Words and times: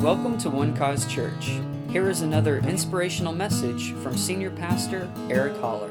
Welcome 0.00 0.36
to 0.38 0.50
One 0.50 0.76
Cause 0.76 1.06
Church. 1.06 1.58
Here 1.88 2.10
is 2.10 2.20
another 2.20 2.58
inspirational 2.58 3.32
message 3.32 3.92
from 3.94 4.14
Senior 4.14 4.50
Pastor 4.50 5.10
Eric 5.30 5.56
Holler. 5.56 5.90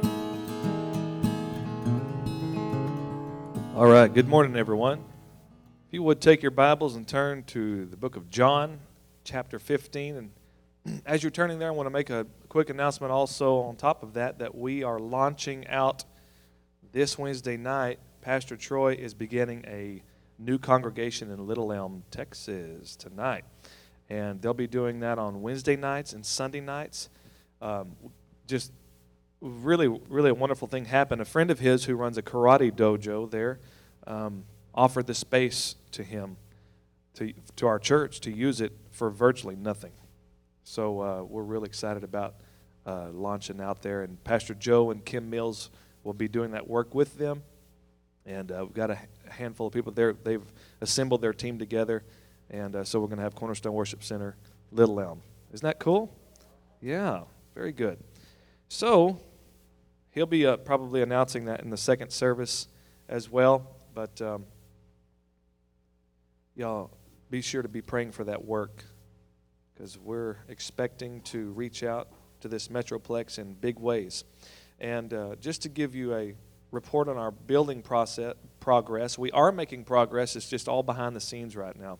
All 3.75 3.87
right, 3.87 4.13
good 4.13 4.27
morning, 4.27 4.55
everyone. 4.55 4.99
If 5.87 5.93
you 5.93 6.03
would 6.03 6.21
take 6.21 6.43
your 6.43 6.51
Bibles 6.51 6.95
and 6.95 7.07
turn 7.07 7.45
to 7.45 7.87
the 7.87 7.97
book 7.97 8.15
of 8.15 8.29
John, 8.29 8.79
chapter 9.23 9.57
15. 9.57 10.29
And 10.85 11.01
as 11.05 11.23
you're 11.23 11.31
turning 11.31 11.57
there, 11.57 11.69
I 11.69 11.71
want 11.71 11.87
to 11.87 11.91
make 11.91 12.11
a 12.11 12.27
quick 12.47 12.69
announcement 12.69 13.11
also 13.11 13.57
on 13.61 13.75
top 13.75 14.03
of 14.03 14.13
that 14.13 14.37
that 14.37 14.53
we 14.55 14.83
are 14.83 14.99
launching 14.99 15.67
out 15.67 16.05
this 16.93 17.17
Wednesday 17.17 17.57
night. 17.57 17.99
Pastor 18.21 18.55
Troy 18.55 18.93
is 18.93 19.15
beginning 19.15 19.65
a 19.67 20.03
new 20.37 20.59
congregation 20.59 21.31
in 21.31 21.47
Little 21.47 21.73
Elm, 21.73 22.03
Texas 22.11 22.95
tonight. 22.95 23.45
And 24.09 24.41
they'll 24.41 24.53
be 24.53 24.67
doing 24.67 24.99
that 24.99 25.17
on 25.17 25.41
Wednesday 25.41 25.75
nights 25.75 26.13
and 26.13 26.25
Sunday 26.25 26.61
nights. 26.61 27.09
Um, 27.61 27.95
just 28.47 28.71
really, 29.41 29.87
really 29.87 30.29
a 30.29 30.33
wonderful 30.33 30.67
thing 30.67 30.85
happened. 30.85 31.21
A 31.21 31.25
friend 31.25 31.49
of 31.49 31.59
his 31.59 31.85
who 31.85 31.95
runs 31.95 32.17
a 32.17 32.21
karate 32.21 32.71
dojo 32.71 33.29
there 33.29 33.59
um, 34.05 34.43
offered 34.73 35.07
the 35.07 35.13
space 35.15 35.75
to 35.91 36.03
him, 36.03 36.37
to, 37.15 37.33
to 37.55 37.67
our 37.67 37.79
church, 37.79 38.19
to 38.21 38.31
use 38.31 38.61
it 38.61 38.73
for 38.91 39.09
virtually 39.09 39.55
nothing. 39.55 39.91
So 40.63 41.01
uh, 41.01 41.23
we're 41.23 41.43
really 41.43 41.67
excited 41.67 42.03
about 42.03 42.35
uh, 42.85 43.09
launching 43.11 43.61
out 43.61 43.81
there. 43.81 44.03
And 44.03 44.23
Pastor 44.23 44.53
Joe 44.53 44.91
and 44.91 45.03
Kim 45.03 45.29
Mills 45.29 45.69
will 46.03 46.13
be 46.13 46.27
doing 46.27 46.51
that 46.51 46.67
work 46.67 46.93
with 46.93 47.17
them. 47.17 47.43
And 48.25 48.51
uh, 48.51 48.65
we've 48.65 48.73
got 48.73 48.89
a 48.89 48.97
handful 49.29 49.67
of 49.67 49.73
people 49.73 49.91
there. 49.91 50.13
They've 50.13 50.41
assembled 50.81 51.21
their 51.21 51.33
team 51.33 51.59
together. 51.59 52.03
And 52.49 52.75
uh, 52.75 52.83
so 52.83 52.99
we're 52.99 53.07
going 53.07 53.17
to 53.17 53.23
have 53.23 53.35
Cornerstone 53.35 53.73
Worship 53.73 54.03
Center, 54.03 54.35
Little 54.71 54.99
Elm. 54.99 55.21
Isn't 55.53 55.65
that 55.65 55.79
cool? 55.79 56.15
Yeah, 56.81 57.21
very 57.53 57.71
good. 57.71 57.97
So 58.67 59.19
he'll 60.11 60.25
be 60.25 60.45
uh, 60.45 60.57
probably 60.57 61.01
announcing 61.01 61.45
that 61.45 61.61
in 61.61 61.69
the 61.69 61.77
second 61.77 62.11
service 62.11 62.67
as 63.09 63.29
well. 63.29 63.75
But 63.93 64.21
um, 64.21 64.45
y'all 66.55 66.91
be 67.29 67.41
sure 67.41 67.61
to 67.61 67.69
be 67.69 67.81
praying 67.81 68.11
for 68.11 68.23
that 68.25 68.43
work 68.43 68.83
because 69.73 69.97
we're 69.97 70.37
expecting 70.47 71.21
to 71.21 71.51
reach 71.51 71.83
out 71.83 72.09
to 72.41 72.47
this 72.47 72.67
Metroplex 72.67 73.39
in 73.39 73.53
big 73.53 73.79
ways. 73.79 74.23
And 74.79 75.13
uh, 75.13 75.35
just 75.39 75.61
to 75.63 75.69
give 75.69 75.95
you 75.95 76.13
a 76.13 76.35
report 76.71 77.07
on 77.07 77.17
our 77.17 77.31
building 77.31 77.81
process 77.81 78.35
progress, 78.59 79.17
we 79.17 79.31
are 79.31 79.51
making 79.51 79.83
progress. 79.85 80.35
It's 80.35 80.49
just 80.49 80.67
all 80.67 80.83
behind 80.83 81.15
the 81.15 81.19
scenes 81.19 81.55
right 81.55 81.77
now. 81.77 81.99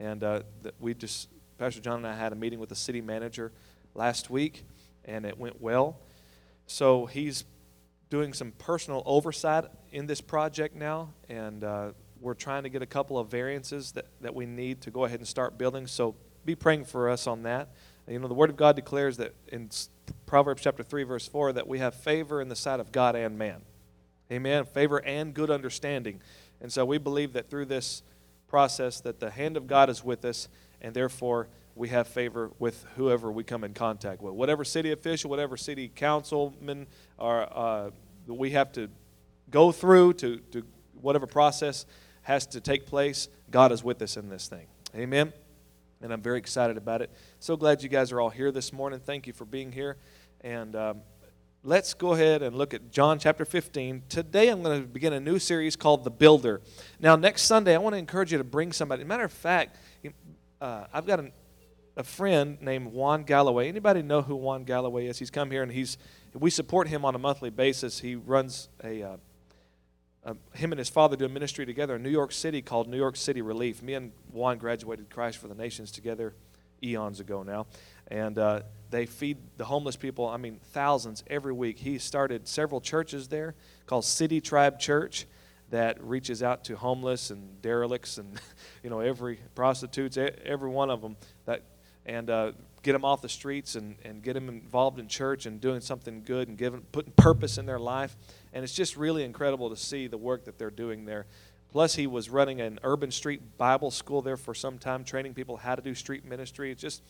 And 0.00 0.22
uh, 0.22 0.42
we 0.78 0.94
just, 0.94 1.28
Pastor 1.58 1.80
John 1.80 1.98
and 1.98 2.06
I 2.06 2.14
had 2.14 2.32
a 2.32 2.36
meeting 2.36 2.58
with 2.58 2.68
the 2.68 2.76
city 2.76 3.00
manager 3.00 3.52
last 3.94 4.30
week, 4.30 4.64
and 5.04 5.24
it 5.26 5.38
went 5.38 5.60
well. 5.60 5.98
So 6.66 7.06
he's 7.06 7.44
doing 8.10 8.32
some 8.32 8.52
personal 8.52 9.02
oversight 9.06 9.64
in 9.92 10.06
this 10.06 10.20
project 10.20 10.74
now, 10.76 11.10
and 11.28 11.64
uh, 11.64 11.90
we're 12.20 12.34
trying 12.34 12.62
to 12.62 12.68
get 12.68 12.82
a 12.82 12.86
couple 12.86 13.18
of 13.18 13.28
variances 13.28 13.92
that, 13.92 14.06
that 14.20 14.34
we 14.34 14.46
need 14.46 14.80
to 14.82 14.90
go 14.90 15.04
ahead 15.04 15.18
and 15.18 15.28
start 15.28 15.58
building. 15.58 15.86
So 15.86 16.14
be 16.44 16.54
praying 16.54 16.84
for 16.84 17.08
us 17.08 17.26
on 17.26 17.42
that. 17.42 17.70
You 18.06 18.18
know, 18.18 18.28
the 18.28 18.34
Word 18.34 18.50
of 18.50 18.56
God 18.56 18.76
declares 18.76 19.18
that 19.18 19.34
in 19.48 19.68
Proverbs 20.26 20.62
chapter 20.62 20.82
3, 20.82 21.02
verse 21.02 21.28
4, 21.28 21.52
that 21.54 21.66
we 21.66 21.78
have 21.78 21.94
favor 21.94 22.40
in 22.40 22.48
the 22.48 22.56
sight 22.56 22.80
of 22.80 22.90
God 22.92 23.14
and 23.14 23.36
man. 23.36 23.62
Amen. 24.32 24.64
Favor 24.64 25.04
and 25.04 25.34
good 25.34 25.50
understanding. 25.50 26.20
And 26.60 26.72
so 26.72 26.84
we 26.84 26.98
believe 26.98 27.34
that 27.34 27.50
through 27.50 27.66
this 27.66 28.02
process 28.48 29.00
that 29.00 29.20
the 29.20 29.30
hand 29.30 29.56
of 29.56 29.66
God 29.66 29.90
is 29.90 30.02
with 30.02 30.24
us, 30.24 30.48
and 30.80 30.94
therefore 30.94 31.48
we 31.74 31.88
have 31.90 32.08
favor 32.08 32.50
with 32.58 32.84
whoever 32.96 33.30
we 33.30 33.44
come 33.44 33.62
in 33.62 33.74
contact 33.74 34.20
with. 34.20 34.34
Whatever 34.34 34.64
city 34.64 34.90
official, 34.90 35.30
whatever 35.30 35.56
city 35.56 35.90
councilman, 35.94 36.86
or 37.18 37.46
uh, 37.56 37.90
we 38.26 38.50
have 38.50 38.72
to 38.72 38.88
go 39.50 39.70
through 39.70 40.14
to, 40.14 40.38
to 40.52 40.64
whatever 41.00 41.26
process 41.26 41.86
has 42.22 42.46
to 42.46 42.60
take 42.60 42.84
place, 42.84 43.28
God 43.50 43.72
is 43.72 43.84
with 43.84 44.02
us 44.02 44.16
in 44.16 44.28
this 44.28 44.48
thing. 44.48 44.66
Amen. 44.94 45.32
And 46.02 46.12
I'm 46.12 46.20
very 46.20 46.38
excited 46.38 46.76
about 46.76 47.02
it. 47.02 47.10
So 47.40 47.56
glad 47.56 47.82
you 47.82 47.88
guys 47.88 48.12
are 48.12 48.20
all 48.20 48.30
here 48.30 48.52
this 48.52 48.72
morning. 48.72 49.00
Thank 49.00 49.26
you 49.26 49.32
for 49.32 49.44
being 49.44 49.72
here. 49.72 49.96
And 50.42 50.76
um, 50.76 51.00
let's 51.68 51.92
go 51.92 52.14
ahead 52.14 52.42
and 52.42 52.56
look 52.56 52.72
at 52.72 52.90
John 52.90 53.18
chapter 53.18 53.44
15. 53.44 54.04
Today 54.08 54.48
I'm 54.48 54.62
going 54.62 54.80
to 54.80 54.88
begin 54.88 55.12
a 55.12 55.20
new 55.20 55.38
series 55.38 55.76
called 55.76 56.02
The 56.02 56.10
Builder. 56.10 56.62
Now, 56.98 57.14
next 57.14 57.42
Sunday, 57.42 57.74
I 57.74 57.78
want 57.78 57.92
to 57.92 57.98
encourage 57.98 58.32
you 58.32 58.38
to 58.38 58.44
bring 58.44 58.72
somebody. 58.72 59.04
Matter 59.04 59.24
of 59.24 59.32
fact, 59.32 59.76
uh, 60.62 60.84
I've 60.94 61.04
got 61.06 61.20
an, 61.20 61.30
a 61.94 62.02
friend 62.02 62.56
named 62.62 62.90
Juan 62.94 63.22
Galloway. 63.24 63.68
Anybody 63.68 64.00
know 64.00 64.22
who 64.22 64.34
Juan 64.34 64.64
Galloway 64.64 65.08
is? 65.08 65.18
He's 65.18 65.30
come 65.30 65.50
here 65.50 65.62
and 65.62 65.70
he's 65.70 65.98
we 66.32 66.48
support 66.48 66.88
him 66.88 67.04
on 67.04 67.14
a 67.14 67.18
monthly 67.18 67.50
basis. 67.50 68.00
He 68.00 68.14
runs 68.14 68.70
a 68.82 69.02
uh, 69.02 69.16
uh, 70.24 70.34
him 70.54 70.72
and 70.72 70.78
his 70.78 70.88
father 70.88 71.16
do 71.16 71.26
a 71.26 71.28
ministry 71.28 71.66
together 71.66 71.96
in 71.96 72.02
New 72.02 72.08
York 72.08 72.32
City 72.32 72.62
called 72.62 72.88
New 72.88 72.96
York 72.96 73.16
City 73.16 73.42
Relief. 73.42 73.82
Me 73.82 73.92
and 73.92 74.12
Juan 74.32 74.56
graduated 74.56 75.10
Christ 75.10 75.36
for 75.36 75.48
the 75.48 75.54
Nations 75.54 75.90
together 75.92 76.32
eons 76.82 77.20
ago 77.20 77.42
now, 77.42 77.66
and 78.08 78.38
uh, 78.38 78.60
they 78.90 79.06
feed 79.06 79.38
the 79.56 79.64
homeless 79.64 79.96
people, 79.96 80.26
I 80.26 80.38
mean, 80.38 80.60
thousands 80.72 81.22
every 81.28 81.52
week. 81.52 81.78
He 81.78 81.98
started 81.98 82.48
several 82.48 82.80
churches 82.80 83.28
there 83.28 83.54
called 83.86 84.04
City 84.04 84.40
Tribe 84.40 84.78
Church 84.78 85.26
that 85.70 86.02
reaches 86.02 86.42
out 86.42 86.64
to 86.64 86.76
homeless 86.76 87.30
and 87.30 87.60
derelicts 87.60 88.18
and, 88.18 88.40
you 88.82 88.90
know, 88.90 89.00
every 89.00 89.38
prostitutes, 89.54 90.16
every 90.16 90.70
one 90.70 90.90
of 90.90 91.02
them 91.02 91.16
that, 91.44 91.62
and 92.06 92.30
uh, 92.30 92.52
get 92.82 92.92
them 92.92 93.04
off 93.04 93.20
the 93.20 93.28
streets 93.28 93.74
and, 93.74 93.96
and 94.04 94.22
get 94.22 94.32
them 94.32 94.48
involved 94.48 94.98
in 94.98 95.08
church 95.08 95.44
and 95.44 95.60
doing 95.60 95.80
something 95.80 96.22
good 96.24 96.48
and 96.48 96.56
giving, 96.56 96.80
putting 96.92 97.12
purpose 97.12 97.58
in 97.58 97.66
their 97.66 97.78
life. 97.78 98.16
And 98.54 98.64
it's 98.64 98.74
just 98.74 98.96
really 98.96 99.24
incredible 99.24 99.68
to 99.68 99.76
see 99.76 100.06
the 100.06 100.16
work 100.16 100.46
that 100.46 100.58
they're 100.58 100.70
doing 100.70 101.04
there. 101.04 101.26
Plus, 101.70 101.94
he 101.94 102.06
was 102.06 102.30
running 102.30 102.62
an 102.62 102.78
urban 102.82 103.10
street 103.10 103.58
Bible 103.58 103.90
school 103.90 104.22
there 104.22 104.38
for 104.38 104.54
some 104.54 104.78
time, 104.78 105.04
training 105.04 105.34
people 105.34 105.58
how 105.58 105.74
to 105.74 105.82
do 105.82 105.94
street 105.94 106.24
ministry. 106.24 106.70
It's 106.70 106.80
just 106.80 107.02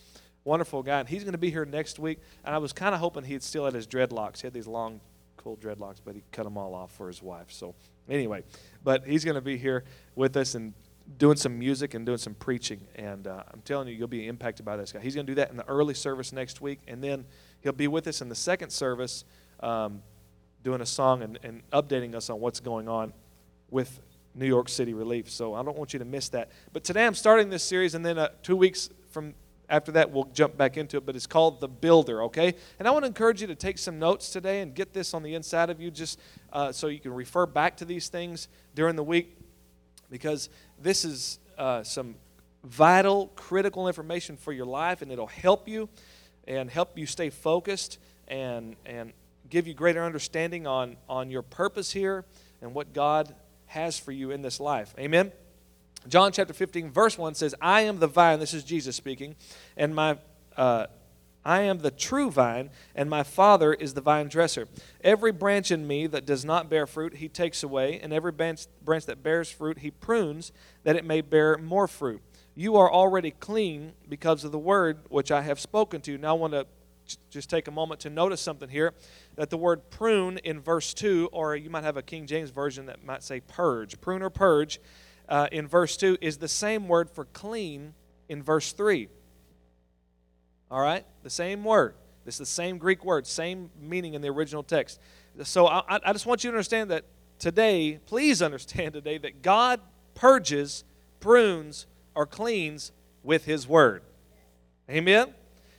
wonderful 0.49 0.81
guy. 0.81 0.99
And 0.99 1.07
he's 1.07 1.23
going 1.23 1.33
to 1.33 1.37
be 1.37 1.51
here 1.51 1.63
next 1.63 1.99
week. 1.99 2.19
And 2.43 2.53
I 2.55 2.57
was 2.57 2.73
kind 2.73 2.95
of 2.95 2.99
hoping 2.99 3.23
he'd 3.23 3.43
still 3.43 3.65
had 3.65 3.75
his 3.75 3.85
dreadlocks. 3.85 4.41
He 4.41 4.47
had 4.47 4.53
these 4.53 4.67
long, 4.67 4.99
cool 5.37 5.55
dreadlocks, 5.55 6.01
but 6.03 6.15
he 6.15 6.23
cut 6.31 6.43
them 6.43 6.57
all 6.57 6.73
off 6.73 6.91
for 6.91 7.07
his 7.07 7.21
wife. 7.21 7.51
So, 7.51 7.75
anyway, 8.09 8.43
but 8.83 9.05
he's 9.05 9.23
going 9.23 9.35
to 9.35 9.41
be 9.41 9.57
here 9.57 9.83
with 10.15 10.35
us 10.35 10.55
and 10.55 10.73
doing 11.17 11.37
some 11.37 11.57
music 11.57 11.93
and 11.93 12.05
doing 12.05 12.17
some 12.17 12.33
preaching. 12.33 12.81
And 12.95 13.27
uh, 13.27 13.43
I'm 13.53 13.61
telling 13.61 13.87
you, 13.87 13.93
you'll 13.93 14.07
be 14.07 14.27
impacted 14.27 14.65
by 14.65 14.75
this 14.75 14.91
guy. 14.91 14.99
He's 14.99 15.13
going 15.13 15.27
to 15.27 15.31
do 15.31 15.35
that 15.35 15.51
in 15.51 15.57
the 15.57 15.67
early 15.67 15.93
service 15.93 16.33
next 16.33 16.61
week. 16.61 16.79
And 16.87 17.03
then 17.03 17.25
he'll 17.61 17.71
be 17.71 17.87
with 17.87 18.07
us 18.07 18.21
in 18.21 18.27
the 18.27 18.35
second 18.35 18.71
service 18.71 19.23
um, 19.59 20.01
doing 20.63 20.81
a 20.81 20.85
song 20.85 21.21
and, 21.21 21.39
and 21.43 21.61
updating 21.71 22.15
us 22.15 22.29
on 22.29 22.39
what's 22.39 22.59
going 22.59 22.89
on 22.89 23.13
with 23.69 24.01
New 24.33 24.47
York 24.47 24.67
City 24.67 24.95
Relief. 24.95 25.29
So 25.29 25.53
I 25.53 25.61
don't 25.61 25.77
want 25.77 25.93
you 25.93 25.99
to 25.99 26.05
miss 26.05 26.29
that. 26.29 26.49
But 26.73 26.83
today 26.83 27.05
I'm 27.05 27.15
starting 27.15 27.49
this 27.49 27.63
series, 27.63 27.93
and 27.93 28.03
then 28.03 28.17
uh, 28.17 28.29
two 28.41 28.55
weeks 28.55 28.89
from 29.11 29.33
after 29.69 29.91
that, 29.93 30.11
we'll 30.11 30.29
jump 30.33 30.57
back 30.57 30.77
into 30.77 30.97
it, 30.97 31.05
but 31.05 31.15
it's 31.15 31.27
called 31.27 31.61
The 31.61 31.67
Builder, 31.67 32.23
okay? 32.23 32.55
And 32.79 32.87
I 32.87 32.91
want 32.91 33.03
to 33.03 33.07
encourage 33.07 33.41
you 33.41 33.47
to 33.47 33.55
take 33.55 33.77
some 33.77 33.99
notes 33.99 34.31
today 34.31 34.61
and 34.61 34.73
get 34.73 34.93
this 34.93 35.13
on 35.13 35.21
the 35.21 35.35
inside 35.35 35.69
of 35.69 35.79
you 35.79 35.91
just 35.91 36.19
uh, 36.51 36.71
so 36.71 36.87
you 36.87 36.99
can 36.99 37.13
refer 37.13 37.45
back 37.45 37.77
to 37.77 37.85
these 37.85 38.09
things 38.09 38.47
during 38.73 38.95
the 38.95 39.03
week 39.03 39.37
because 40.09 40.49
this 40.81 41.05
is 41.05 41.39
uh, 41.57 41.83
some 41.83 42.15
vital, 42.63 43.27
critical 43.35 43.87
information 43.87 44.35
for 44.35 44.51
your 44.51 44.65
life, 44.65 45.01
and 45.01 45.11
it'll 45.11 45.27
help 45.27 45.67
you 45.67 45.87
and 46.47 46.69
help 46.69 46.97
you 46.97 47.05
stay 47.05 47.29
focused 47.29 47.99
and, 48.27 48.75
and 48.85 49.13
give 49.49 49.67
you 49.67 49.73
greater 49.73 50.03
understanding 50.03 50.65
on, 50.65 50.97
on 51.07 51.29
your 51.29 51.43
purpose 51.43 51.91
here 51.91 52.25
and 52.61 52.73
what 52.73 52.91
God 52.93 53.33
has 53.67 53.99
for 53.99 54.11
you 54.11 54.31
in 54.31 54.41
this 54.41 54.59
life. 54.59 54.93
Amen? 54.97 55.31
John 56.07 56.31
chapter 56.31 56.53
15, 56.53 56.91
verse 56.91 57.17
1 57.17 57.35
says, 57.35 57.53
I 57.61 57.81
am 57.81 57.99
the 57.99 58.07
vine, 58.07 58.39
this 58.39 58.53
is 58.53 58.63
Jesus 58.63 58.95
speaking, 58.95 59.35
and 59.75 59.93
my 59.93 60.17
uh, 60.55 60.87
I 61.45 61.61
am 61.61 61.79
the 61.79 61.91
true 61.91 62.29
vine, 62.29 62.69
and 62.95 63.09
my 63.09 63.23
Father 63.23 63.73
is 63.73 63.93
the 63.93 64.01
vine 64.01 64.27
dresser. 64.27 64.67
Every 65.01 65.31
branch 65.31 65.71
in 65.71 65.87
me 65.87 66.05
that 66.07 66.25
does 66.25 66.43
not 66.43 66.69
bear 66.69 66.85
fruit, 66.85 67.15
he 67.15 67.29
takes 67.29 67.63
away, 67.63 67.99
and 67.99 68.11
every 68.11 68.31
branch, 68.31 68.67
branch 68.83 69.05
that 69.05 69.23
bears 69.23 69.49
fruit, 69.49 69.79
he 69.79 69.89
prunes, 69.89 70.51
that 70.83 70.97
it 70.97 71.05
may 71.05 71.21
bear 71.21 71.57
more 71.57 71.87
fruit. 71.87 72.21
You 72.55 72.75
are 72.75 72.91
already 72.91 73.31
clean 73.31 73.93
because 74.07 74.43
of 74.43 74.51
the 74.51 74.59
word 74.59 74.99
which 75.09 75.31
I 75.31 75.41
have 75.41 75.59
spoken 75.59 76.01
to 76.01 76.11
you. 76.11 76.17
Now, 76.17 76.35
I 76.35 76.37
want 76.37 76.53
to 76.53 76.67
just 77.29 77.49
take 77.49 77.67
a 77.67 77.71
moment 77.71 78.01
to 78.01 78.09
notice 78.09 78.41
something 78.41 78.69
here 78.69 78.93
that 79.35 79.49
the 79.49 79.57
word 79.57 79.89
prune 79.89 80.39
in 80.39 80.59
verse 80.59 80.93
2, 80.93 81.29
or 81.31 81.55
you 81.55 81.69
might 81.69 81.85
have 81.85 81.97
a 81.97 82.03
King 82.03 82.27
James 82.27 82.49
version 82.49 82.85
that 82.87 83.03
might 83.03 83.23
say 83.23 83.39
purge, 83.39 83.99
prune 84.01 84.21
or 84.21 84.29
purge 84.29 84.79
uh, 85.29 85.47
in 85.51 85.67
verse 85.67 85.95
2 85.95 86.17
is 86.19 86.37
the 86.37 86.47
same 86.47 86.87
word 86.87 87.09
for 87.09 87.25
clean 87.25 87.93
in 88.27 88.43
verse 88.43 88.73
3. 88.73 89.07
All 90.71 90.81
right? 90.81 91.05
The 91.23 91.29
same 91.29 91.63
word. 91.63 91.93
It's 92.25 92.37
the 92.37 92.45
same 92.45 92.77
Greek 92.77 93.05
word, 93.05 93.25
same 93.25 93.71
meaning 93.81 94.13
in 94.13 94.21
the 94.21 94.27
original 94.27 94.63
text. 94.63 94.99
So 95.43 95.67
I, 95.67 95.83
I 95.87 96.11
just 96.11 96.25
want 96.25 96.43
you 96.43 96.51
to 96.51 96.55
understand 96.55 96.91
that 96.91 97.05
today, 97.39 97.99
please 98.05 98.41
understand 98.41 98.93
today 98.93 99.17
that 99.19 99.41
God 99.41 99.79
purges, 100.15 100.83
prunes, 101.19 101.87
or 102.13 102.25
cleans 102.25 102.91
with 103.23 103.45
His 103.45 103.67
word. 103.67 104.03
Amen? 104.89 105.33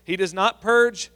He 0.04 0.16
does 0.16 0.32
not 0.32 0.60
purge, 0.60 1.10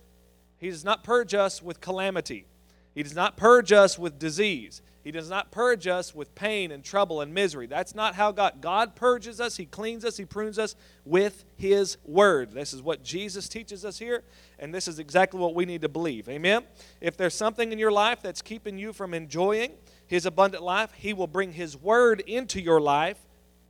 he 0.58 0.70
does 0.70 0.84
not 0.84 1.04
purge 1.04 1.34
us 1.34 1.62
with 1.62 1.80
calamity. 1.80 2.46
He 2.94 3.02
does 3.02 3.14
not 3.14 3.36
purge 3.36 3.72
us 3.72 3.98
with 3.98 4.18
disease. 4.18 4.82
He 5.04 5.10
does 5.10 5.28
not 5.28 5.50
purge 5.50 5.86
us 5.86 6.14
with 6.14 6.34
pain 6.34 6.72
and 6.72 6.82
trouble 6.82 7.20
and 7.20 7.34
misery. 7.34 7.66
That's 7.66 7.94
not 7.94 8.14
how 8.14 8.32
God 8.32 8.62
God 8.62 8.96
purges 8.96 9.38
us, 9.38 9.58
he 9.58 9.66
cleans 9.66 10.02
us, 10.02 10.16
he 10.16 10.24
prunes 10.24 10.58
us 10.58 10.74
with 11.04 11.44
his 11.56 11.98
word. 12.06 12.52
This 12.52 12.72
is 12.72 12.80
what 12.80 13.04
Jesus 13.04 13.46
teaches 13.46 13.84
us 13.84 13.98
here, 13.98 14.24
and 14.58 14.74
this 14.74 14.88
is 14.88 14.98
exactly 14.98 15.38
what 15.38 15.54
we 15.54 15.66
need 15.66 15.82
to 15.82 15.90
believe. 15.90 16.26
Amen. 16.30 16.64
If 17.02 17.18
there's 17.18 17.34
something 17.34 17.70
in 17.70 17.78
your 17.78 17.92
life 17.92 18.22
that's 18.22 18.40
keeping 18.40 18.78
you 18.78 18.94
from 18.94 19.12
enjoying 19.12 19.72
his 20.06 20.24
abundant 20.24 20.62
life, 20.62 20.90
he 20.96 21.12
will 21.12 21.26
bring 21.26 21.52
his 21.52 21.76
word 21.76 22.20
into 22.20 22.62
your 22.62 22.80
life 22.80 23.18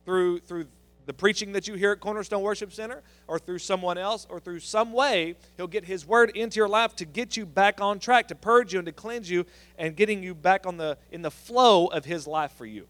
through 0.05 0.39
through 0.39 0.67
the 1.05 1.13
preaching 1.13 1.51
that 1.53 1.67
you 1.67 1.75
hear 1.75 1.91
at 1.91 1.99
Cornerstone 1.99 2.41
Worship 2.41 2.73
Center, 2.73 3.03
or 3.27 3.39
through 3.39 3.59
someone 3.59 3.97
else, 3.97 4.25
or 4.29 4.39
through 4.39 4.59
some 4.59 4.93
way, 4.93 5.35
He'll 5.57 5.67
get 5.67 5.85
His 5.85 6.05
Word 6.05 6.31
into 6.31 6.57
your 6.57 6.67
life 6.67 6.95
to 6.97 7.05
get 7.05 7.37
you 7.37 7.45
back 7.45 7.81
on 7.81 7.99
track, 7.99 8.27
to 8.29 8.35
purge 8.35 8.73
you 8.73 8.79
and 8.79 8.85
to 8.85 8.91
cleanse 8.91 9.29
you, 9.29 9.45
and 9.77 9.95
getting 9.95 10.23
you 10.23 10.33
back 10.33 10.65
on 10.65 10.77
the 10.77 10.97
in 11.11 11.21
the 11.21 11.31
flow 11.31 11.87
of 11.87 12.05
His 12.05 12.27
life 12.27 12.51
for 12.53 12.65
you. 12.65 12.87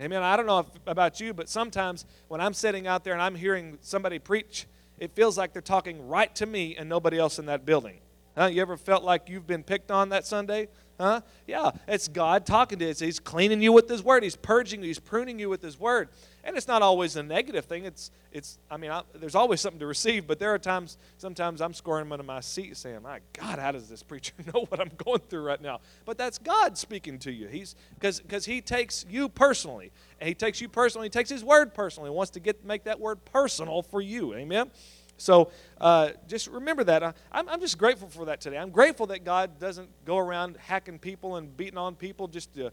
Amen. 0.00 0.22
I 0.22 0.36
don't 0.36 0.46
know 0.46 0.58
if, 0.58 0.66
about 0.86 1.20
you, 1.20 1.32
but 1.32 1.48
sometimes 1.48 2.04
when 2.28 2.40
I'm 2.40 2.52
sitting 2.52 2.86
out 2.86 3.02
there 3.02 3.14
and 3.14 3.22
I'm 3.22 3.34
hearing 3.34 3.78
somebody 3.80 4.18
preach, 4.18 4.66
it 4.98 5.12
feels 5.12 5.38
like 5.38 5.52
they're 5.52 5.62
talking 5.62 6.06
right 6.06 6.34
to 6.36 6.46
me 6.46 6.76
and 6.76 6.88
nobody 6.88 7.18
else 7.18 7.38
in 7.38 7.46
that 7.46 7.64
building. 7.64 8.00
Huh? 8.36 8.46
You 8.46 8.60
ever 8.60 8.76
felt 8.76 9.04
like 9.04 9.30
you've 9.30 9.46
been 9.46 9.62
picked 9.62 9.90
on 9.90 10.10
that 10.10 10.26
Sunday? 10.26 10.68
Huh? 10.98 11.20
Yeah, 11.46 11.72
it's 11.86 12.08
God 12.08 12.46
talking 12.46 12.78
to 12.78 12.86
you. 12.86 12.94
He's 12.94 13.20
cleaning 13.20 13.60
you 13.60 13.72
with 13.72 13.88
His 13.88 14.02
Word. 14.02 14.22
He's 14.22 14.36
purging 14.36 14.80
you. 14.80 14.86
He's 14.86 14.98
pruning 14.98 15.38
you 15.38 15.50
with 15.50 15.60
His 15.60 15.78
Word. 15.78 16.08
And 16.42 16.56
it's 16.56 16.68
not 16.68 16.80
always 16.80 17.16
a 17.16 17.22
negative 17.22 17.66
thing. 17.66 17.84
It's, 17.84 18.10
it's 18.32 18.58
I 18.70 18.78
mean, 18.78 18.90
I, 18.90 19.02
there's 19.14 19.34
always 19.34 19.60
something 19.60 19.80
to 19.80 19.86
receive, 19.86 20.26
but 20.26 20.38
there 20.38 20.54
are 20.54 20.58
times, 20.58 20.96
sometimes 21.18 21.60
I'm 21.60 21.74
squirming 21.74 22.12
under 22.12 22.24
my 22.24 22.40
seat 22.40 22.76
saying, 22.76 23.02
my 23.02 23.20
God, 23.34 23.58
how 23.58 23.72
does 23.72 23.88
this 23.88 24.02
preacher 24.02 24.32
know 24.54 24.64
what 24.68 24.80
I'm 24.80 24.92
going 24.96 25.20
through 25.28 25.42
right 25.42 25.60
now? 25.60 25.80
But 26.06 26.16
that's 26.16 26.38
God 26.38 26.78
speaking 26.78 27.18
to 27.20 27.32
you. 27.32 27.48
He's, 27.48 27.74
because 27.98 28.46
He 28.46 28.62
takes 28.62 29.04
you 29.10 29.28
personally. 29.28 29.92
And 30.20 30.28
He 30.28 30.34
takes 30.34 30.60
you 30.60 30.68
personally. 30.68 31.06
He 31.06 31.10
takes 31.10 31.28
His 31.28 31.44
Word 31.44 31.74
personally. 31.74 32.10
He 32.10 32.16
wants 32.16 32.30
to 32.32 32.40
get, 32.40 32.64
make 32.64 32.84
that 32.84 33.00
Word 33.00 33.24
personal 33.26 33.82
for 33.82 34.00
you. 34.00 34.32
Amen? 34.34 34.70
So 35.16 35.50
uh, 35.80 36.10
just 36.28 36.48
remember 36.48 36.84
that. 36.84 37.02
I, 37.02 37.12
I'm, 37.32 37.48
I'm 37.48 37.60
just 37.60 37.78
grateful 37.78 38.08
for 38.08 38.26
that 38.26 38.40
today. 38.40 38.58
I'm 38.58 38.70
grateful 38.70 39.06
that 39.06 39.24
God 39.24 39.58
doesn't 39.58 39.88
go 40.04 40.18
around 40.18 40.56
hacking 40.58 40.98
people 40.98 41.36
and 41.36 41.56
beating 41.56 41.78
on 41.78 41.94
people 41.94 42.28
just 42.28 42.54
to, 42.54 42.72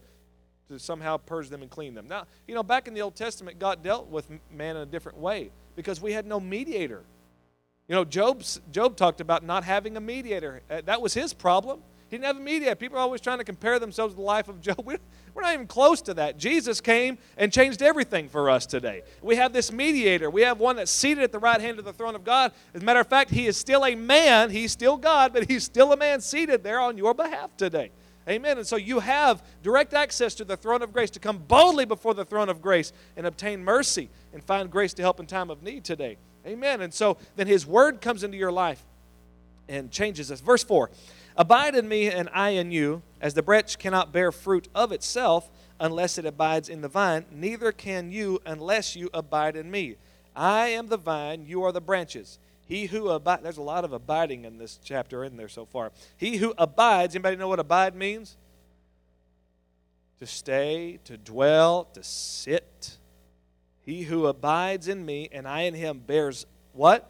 to 0.69 0.79
somehow 0.79 1.17
purge 1.17 1.49
them 1.49 1.61
and 1.61 1.71
clean 1.71 1.93
them. 1.93 2.07
Now, 2.07 2.25
you 2.47 2.55
know, 2.55 2.63
back 2.63 2.87
in 2.87 2.93
the 2.93 3.01
Old 3.01 3.15
Testament, 3.15 3.59
God 3.59 3.83
dealt 3.83 4.07
with 4.09 4.27
man 4.51 4.75
in 4.75 4.83
a 4.83 4.85
different 4.85 5.17
way 5.17 5.51
because 5.75 6.01
we 6.01 6.11
had 6.13 6.25
no 6.25 6.39
mediator. 6.39 7.03
You 7.87 7.95
know, 7.95 8.05
Job's, 8.05 8.61
Job 8.71 8.95
talked 8.95 9.21
about 9.21 9.43
not 9.43 9.63
having 9.63 9.97
a 9.97 10.01
mediator. 10.01 10.61
Uh, 10.69 10.81
that 10.85 11.01
was 11.01 11.13
his 11.13 11.33
problem. 11.33 11.81
He 12.09 12.17
didn't 12.17 12.27
have 12.27 12.37
a 12.37 12.41
mediator. 12.41 12.75
People 12.75 12.97
are 12.97 13.01
always 13.01 13.21
trying 13.21 13.39
to 13.39 13.43
compare 13.43 13.79
themselves 13.79 14.13
to 14.13 14.17
the 14.17 14.21
life 14.21 14.47
of 14.47 14.61
Job. 14.61 14.87
We're, 15.33 15.41
not 15.41 15.53
even 15.53 15.67
close 15.67 16.01
to 16.03 16.13
that. 16.15 16.37
Jesus 16.37 16.79
came 16.79 17.17
and 17.37 17.51
changed 17.51 17.81
everything 17.81 18.29
for 18.29 18.49
us 18.49 18.65
today. 18.65 19.01
We 19.21 19.35
have 19.35 19.51
this 19.51 19.71
mediator. 19.71 20.29
We 20.29 20.41
have 20.43 20.59
one 20.59 20.75
that's 20.75 20.91
seated 20.91 21.23
at 21.23 21.31
the 21.31 21.39
right 21.39 21.59
hand 21.59 21.79
of 21.79 21.85
the 21.85 21.93
throne 21.93 22.15
of 22.15 22.23
God. 22.23 22.51
As 22.73 22.81
a 22.81 22.85
matter 22.85 22.99
of 22.99 23.07
fact, 23.07 23.31
he 23.31 23.47
is 23.47 23.57
still 23.57 23.85
a 23.85 23.95
man. 23.95 24.51
He's 24.51 24.71
still 24.71 24.97
God, 24.97 25.33
but 25.33 25.49
he's 25.49 25.63
still 25.63 25.91
a 25.91 25.97
man 25.97 26.21
seated 26.21 26.63
there 26.63 26.79
on 26.79 26.97
your 26.97 27.13
behalf 27.13 27.55
today. 27.57 27.91
Amen. 28.27 28.57
And 28.57 28.65
so 28.65 28.77
you 28.77 28.99
have 28.99 29.43
direct 29.61 29.93
access 29.93 30.33
to 30.35 30.45
the 30.45 30.55
throne 30.55 30.81
of 30.81 30.93
grace 30.93 31.09
to 31.11 31.19
come 31.19 31.39
boldly 31.39 31.85
before 31.85 32.13
the 32.13 32.23
throne 32.23 32.47
of 32.47 32.61
grace 32.61 32.93
and 33.17 33.27
obtain 33.27 33.63
mercy 33.63 34.09
and 34.33 34.43
find 34.43 34.71
grace 34.71 34.93
to 34.93 35.01
help 35.01 35.19
in 35.19 35.25
time 35.25 35.49
of 35.49 35.61
need 35.61 35.83
today. 35.83 36.17
Amen. 36.45 36.81
And 36.81 36.93
so 36.93 37.17
then 37.35 37.47
his 37.47 37.65
word 37.65 38.01
comes 38.01 38.23
into 38.23 38.37
your 38.37 38.51
life 38.51 38.81
and 39.67 39.91
changes 39.91 40.31
us. 40.31 40.39
Verse 40.41 40.63
4 40.63 40.89
Abide 41.35 41.75
in 41.75 41.87
me, 41.87 42.07
and 42.07 42.29
I 42.33 42.49
in 42.49 42.71
you, 42.71 43.01
as 43.19 43.33
the 43.33 43.41
branch 43.41 43.79
cannot 43.79 44.11
bear 44.11 44.31
fruit 44.31 44.67
of 44.75 44.91
itself 44.91 45.49
unless 45.79 46.17
it 46.17 46.25
abides 46.25 46.69
in 46.69 46.81
the 46.81 46.87
vine, 46.87 47.25
neither 47.31 47.71
can 47.71 48.11
you 48.11 48.39
unless 48.45 48.95
you 48.95 49.09
abide 49.13 49.55
in 49.55 49.71
me. 49.71 49.95
I 50.35 50.67
am 50.67 50.87
the 50.87 50.97
vine, 50.97 51.45
you 51.45 51.63
are 51.63 51.71
the 51.71 51.81
branches. 51.81 52.39
He 52.65 52.85
who 52.85 53.09
abides, 53.09 53.43
there's 53.43 53.57
a 53.57 53.63
lot 53.63 53.83
of 53.83 53.93
abiding 53.93 54.45
in 54.45 54.57
this 54.57 54.79
chapter 54.83 55.23
in 55.23 55.35
there 55.37 55.49
so 55.49 55.65
far. 55.65 55.91
He 56.17 56.37
who 56.37 56.53
abides, 56.57 57.15
anybody 57.15 57.35
know 57.35 57.47
what 57.47 57.59
abide 57.59 57.95
means? 57.95 58.37
To 60.19 60.25
stay, 60.25 60.99
to 61.03 61.17
dwell, 61.17 61.85
to 61.93 62.03
sit. 62.03 62.97
He 63.81 64.03
who 64.03 64.27
abides 64.27 64.87
in 64.87 65.05
me 65.05 65.27
and 65.31 65.47
I 65.47 65.61
in 65.61 65.73
him 65.73 65.99
bears 65.99 66.45
what? 66.71 67.09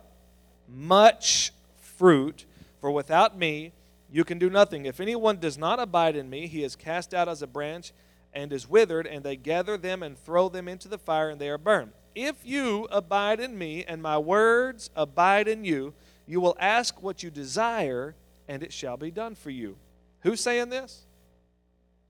Much 0.67 1.51
fruit, 1.77 2.45
for 2.81 2.89
without 2.89 3.37
me, 3.37 3.73
you 4.13 4.23
can 4.23 4.37
do 4.37 4.47
nothing. 4.47 4.85
If 4.85 4.99
anyone 4.99 5.39
does 5.39 5.57
not 5.57 5.79
abide 5.79 6.15
in 6.15 6.29
me, 6.29 6.45
he 6.45 6.63
is 6.63 6.75
cast 6.75 7.15
out 7.15 7.27
as 7.27 7.41
a 7.41 7.47
branch 7.47 7.93
and 8.31 8.53
is 8.53 8.69
withered, 8.69 9.07
and 9.07 9.23
they 9.23 9.35
gather 9.35 9.75
them 9.75 10.03
and 10.03 10.15
throw 10.15 10.49
them 10.49 10.67
into 10.67 10.87
the 10.87 10.99
fire, 10.99 11.31
and 11.31 11.41
they 11.41 11.49
are 11.49 11.57
burned. 11.57 11.93
If 12.13 12.45
you 12.45 12.87
abide 12.91 13.39
in 13.39 13.57
me, 13.57 13.83
and 13.83 14.03
my 14.03 14.19
words 14.19 14.91
abide 14.95 15.47
in 15.47 15.65
you, 15.65 15.95
you 16.27 16.39
will 16.39 16.55
ask 16.59 17.01
what 17.01 17.23
you 17.23 17.31
desire, 17.31 18.13
and 18.47 18.61
it 18.61 18.71
shall 18.71 18.97
be 18.97 19.09
done 19.09 19.33
for 19.33 19.49
you. 19.49 19.77
Who's 20.19 20.41
saying 20.41 20.69
this? 20.69 21.07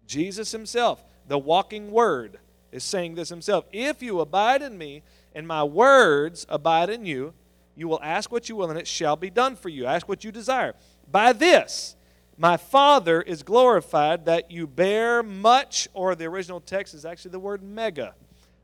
Jesus 0.06 0.52
himself, 0.52 1.06
the 1.30 1.40
walking 1.40 1.90
word, 1.90 2.38
is 2.74 2.84
saying 2.84 3.16
this 3.16 3.30
himself. 3.30 3.64
If 3.72 4.04
you 4.04 4.20
abide 4.20 4.62
in 4.62 4.78
me, 4.78 5.04
and 5.34 5.48
my 5.48 5.64
words 5.64 6.46
abide 6.50 6.90
in 6.90 7.06
you, 7.06 7.34
you 7.78 7.88
will 7.88 8.02
ask 8.04 8.30
what 8.30 8.50
you 8.50 8.58
will, 8.58 8.70
and 8.70 8.78
it 8.78 8.88
shall 8.88 9.16
be 9.16 9.30
done 9.30 9.56
for 9.56 9.70
you. 9.70 9.86
Ask 9.86 10.10
what 10.10 10.26
you 10.26 10.34
desire. 10.34 10.76
By 11.12 11.34
this, 11.34 11.96
my 12.38 12.58
Father 12.58 13.22
is 13.22 13.44
glorified 13.44 14.26
that 14.26 14.50
you 14.50 14.66
bear 14.66 15.22
much, 15.22 15.88
or 15.94 16.16
the 16.16 16.26
original 16.26 16.60
text 16.60 16.94
is 16.94 17.06
actually 17.06 17.32
the 17.32 17.40
word 17.40 17.62
mega. 17.62 18.16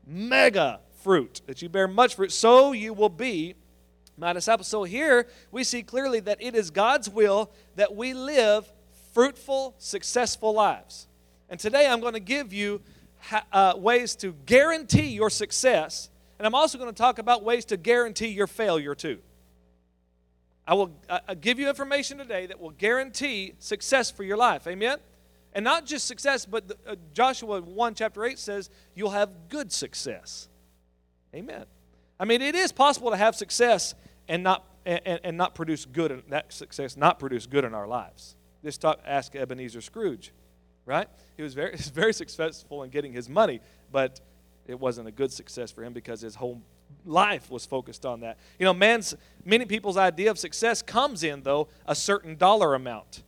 Mega 0.06 0.80
fruit, 1.02 1.40
that 1.46 1.62
you 1.62 1.68
bear 1.68 1.86
much 1.86 2.16
fruit, 2.16 2.32
so 2.32 2.72
you 2.72 2.92
will 2.92 3.08
be 3.08 3.54
my 4.16 4.32
disciples. 4.32 4.68
So 4.68 4.82
here 4.84 5.28
we 5.50 5.64
see 5.64 5.82
clearly 5.82 6.20
that 6.20 6.42
it 6.42 6.54
is 6.54 6.70
God's 6.70 7.08
will 7.08 7.50
that 7.76 7.94
we 7.94 8.12
live 8.12 8.70
fruitful, 9.14 9.74
successful 9.78 10.52
lives. 10.52 11.08
And 11.48 11.58
today 11.58 11.86
I'm 11.86 12.00
going 12.00 12.14
to 12.14 12.20
give 12.20 12.52
you 12.52 12.80
uh, 13.52 13.74
ways 13.76 14.16
to 14.16 14.34
guarantee 14.46 15.08
your 15.08 15.30
success, 15.30 16.10
and 16.38 16.46
I'm 16.46 16.54
also 16.54 16.78
going 16.78 16.90
to 16.90 16.96
talk 16.96 17.18
about 17.18 17.44
ways 17.44 17.64
to 17.66 17.76
guarantee 17.76 18.28
your 18.28 18.46
failure 18.46 18.94
too. 18.94 19.20
I 20.70 20.74
will 20.74 20.92
uh, 21.08 21.34
give 21.40 21.58
you 21.58 21.68
information 21.68 22.16
today 22.16 22.46
that 22.46 22.60
will 22.60 22.70
guarantee 22.70 23.54
success 23.58 24.08
for 24.08 24.22
your 24.22 24.36
life. 24.36 24.68
Amen? 24.68 24.98
And 25.52 25.64
not 25.64 25.84
just 25.84 26.06
success, 26.06 26.46
but 26.46 26.68
the, 26.68 26.76
uh, 26.86 26.94
Joshua 27.12 27.60
1, 27.60 27.96
chapter 27.96 28.24
8 28.24 28.38
says 28.38 28.70
you'll 28.94 29.10
have 29.10 29.48
good 29.48 29.72
success. 29.72 30.48
Amen. 31.34 31.64
I 32.20 32.24
mean, 32.24 32.40
it 32.40 32.54
is 32.54 32.70
possible 32.70 33.10
to 33.10 33.16
have 33.16 33.34
success 33.34 33.96
and 34.28 34.44
not, 34.44 34.64
and, 34.86 35.18
and 35.24 35.36
not 35.36 35.56
produce 35.56 35.86
good, 35.86 36.12
in, 36.12 36.22
that 36.28 36.52
success 36.52 36.96
not 36.96 37.18
produce 37.18 37.46
good 37.46 37.64
in 37.64 37.74
our 37.74 37.88
lives. 37.88 38.36
Just 38.64 38.80
talk, 38.80 39.00
ask 39.04 39.34
Ebenezer 39.34 39.80
Scrooge, 39.80 40.32
right? 40.86 41.08
He 41.36 41.42
was 41.42 41.52
very, 41.52 41.74
very 41.92 42.12
successful 42.12 42.84
in 42.84 42.90
getting 42.90 43.12
his 43.12 43.28
money, 43.28 43.58
but 43.90 44.20
it 44.68 44.78
wasn't 44.78 45.08
a 45.08 45.12
good 45.12 45.32
success 45.32 45.72
for 45.72 45.82
him 45.82 45.92
because 45.92 46.20
his 46.20 46.36
whole 46.36 46.62
life 47.04 47.50
was 47.50 47.66
focused 47.66 48.04
on 48.06 48.20
that. 48.20 48.38
You 48.58 48.64
know, 48.64 48.74
man's 48.74 49.14
many 49.44 49.64
people's 49.64 49.96
idea 49.96 50.30
of 50.30 50.38
success 50.38 50.82
comes 50.82 51.22
in 51.22 51.42
though 51.42 51.68
a 51.86 51.94
certain 51.94 52.36
dollar 52.36 52.74
amount. 52.74 53.22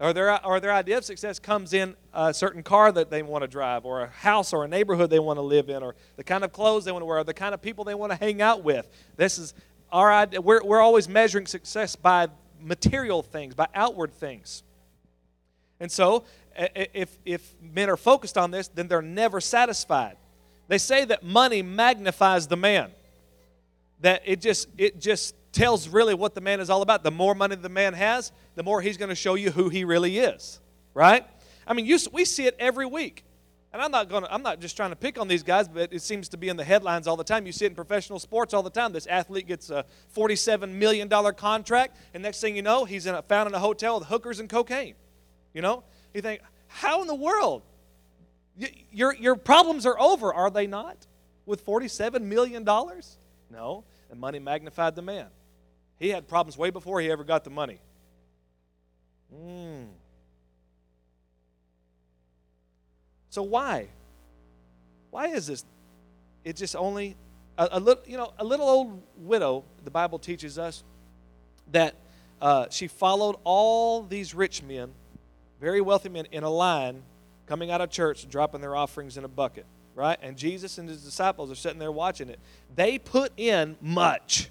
Or 0.00 0.12
their, 0.12 0.46
or 0.46 0.60
their 0.60 0.72
idea 0.72 0.98
of 0.98 1.04
success 1.04 1.40
comes 1.40 1.72
in 1.72 1.96
a 2.14 2.32
certain 2.32 2.62
car 2.62 2.92
that 2.92 3.10
they 3.10 3.22
want 3.24 3.42
to 3.42 3.48
drive, 3.48 3.84
or 3.84 4.02
a 4.02 4.06
house 4.06 4.52
or 4.52 4.64
a 4.64 4.68
neighborhood 4.68 5.10
they 5.10 5.18
want 5.18 5.38
to 5.38 5.42
live 5.42 5.68
in, 5.68 5.82
or 5.82 5.96
the 6.14 6.22
kind 6.22 6.44
of 6.44 6.52
clothes 6.52 6.84
they 6.84 6.92
want 6.92 7.02
to 7.02 7.06
wear, 7.06 7.18
or 7.18 7.24
the 7.24 7.34
kind 7.34 7.52
of 7.52 7.60
people 7.60 7.82
they 7.82 7.96
want 7.96 8.12
to 8.12 8.16
hang 8.16 8.40
out 8.40 8.62
with. 8.62 8.88
This 9.16 9.38
is 9.38 9.54
our 9.90 10.12
idea. 10.12 10.40
We're, 10.40 10.62
we're 10.62 10.80
always 10.80 11.08
measuring 11.08 11.46
success 11.46 11.96
by 11.96 12.28
material 12.60 13.22
things, 13.22 13.56
by 13.56 13.66
outward 13.74 14.14
things. 14.14 14.62
And 15.80 15.90
so, 15.90 16.24
if, 16.56 17.18
if 17.24 17.54
men 17.60 17.90
are 17.90 17.96
focused 17.96 18.38
on 18.38 18.52
this, 18.52 18.68
then 18.68 18.86
they're 18.86 19.02
never 19.02 19.40
satisfied. 19.40 20.16
They 20.68 20.78
say 20.78 21.04
that 21.06 21.22
money 21.22 21.62
magnifies 21.62 22.46
the 22.46 22.56
man. 22.56 22.90
That 24.00 24.22
it 24.24 24.40
just 24.40 24.68
it 24.78 25.00
just 25.00 25.34
tells 25.50 25.88
really 25.88 26.14
what 26.14 26.34
the 26.34 26.40
man 26.40 26.60
is 26.60 26.70
all 26.70 26.82
about. 26.82 27.02
The 27.02 27.10
more 27.10 27.34
money 27.34 27.56
the 27.56 27.68
man 27.68 27.94
has, 27.94 28.30
the 28.54 28.62
more 28.62 28.80
he's 28.80 28.96
going 28.96 29.08
to 29.08 29.14
show 29.14 29.34
you 29.34 29.50
who 29.50 29.68
he 29.70 29.84
really 29.84 30.18
is. 30.18 30.60
Right? 30.94 31.26
I 31.66 31.74
mean, 31.74 31.86
you, 31.86 31.98
we 32.12 32.24
see 32.24 32.46
it 32.46 32.54
every 32.58 32.86
week. 32.86 33.24
And 33.72 33.82
I'm 33.82 33.90
not 33.90 34.08
going 34.08 34.22
to 34.22 34.32
I'm 34.32 34.42
not 34.42 34.60
just 34.60 34.76
trying 34.76 34.90
to 34.90 34.96
pick 34.96 35.18
on 35.18 35.28
these 35.28 35.42
guys, 35.42 35.68
but 35.68 35.92
it 35.92 36.00
seems 36.00 36.28
to 36.30 36.36
be 36.36 36.48
in 36.48 36.56
the 36.56 36.64
headlines 36.64 37.06
all 37.06 37.16
the 37.16 37.24
time. 37.24 37.44
You 37.44 37.52
see 37.52 37.66
it 37.66 37.68
in 37.68 37.74
professional 37.74 38.18
sports 38.18 38.54
all 38.54 38.62
the 38.62 38.70
time. 38.70 38.92
This 38.92 39.06
athlete 39.06 39.46
gets 39.46 39.68
a 39.70 39.84
47 40.10 40.78
million 40.78 41.08
dollar 41.08 41.32
contract, 41.32 41.96
and 42.14 42.22
next 42.22 42.40
thing 42.40 42.56
you 42.56 42.62
know, 42.62 42.84
he's 42.84 43.06
in 43.06 43.14
a, 43.14 43.22
found 43.22 43.48
in 43.48 43.54
a 43.54 43.58
hotel 43.58 43.98
with 43.98 44.08
hookers 44.08 44.40
and 44.40 44.48
cocaine. 44.48 44.94
You 45.52 45.62
know? 45.62 45.84
You 46.14 46.22
think, 46.22 46.40
how 46.68 47.02
in 47.02 47.08
the 47.08 47.14
world? 47.14 47.62
Your, 48.90 49.14
your 49.14 49.36
problems 49.36 49.86
are 49.86 49.98
over, 49.98 50.32
are 50.32 50.50
they 50.50 50.66
not? 50.66 51.06
With 51.46 51.64
$47 51.64 52.22
million? 52.22 52.64
No. 52.64 53.84
And 54.10 54.20
money 54.20 54.38
magnified 54.38 54.96
the 54.96 55.02
man. 55.02 55.26
He 55.98 56.10
had 56.10 56.28
problems 56.28 56.56
way 56.56 56.70
before 56.70 57.00
he 57.00 57.10
ever 57.10 57.24
got 57.24 57.44
the 57.44 57.50
money. 57.50 57.78
Mm. 59.34 59.86
So 63.30 63.42
why? 63.42 63.88
Why 65.10 65.28
is 65.28 65.46
this? 65.46 65.64
It 66.44 66.56
just 66.56 66.76
only 66.76 67.16
a, 67.56 67.68
a, 67.72 67.80
little, 67.80 68.02
you 68.06 68.16
know, 68.16 68.32
a 68.38 68.44
little 68.44 68.68
old 68.68 69.02
widow. 69.16 69.64
The 69.84 69.90
Bible 69.90 70.18
teaches 70.18 70.58
us 70.58 70.82
that 71.72 71.94
uh, 72.40 72.66
she 72.70 72.86
followed 72.86 73.36
all 73.44 74.02
these 74.02 74.34
rich 74.34 74.62
men, 74.62 74.92
very 75.60 75.80
wealthy 75.80 76.08
men, 76.08 76.26
in 76.30 76.44
a 76.44 76.50
line, 76.50 77.02
coming 77.48 77.70
out 77.70 77.80
of 77.80 77.90
church, 77.90 78.28
dropping 78.28 78.60
their 78.60 78.76
offerings 78.76 79.16
in 79.16 79.24
a 79.24 79.28
bucket. 79.28 79.66
Right, 79.94 80.18
and 80.22 80.36
Jesus 80.36 80.78
and 80.78 80.88
his 80.88 81.02
disciples 81.02 81.50
are 81.50 81.56
sitting 81.56 81.80
there 81.80 81.90
watching 81.90 82.28
it. 82.28 82.38
They 82.76 82.98
put 82.98 83.32
in 83.36 83.76
much. 83.80 84.48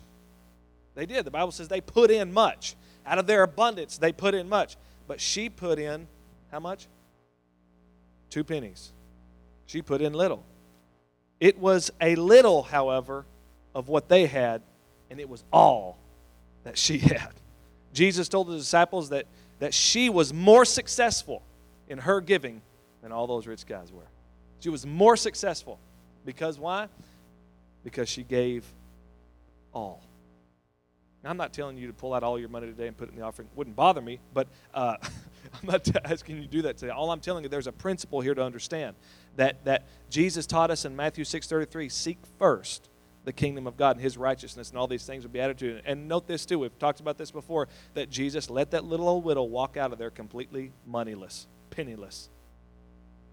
They 0.93 1.05
did. 1.05 1.23
The 1.23 1.31
Bible 1.31 1.53
says 1.53 1.69
they 1.69 1.79
put 1.79 2.11
in 2.11 2.33
much. 2.33 2.75
Out 3.05 3.17
of 3.17 3.27
their 3.27 3.43
abundance, 3.43 3.97
they 3.97 4.11
put 4.11 4.33
in 4.33 4.49
much. 4.49 4.75
But 5.07 5.21
she 5.21 5.47
put 5.47 5.79
in 5.79 6.07
how 6.51 6.59
much? 6.59 6.87
Two 8.29 8.43
pennies. 8.43 8.91
She 9.67 9.81
put 9.81 10.01
in 10.01 10.13
little. 10.13 10.43
It 11.39 11.57
was 11.57 11.91
a 12.01 12.15
little, 12.15 12.63
however, 12.63 13.25
of 13.75 13.87
what 13.87 14.09
they 14.09 14.25
had, 14.25 14.61
and 15.09 15.19
it 15.19 15.29
was 15.29 15.43
all 15.53 15.97
that 16.63 16.77
she 16.77 16.97
had. 16.97 17.31
Jesus 17.93 18.27
told 18.27 18.47
the 18.47 18.57
disciples 18.57 19.09
that, 19.09 19.27
that 19.59 19.73
she 19.73 20.09
was 20.09 20.33
more 20.33 20.65
successful 20.65 21.41
in 21.87 21.99
her 21.99 22.19
giving 22.19 22.61
than 23.01 23.11
all 23.11 23.27
those 23.27 23.47
rich 23.47 23.65
guys 23.65 23.91
were. 23.91 24.07
She 24.59 24.69
was 24.69 24.85
more 24.85 25.15
successful. 25.15 25.79
Because 26.27 26.59
why? 26.59 26.89
Because 27.83 28.09
she 28.09 28.21
gave 28.21 28.65
all. 29.73 30.03
Now, 31.23 31.29
I'm 31.29 31.37
not 31.37 31.53
telling 31.53 31.77
you 31.77 31.87
to 31.87 31.93
pull 31.93 32.13
out 32.13 32.21
all 32.21 32.37
your 32.37 32.49
money 32.49 32.67
today 32.67 32.87
and 32.87 32.97
put 32.97 33.07
it 33.07 33.13
in 33.13 33.19
the 33.19 33.25
offering. 33.25 33.47
Wouldn't 33.55 33.75
bother 33.75 34.01
me, 34.01 34.19
but 34.33 34.47
uh, 34.73 34.97
I'm 35.01 35.67
not 35.67 35.87
asking 36.05 36.35
you 36.35 36.41
to 36.43 36.47
do 36.49 36.61
that 36.63 36.77
today. 36.77 36.91
All 36.91 37.11
I'm 37.11 37.21
telling 37.21 37.43
you, 37.43 37.49
there's 37.49 37.67
a 37.67 37.71
principle 37.71 38.19
here 38.19 38.35
to 38.35 38.43
understand 38.43 38.95
that, 39.37 39.63
that 39.63 39.85
Jesus 40.09 40.45
taught 40.45 40.69
us 40.69 40.83
in 40.83 40.95
Matthew 40.95 41.23
6.33, 41.23 41.89
seek 41.91 42.17
first 42.37 42.89
the 43.23 43.33
kingdom 43.33 43.67
of 43.67 43.77
God 43.77 43.95
and 43.95 44.03
his 44.03 44.17
righteousness, 44.17 44.69
and 44.69 44.77
all 44.77 44.87
these 44.87 45.05
things 45.05 45.23
will 45.23 45.31
be 45.31 45.39
added 45.39 45.57
to 45.59 45.65
you. 45.65 45.81
And 45.85 46.09
note 46.09 46.27
this, 46.27 46.45
too. 46.45 46.59
We've 46.59 46.77
talked 46.77 46.99
about 46.99 47.17
this 47.17 47.31
before, 47.31 47.69
that 47.93 48.09
Jesus 48.09 48.49
let 48.49 48.71
that 48.71 48.83
little 48.83 49.07
old 49.07 49.23
widow 49.23 49.43
walk 49.43 49.77
out 49.77 49.93
of 49.93 49.97
there 49.97 50.09
completely 50.09 50.71
moneyless, 50.85 51.47
penniless. 51.69 52.29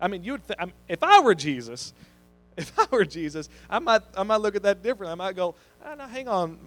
I 0.04 0.08
mean, 0.08 0.23
you 0.23 0.32
would 0.32 0.46
th- 0.46 0.58
if 0.87 1.02
I 1.02 1.20
were 1.20 1.34
Jesus, 1.34 1.94
if 2.58 2.78
I 2.78 2.84
were 2.90 3.06
Jesus, 3.06 3.49
I 3.70 3.78
might, 3.78 4.02
I 4.14 4.23
might 4.23 4.37
look 4.37 4.54
at 4.54 4.62
that 4.64 4.82
differently. 4.82 5.12
I 5.12 5.14
might 5.14 5.34
go, 5.34 5.54
oh, 5.82 5.94
no, 5.94 6.06
hang 6.06 6.28
on, 6.28 6.58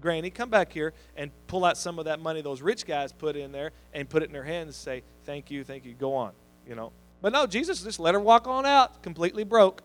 Granny, 0.00 0.30
come 0.30 0.48
back 0.48 0.72
here 0.72 0.94
and 1.14 1.30
pull 1.48 1.66
out 1.66 1.76
some 1.76 1.98
of 1.98 2.06
that 2.06 2.18
money 2.18 2.40
those 2.40 2.62
rich 2.62 2.86
guys 2.86 3.12
put 3.12 3.36
in 3.36 3.52
there 3.52 3.72
and 3.92 4.08
put 4.08 4.22
it 4.22 4.26
in 4.26 4.32
their 4.32 4.42
hands 4.42 4.68
and 4.68 4.74
say, 4.74 5.02
thank 5.24 5.50
you, 5.50 5.64
thank 5.64 5.84
you, 5.84 5.92
go 5.92 6.14
on, 6.14 6.32
you 6.66 6.74
know. 6.74 6.90
But 7.20 7.34
no, 7.34 7.46
Jesus 7.46 7.82
just 7.82 8.00
let 8.00 8.14
her 8.14 8.20
walk 8.20 8.46
on 8.46 8.64
out, 8.64 9.02
completely 9.02 9.44
broke. 9.44 9.82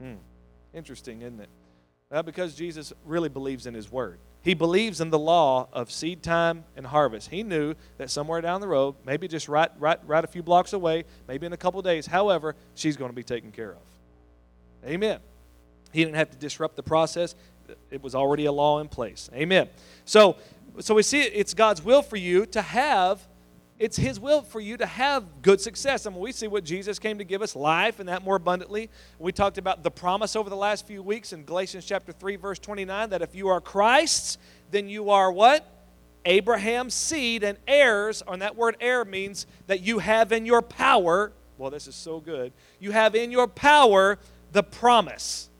Hmm. 0.00 0.14
Interesting, 0.72 1.20
isn't 1.20 1.40
it? 1.40 1.50
Well, 2.10 2.22
because 2.22 2.54
Jesus 2.54 2.90
really 3.04 3.28
believes 3.28 3.66
in 3.66 3.74
his 3.74 3.92
word. 3.92 4.18
He 4.42 4.54
believes 4.54 5.00
in 5.00 5.10
the 5.10 5.18
law 5.18 5.68
of 5.72 5.90
seed 5.90 6.22
time 6.22 6.64
and 6.76 6.86
harvest. 6.86 7.30
He 7.30 7.42
knew 7.42 7.74
that 7.98 8.10
somewhere 8.10 8.40
down 8.40 8.60
the 8.60 8.68
road, 8.68 8.96
maybe 9.06 9.28
just 9.28 9.48
right, 9.48 9.70
right, 9.78 10.00
right 10.06 10.24
a 10.24 10.26
few 10.26 10.42
blocks 10.42 10.72
away, 10.72 11.04
maybe 11.28 11.46
in 11.46 11.52
a 11.52 11.56
couple 11.56 11.80
days, 11.80 12.06
however, 12.06 12.56
she's 12.74 12.96
going 12.96 13.10
to 13.10 13.14
be 13.14 13.22
taken 13.22 13.52
care 13.52 13.70
of. 13.70 14.88
Amen. 14.88 15.20
He 15.92 16.02
didn't 16.02 16.16
have 16.16 16.30
to 16.30 16.36
disrupt 16.36 16.74
the 16.74 16.82
process 16.82 17.36
it 17.90 18.02
was 18.02 18.14
already 18.14 18.46
a 18.46 18.52
law 18.52 18.80
in 18.80 18.88
place. 18.88 19.30
Amen. 19.34 19.68
So, 20.04 20.36
so 20.80 20.94
we 20.94 21.02
see 21.02 21.22
it's 21.22 21.54
God's 21.54 21.82
will 21.82 22.02
for 22.02 22.16
you 22.16 22.46
to 22.46 22.62
have, 22.62 23.26
it's 23.82 23.96
His 23.96 24.20
will 24.20 24.42
for 24.42 24.60
you 24.60 24.76
to 24.76 24.86
have 24.86 25.42
good 25.42 25.60
success. 25.60 26.06
I 26.06 26.10
mean, 26.10 26.20
we 26.20 26.30
see 26.30 26.46
what 26.46 26.62
Jesus 26.62 27.00
came 27.00 27.18
to 27.18 27.24
give 27.24 27.42
us 27.42 27.56
life 27.56 27.98
and 27.98 28.08
that 28.08 28.22
more 28.22 28.36
abundantly. 28.36 28.88
We 29.18 29.32
talked 29.32 29.58
about 29.58 29.82
the 29.82 29.90
promise 29.90 30.36
over 30.36 30.48
the 30.48 30.54
last 30.54 30.86
few 30.86 31.02
weeks 31.02 31.32
in 31.32 31.44
Galatians 31.44 31.84
chapter 31.84 32.12
3, 32.12 32.36
verse 32.36 32.60
29, 32.60 33.10
that 33.10 33.22
if 33.22 33.34
you 33.34 33.48
are 33.48 33.60
Christ's, 33.60 34.38
then 34.70 34.88
you 34.88 35.10
are 35.10 35.32
what? 35.32 35.66
Abraham's 36.24 36.94
seed 36.94 37.42
and 37.42 37.58
heirs, 37.66 38.22
and 38.28 38.40
that 38.40 38.54
word 38.54 38.76
heir 38.80 39.04
means 39.04 39.48
that 39.66 39.80
you 39.80 39.98
have 39.98 40.30
in 40.30 40.46
your 40.46 40.62
power, 40.62 41.32
well, 41.58 41.70
this 41.70 41.88
is 41.88 41.96
so 41.96 42.20
good, 42.20 42.52
you 42.78 42.92
have 42.92 43.16
in 43.16 43.32
your 43.32 43.48
power 43.48 44.20
the 44.52 44.62
promise 44.62 45.50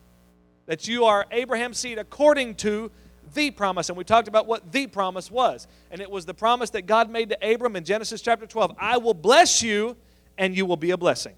that 0.67 0.87
you 0.87 1.07
are 1.07 1.27
Abraham's 1.33 1.79
seed 1.79 1.99
according 1.99 2.55
to 2.55 2.93
the 3.35 3.51
promise. 3.51 3.89
And 3.89 3.99
we 3.99 4.05
talked 4.05 4.29
about 4.29 4.47
what 4.47 4.73
the 4.73 4.87
promise 4.87 5.31
was. 5.31 5.67
And 5.91 6.01
it 6.01 6.11
was 6.11 6.25
the 6.27 6.35
promise 6.35 6.71
that 6.71 6.87
God 6.87 7.11
made 7.11 7.31
to 7.31 7.53
Abram 7.53 7.77
in 7.77 7.85
Genesis 7.85 8.21
chapter 8.21 8.47
12 8.47 8.75
I 8.79 8.99
will 8.99 9.15
bless 9.15 9.63
you, 9.63 9.97
and 10.39 10.57
you 10.57 10.67
will 10.67 10.77
be 10.77 10.91
a 10.91 10.97
blessing. 10.97 11.35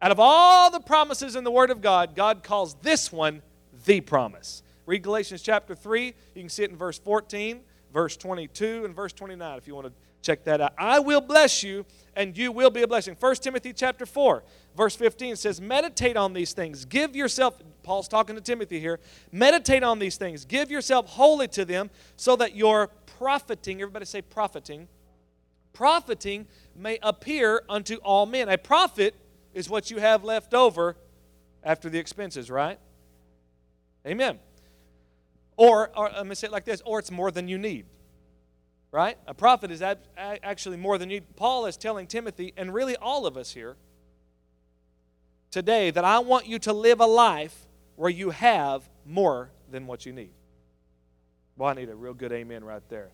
Out 0.00 0.12
of 0.12 0.20
all 0.20 0.70
the 0.70 0.80
promises 0.80 1.34
in 1.34 1.44
the 1.44 1.50
Word 1.50 1.70
of 1.70 1.80
God, 1.80 2.14
God 2.14 2.42
calls 2.42 2.74
this 2.82 3.10
one 3.10 3.42
the 3.84 4.00
promise. 4.00 4.62
Read 4.86 5.02
Galatians 5.02 5.42
chapter 5.42 5.74
3. 5.74 6.06
You 6.34 6.42
can 6.42 6.48
see 6.48 6.62
it 6.62 6.70
in 6.70 6.76
verse 6.76 6.98
14, 6.98 7.60
verse 7.92 8.16
22, 8.16 8.84
and 8.84 8.94
verse 8.94 9.12
29 9.12 9.58
if 9.58 9.66
you 9.66 9.74
want 9.74 9.88
to 9.88 9.92
check 10.22 10.44
that 10.44 10.60
out. 10.60 10.72
I 10.78 10.98
will 11.00 11.20
bless 11.20 11.62
you, 11.62 11.84
and 12.18 12.36
you 12.36 12.50
will 12.50 12.68
be 12.68 12.82
a 12.82 12.88
blessing. 12.88 13.16
1 13.18 13.36
Timothy 13.36 13.72
chapter 13.72 14.04
4, 14.04 14.42
verse 14.76 14.96
15 14.96 15.36
says, 15.36 15.60
Meditate 15.60 16.16
on 16.16 16.32
these 16.32 16.52
things. 16.52 16.84
Give 16.84 17.14
yourself, 17.14 17.62
Paul's 17.84 18.08
talking 18.08 18.34
to 18.34 18.42
Timothy 18.42 18.80
here, 18.80 18.98
meditate 19.30 19.84
on 19.84 20.00
these 20.00 20.16
things. 20.16 20.44
Give 20.44 20.68
yourself 20.68 21.06
wholly 21.06 21.46
to 21.48 21.64
them 21.64 21.90
so 22.16 22.34
that 22.34 22.56
your 22.56 22.88
profiting, 23.18 23.80
everybody 23.80 24.04
say 24.04 24.20
profiting, 24.20 24.88
profiting 25.72 26.48
may 26.74 26.98
appear 27.04 27.62
unto 27.68 27.94
all 27.98 28.26
men. 28.26 28.48
A 28.48 28.58
profit 28.58 29.14
is 29.54 29.70
what 29.70 29.88
you 29.88 29.98
have 29.98 30.24
left 30.24 30.54
over 30.54 30.96
after 31.62 31.88
the 31.88 32.00
expenses, 32.00 32.50
right? 32.50 32.80
Amen. 34.04 34.40
Or, 35.56 35.96
or 35.96 36.10
let 36.10 36.26
me 36.26 36.34
say 36.34 36.48
it 36.48 36.52
like 36.52 36.64
this, 36.64 36.82
or 36.84 36.98
it's 36.98 37.12
more 37.12 37.30
than 37.30 37.46
you 37.46 37.58
need 37.58 37.86
right? 38.90 39.18
A 39.26 39.34
profit 39.34 39.70
is 39.70 39.82
actually 40.16 40.76
more 40.76 40.98
than 40.98 41.10
you. 41.10 41.20
Paul 41.36 41.66
is 41.66 41.76
telling 41.76 42.06
Timothy, 42.06 42.52
and 42.56 42.72
really 42.72 42.96
all 42.96 43.26
of 43.26 43.36
us 43.36 43.52
here 43.52 43.76
today, 45.50 45.90
that 45.90 46.04
I 46.04 46.18
want 46.20 46.46
you 46.46 46.58
to 46.60 46.72
live 46.72 47.00
a 47.00 47.06
life 47.06 47.66
where 47.96 48.10
you 48.10 48.30
have 48.30 48.88
more 49.06 49.50
than 49.70 49.86
what 49.86 50.06
you 50.06 50.12
need. 50.12 50.30
Well, 51.56 51.68
I 51.68 51.74
need 51.74 51.88
a 51.88 51.94
real 51.94 52.14
good 52.14 52.32
amen 52.32 52.64
right 52.64 52.82
there. 52.88 53.08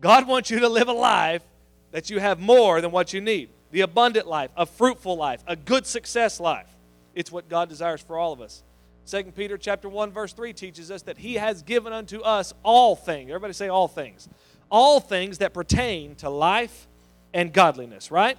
God 0.00 0.26
wants 0.26 0.50
you 0.50 0.60
to 0.60 0.68
live 0.68 0.88
a 0.88 0.92
life 0.92 1.42
that 1.90 2.08
you 2.08 2.18
have 2.18 2.40
more 2.40 2.80
than 2.80 2.90
what 2.90 3.12
you 3.12 3.20
need. 3.20 3.50
The 3.72 3.82
abundant 3.82 4.26
life, 4.26 4.50
a 4.56 4.64
fruitful 4.66 5.16
life, 5.16 5.44
a 5.46 5.54
good 5.54 5.86
success 5.86 6.40
life. 6.40 6.68
It's 7.14 7.30
what 7.30 7.48
God 7.48 7.68
desires 7.68 8.00
for 8.00 8.16
all 8.16 8.32
of 8.32 8.40
us. 8.40 8.62
2 9.06 9.24
Peter 9.36 9.58
chapter 9.58 9.88
1 9.88 10.12
verse 10.12 10.32
3 10.32 10.52
teaches 10.52 10.90
us 10.90 11.02
that 11.02 11.18
he 11.18 11.34
has 11.34 11.62
given 11.62 11.92
unto 11.92 12.20
us 12.20 12.54
all 12.62 12.94
things. 12.96 13.30
Everybody 13.30 13.52
say 13.52 13.68
all 13.68 13.88
things 13.88 14.28
all 14.70 15.00
things 15.00 15.38
that 15.38 15.52
pertain 15.52 16.14
to 16.16 16.30
life 16.30 16.86
and 17.34 17.52
godliness, 17.52 18.10
right? 18.10 18.38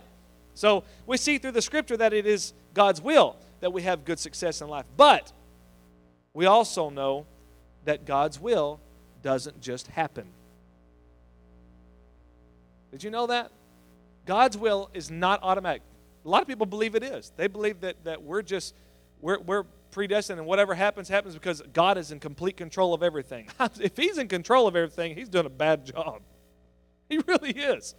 So 0.53 0.83
we 1.05 1.17
see 1.17 1.37
through 1.37 1.51
the 1.51 1.61
scripture 1.61 1.97
that 1.97 2.13
it 2.13 2.25
is 2.25 2.53
God's 2.73 3.01
will 3.01 3.35
that 3.59 3.71
we 3.71 3.83
have 3.83 4.05
good 4.05 4.19
success 4.19 4.61
in 4.61 4.67
life. 4.67 4.85
But 4.97 5.31
we 6.33 6.45
also 6.45 6.89
know 6.89 7.25
that 7.85 8.05
God's 8.05 8.39
will 8.39 8.79
doesn't 9.21 9.61
just 9.61 9.87
happen. 9.87 10.25
Did 12.91 13.03
you 13.03 13.11
know 13.11 13.27
that? 13.27 13.51
God's 14.25 14.57
will 14.57 14.89
is 14.93 15.09
not 15.09 15.39
automatic. 15.43 15.81
A 16.25 16.29
lot 16.29 16.41
of 16.41 16.47
people 16.47 16.65
believe 16.65 16.95
it 16.95 17.03
is. 17.03 17.31
They 17.37 17.47
believe 17.47 17.81
that, 17.81 18.03
that 18.03 18.21
we're 18.21 18.41
just, 18.41 18.75
we're, 19.21 19.39
we're 19.39 19.63
predestined 19.91 20.39
and 20.39 20.47
whatever 20.47 20.73
happens, 20.73 21.09
happens 21.09 21.33
because 21.33 21.61
God 21.73 21.97
is 21.97 22.11
in 22.11 22.19
complete 22.19 22.57
control 22.57 22.93
of 22.93 23.03
everything. 23.03 23.49
if 23.79 23.97
He's 23.97 24.17
in 24.17 24.27
control 24.27 24.67
of 24.67 24.75
everything, 24.75 25.15
He's 25.15 25.29
doing 25.29 25.45
a 25.45 25.49
bad 25.49 25.85
job. 25.85 26.21
He 27.09 27.17
really 27.27 27.51
is. 27.51 27.95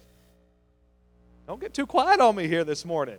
Don't 1.46 1.60
get 1.60 1.74
too 1.74 1.86
quiet 1.86 2.20
on 2.20 2.34
me 2.34 2.48
here 2.48 2.64
this 2.64 2.84
morning. 2.84 3.18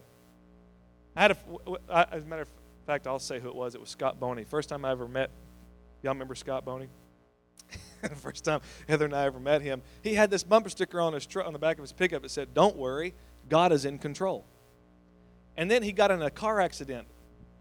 I 1.15 1.21
had 1.21 1.31
a, 1.31 2.13
as 2.13 2.23
a 2.23 2.25
matter 2.25 2.41
of 2.41 2.49
fact, 2.87 3.05
I'll 3.05 3.19
say 3.19 3.39
who 3.39 3.47
it 3.49 3.55
was. 3.55 3.75
It 3.75 3.81
was 3.81 3.89
Scott 3.89 4.19
Boney. 4.19 4.43
First 4.43 4.69
time 4.69 4.85
I 4.85 4.91
ever 4.91 5.07
met, 5.07 5.29
y'all 6.01 6.13
remember 6.13 6.35
Scott 6.35 6.65
Boney? 6.65 6.87
first 8.15 8.43
time 8.43 8.61
Heather 8.87 9.05
and 9.05 9.15
I 9.15 9.25
ever 9.25 9.39
met 9.39 9.61
him, 9.61 9.81
he 10.01 10.15
had 10.15 10.29
this 10.29 10.43
bumper 10.43 10.69
sticker 10.69 10.99
on 10.99 11.13
his 11.13 11.25
truck 11.25 11.45
on 11.45 11.53
the 11.53 11.59
back 11.59 11.77
of 11.77 11.83
his 11.83 11.93
pickup 11.93 12.23
that 12.23 12.29
said, 12.29 12.53
"Don't 12.53 12.75
worry, 12.75 13.13
God 13.49 13.71
is 13.71 13.85
in 13.85 13.99
control." 13.99 14.45
And 15.55 15.69
then 15.69 15.83
he 15.83 15.91
got 15.91 16.11
in 16.11 16.21
a 16.21 16.31
car 16.31 16.59
accident 16.59 17.07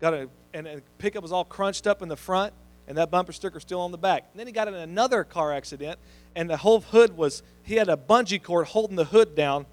got 0.03 0.13
a 0.13 0.29
and 0.53 0.67
the 0.67 0.83
pickup 0.99 1.23
was 1.23 1.33
all 1.33 1.45
crunched 1.45 1.87
up 1.87 2.03
in 2.03 2.09
the 2.09 2.17
front, 2.17 2.53
and 2.87 2.99
that 2.99 3.11
bumper 3.11 3.33
sticker 3.33 3.61
still 3.61 3.81
on 3.81 3.93
the 3.93 3.99
back. 3.99 4.27
And 4.33 4.41
then 4.41 4.47
he 4.47 4.53
got 4.53 4.69
in 4.69 4.75
another 4.75 5.25
car 5.25 5.53
accident, 5.53 5.99
and 6.37 6.51
the 6.51 6.59
whole 6.59 6.81
hood 6.81 7.17
was 7.17 7.43
he 7.63 7.77
had 7.77 7.89
a 7.89 7.97
bungee 7.97 8.43
cord 8.43 8.67
holding 8.67 8.97
the 8.97 9.05
hood 9.05 9.35
down. 9.35 9.65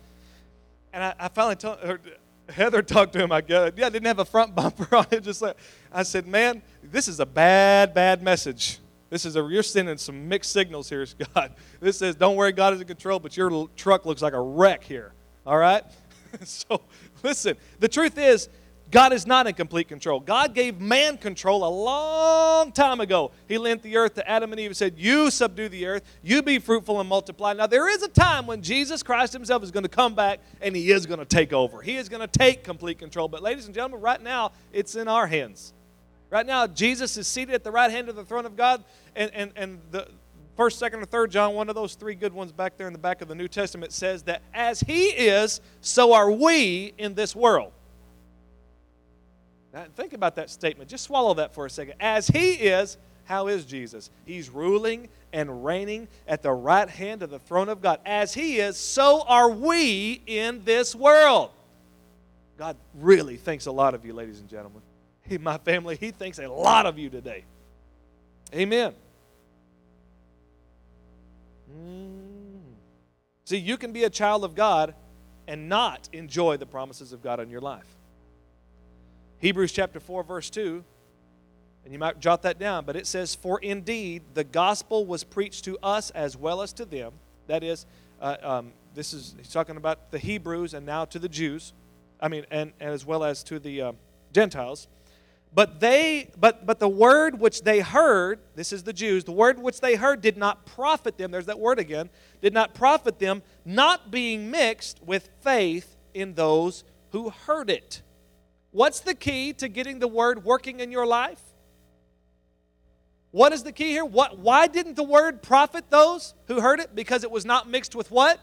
And 0.93 1.03
I, 1.03 1.15
I 1.19 1.27
finally 1.27 1.55
told 1.55 1.79
her, 1.79 1.99
Heather 2.47 2.81
talked 2.83 3.13
to 3.13 3.19
him. 3.19 3.31
I 3.31 3.41
guess 3.41 3.73
yeah, 3.75 3.87
I 3.87 3.89
didn't 3.89 4.07
have 4.07 4.19
a 4.19 4.25
front 4.25 4.55
bumper 4.55 4.95
on 4.95 5.07
it. 5.11 5.23
Just 5.23 5.41
like 5.41 5.57
I 5.91 6.03
said, 6.03 6.27
man, 6.27 6.61
this 6.83 7.07
is 7.07 7.19
a 7.19 7.25
bad, 7.25 7.93
bad 7.93 8.23
message. 8.23 8.79
This 9.09 9.25
is 9.25 9.35
a 9.35 9.39
you're 9.39 9.63
sending 9.63 9.97
some 9.97 10.29
mixed 10.29 10.53
signals 10.53 10.87
here, 10.87 11.05
God. 11.35 11.53
This 11.79 11.97
says, 11.97 12.15
"Don't 12.15 12.35
worry, 12.35 12.51
God 12.51 12.73
is 12.75 12.81
in 12.81 12.87
control," 12.87 13.19
but 13.19 13.35
your 13.35 13.67
truck 13.75 14.05
looks 14.05 14.21
like 14.21 14.33
a 14.33 14.41
wreck 14.41 14.83
here. 14.83 15.13
All 15.45 15.57
right. 15.57 15.83
so 16.43 16.81
listen. 17.23 17.57
The 17.79 17.87
truth 17.87 18.17
is, 18.17 18.49
God 18.91 19.13
is 19.13 19.27
not 19.27 19.45
in 19.45 19.53
complete 19.53 19.87
control. 19.87 20.19
God 20.19 20.55
gave 20.55 20.81
man 20.81 21.17
control 21.17 21.63
a 21.63 21.69
long 21.69 22.71
time 22.71 22.99
ago. 22.99 23.31
He 23.47 23.59
lent 23.59 23.83
the 23.83 23.97
earth 23.97 24.15
to 24.15 24.27
Adam 24.27 24.51
and 24.51 24.59
Eve 24.59 24.71
and 24.71 24.77
said, 24.77 24.95
You 24.97 25.29
subdue 25.29 25.69
the 25.69 25.85
earth, 25.85 26.03
you 26.23 26.41
be 26.41 26.57
fruitful 26.57 26.99
and 26.99 27.07
multiply. 27.07 27.53
Now, 27.53 27.67
there 27.67 27.87
is 27.87 28.01
a 28.01 28.07
time 28.07 28.47
when 28.47 28.63
Jesus 28.63 29.03
Christ 29.03 29.33
Himself 29.33 29.61
is 29.61 29.69
going 29.69 29.83
to 29.83 29.89
come 29.89 30.15
back 30.15 30.39
and 30.59 30.75
He 30.75 30.91
is 30.91 31.05
going 31.05 31.19
to 31.19 31.25
take 31.25 31.53
over. 31.53 31.81
He 31.81 31.97
is 31.97 32.09
going 32.09 32.27
to 32.27 32.39
take 32.39 32.63
complete 32.63 32.97
control. 32.97 33.27
But, 33.27 33.43
ladies 33.43 33.67
and 33.67 33.75
gentlemen, 33.75 34.01
right 34.01 34.21
now, 34.21 34.53
it's 34.73 34.95
in 34.95 35.07
our 35.07 35.27
hands. 35.27 35.73
Right 36.31 36.45
now, 36.45 36.65
Jesus 36.65 37.15
is 37.17 37.27
seated 37.27 37.53
at 37.53 37.63
the 37.63 37.71
right 37.71 37.91
hand 37.91 38.09
of 38.09 38.15
the 38.15 38.23
throne 38.23 38.45
of 38.45 38.55
God, 38.55 38.83
and, 39.15 39.31
and, 39.33 39.51
and 39.55 39.79
the 39.91 40.07
first, 40.55 40.79
second, 40.79 41.01
or 41.01 41.05
third 41.05 41.29
John, 41.31 41.53
one 41.53 41.69
of 41.69 41.75
those 41.75 41.93
three 41.93 42.15
good 42.15 42.33
ones 42.33 42.51
back 42.51 42.75
there 42.77 42.87
in 42.87 42.93
the 42.93 42.99
back 42.99 43.21
of 43.21 43.27
the 43.27 43.35
New 43.35 43.47
Testament 43.47 43.93
says 43.93 44.23
that 44.23 44.41
as 44.51 44.79
He 44.81 45.07
is, 45.09 45.61
so 45.81 46.13
are 46.13 46.31
we 46.31 46.93
in 46.97 47.13
this 47.13 47.35
world. 47.35 47.71
Now, 49.73 49.85
think 49.95 50.13
about 50.13 50.35
that 50.35 50.49
statement. 50.49 50.89
Just 50.89 51.03
swallow 51.03 51.33
that 51.35 51.53
for 51.53 51.65
a 51.65 51.69
second. 51.69 51.95
As 51.99 52.27
He 52.27 52.53
is, 52.53 52.97
how 53.25 53.47
is 53.47 53.65
Jesus? 53.65 54.09
He's 54.25 54.49
ruling 54.49 55.09
and 55.31 55.63
reigning 55.63 56.07
at 56.27 56.41
the 56.41 56.51
right 56.51 56.89
hand 56.89 57.21
of 57.21 57.29
the 57.29 57.39
throne 57.39 57.69
of 57.69 57.81
God. 57.81 57.99
As 58.05 58.33
He 58.33 58.59
is, 58.59 58.77
so 58.77 59.23
are 59.27 59.49
we 59.49 60.21
in 60.25 60.63
this 60.63 60.95
world. 60.95 61.51
God 62.57 62.75
really 62.95 63.37
thinks 63.37 63.67
a 63.67 63.71
lot 63.71 63.93
of 63.93 64.05
you, 64.05 64.13
ladies 64.13 64.39
and 64.39 64.49
gentlemen. 64.49 64.81
He, 65.21 65.37
my 65.37 65.59
family, 65.59 65.95
He 65.95 66.11
thinks 66.11 66.39
a 66.39 66.47
lot 66.47 66.87
of 66.87 66.97
you 66.97 67.09
today. 67.09 67.45
Amen. 68.53 68.93
Mm. 71.71 72.59
See, 73.45 73.57
you 73.57 73.77
can 73.77 73.91
be 73.91 74.03
a 74.03 74.09
child 74.09 74.43
of 74.43 74.55
God 74.55 74.95
and 75.47 75.69
not 75.69 76.09
enjoy 76.13 76.57
the 76.57 76.65
promises 76.65 77.13
of 77.13 77.21
God 77.21 77.39
in 77.39 77.49
your 77.49 77.61
life. 77.61 77.85
Hebrews 79.39 79.71
chapter 79.71 80.01
4, 80.01 80.23
verse 80.23 80.49
2, 80.49 80.83
and 81.85 81.93
you 81.93 81.99
might 81.99 82.19
jot 82.19 82.41
that 82.41 82.59
down, 82.59 82.83
but 82.83 82.97
it 82.97 83.07
says, 83.07 83.35
For 83.35 83.59
indeed 83.59 84.23
the 84.33 84.43
gospel 84.43 85.05
was 85.05 85.23
preached 85.23 85.63
to 85.63 85.77
us 85.81 86.09
as 86.11 86.35
well 86.35 86.61
as 86.61 86.73
to 86.73 86.85
them. 86.85 87.13
That 87.47 87.63
is, 87.63 87.85
uh, 88.21 88.35
um, 88.43 88.73
this 88.95 89.13
is, 89.13 89.35
he's 89.37 89.51
talking 89.51 89.77
about 89.77 90.11
the 90.11 90.19
Hebrews 90.19 90.73
and 90.73 90.85
now 90.85 91.05
to 91.05 91.19
the 91.19 91.29
Jews, 91.29 91.73
I 92.19 92.27
mean, 92.27 92.45
and, 92.51 92.73
and 92.81 92.91
as 92.91 93.05
well 93.05 93.23
as 93.23 93.41
to 93.45 93.59
the 93.59 93.81
uh, 93.81 93.91
Gentiles. 94.33 94.89
But 95.53 95.79
they, 95.79 96.29
but 96.37 96.67
but 96.67 96.79
the 96.79 96.89
word 96.89 97.39
which 97.39 97.63
they 97.63 97.79
heard, 97.79 98.39
this 98.55 98.71
is 98.71 98.83
the 98.83 98.93
Jews, 98.93 99.23
the 99.23 99.31
word 99.31 99.57
which 99.57 99.79
they 99.79 99.95
heard 99.95 100.21
did 100.21 100.37
not 100.37 100.65
profit 100.65 101.17
them, 101.17 101.31
there's 101.31 101.47
that 101.47 101.59
word 101.59 101.79
again, 101.79 102.09
did 102.41 102.53
not 102.53 102.75
profit 102.75 103.17
them, 103.17 103.41
not 103.65 104.11
being 104.11 104.51
mixed 104.51 105.01
with 105.03 105.29
faith 105.41 105.95
in 106.13 106.35
those 106.35 106.83
who 107.11 107.31
heard 107.31 107.71
it. 107.71 108.03
What's 108.71 108.99
the 108.99 109.15
key 109.15 109.53
to 109.53 109.67
getting 109.67 109.99
the 109.99 110.07
word 110.07 110.43
working 110.43 110.79
in 110.79 110.91
your 110.91 111.05
life? 111.05 111.41
What 113.31 113.53
is 113.53 113.63
the 113.63 113.71
key 113.71 113.89
here? 113.89 114.05
What, 114.05 114.39
why 114.39 114.67
didn't 114.67 114.95
the 114.95 115.03
word 115.03 115.41
profit 115.41 115.89
those 115.89 116.33
who 116.47 116.61
heard 116.61 116.79
it? 116.79 116.95
Because 116.95 117.23
it 117.23 117.31
was 117.31 117.45
not 117.45 117.69
mixed 117.69 117.95
with 117.95 118.09
what? 118.11 118.39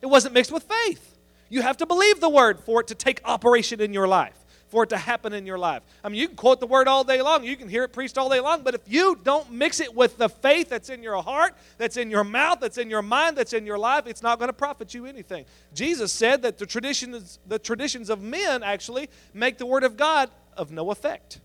It 0.00 0.06
wasn't 0.06 0.34
mixed 0.34 0.52
with 0.52 0.64
faith. 0.64 1.18
You 1.48 1.62
have 1.62 1.76
to 1.78 1.86
believe 1.86 2.20
the 2.20 2.28
word 2.28 2.60
for 2.60 2.80
it 2.80 2.86
to 2.88 2.94
take 2.94 3.20
operation 3.24 3.80
in 3.80 3.92
your 3.92 4.08
life 4.08 4.39
for 4.70 4.84
it 4.84 4.90
to 4.90 4.96
happen 4.96 5.32
in 5.32 5.44
your 5.44 5.58
life. 5.58 5.82
I 6.02 6.08
mean, 6.08 6.20
you 6.20 6.28
can 6.28 6.36
quote 6.36 6.60
the 6.60 6.66
word 6.66 6.88
all 6.88 7.04
day 7.04 7.20
long, 7.20 7.44
you 7.44 7.56
can 7.56 7.68
hear 7.68 7.84
it 7.84 7.92
preached 7.92 8.16
all 8.16 8.28
day 8.28 8.40
long, 8.40 8.62
but 8.62 8.74
if 8.74 8.82
you 8.86 9.18
don't 9.22 9.50
mix 9.50 9.80
it 9.80 9.94
with 9.94 10.16
the 10.16 10.28
faith 10.28 10.68
that's 10.68 10.88
in 10.88 11.02
your 11.02 11.20
heart, 11.22 11.54
that's 11.76 11.96
in 11.96 12.10
your 12.10 12.24
mouth, 12.24 12.60
that's 12.60 12.78
in 12.78 12.88
your 12.88 13.02
mind, 13.02 13.36
that's 13.36 13.52
in 13.52 13.66
your 13.66 13.78
life, 13.78 14.06
it's 14.06 14.22
not 14.22 14.38
going 14.38 14.48
to 14.48 14.54
profit 14.54 14.94
you 14.94 15.06
anything. 15.06 15.44
Jesus 15.74 16.12
said 16.12 16.42
that 16.42 16.56
the 16.56 16.66
traditions, 16.66 17.38
the 17.46 17.58
traditions 17.58 18.08
of 18.08 18.22
men 18.22 18.62
actually 18.62 19.10
make 19.34 19.58
the 19.58 19.66
word 19.66 19.84
of 19.84 19.96
God 19.96 20.30
of 20.56 20.70
no 20.70 20.90
effect. 20.90 21.40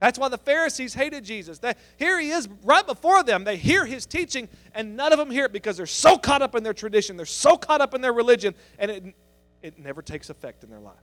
That's 0.00 0.18
why 0.18 0.28
the 0.28 0.38
Pharisees 0.38 0.92
hated 0.92 1.24
Jesus. 1.24 1.58
They, 1.58 1.72
here 1.96 2.20
he 2.20 2.30
is 2.30 2.48
right 2.62 2.86
before 2.86 3.22
them. 3.22 3.44
They 3.44 3.56
hear 3.56 3.86
his 3.86 4.04
teaching, 4.04 4.48
and 4.74 4.96
none 4.96 5.12
of 5.12 5.18
them 5.18 5.30
hear 5.30 5.46
it 5.46 5.52
because 5.52 5.78
they're 5.78 5.86
so 5.86 6.18
caught 6.18 6.42
up 6.42 6.54
in 6.54 6.62
their 6.62 6.74
tradition, 6.74 7.16
they're 7.16 7.26
so 7.26 7.56
caught 7.56 7.80
up 7.80 7.94
in 7.94 8.02
their 8.02 8.12
religion, 8.12 8.54
and 8.78 8.90
it, 8.90 9.14
it 9.62 9.78
never 9.78 10.02
takes 10.02 10.28
effect 10.28 10.64
in 10.64 10.70
their 10.70 10.80
life. 10.80 10.94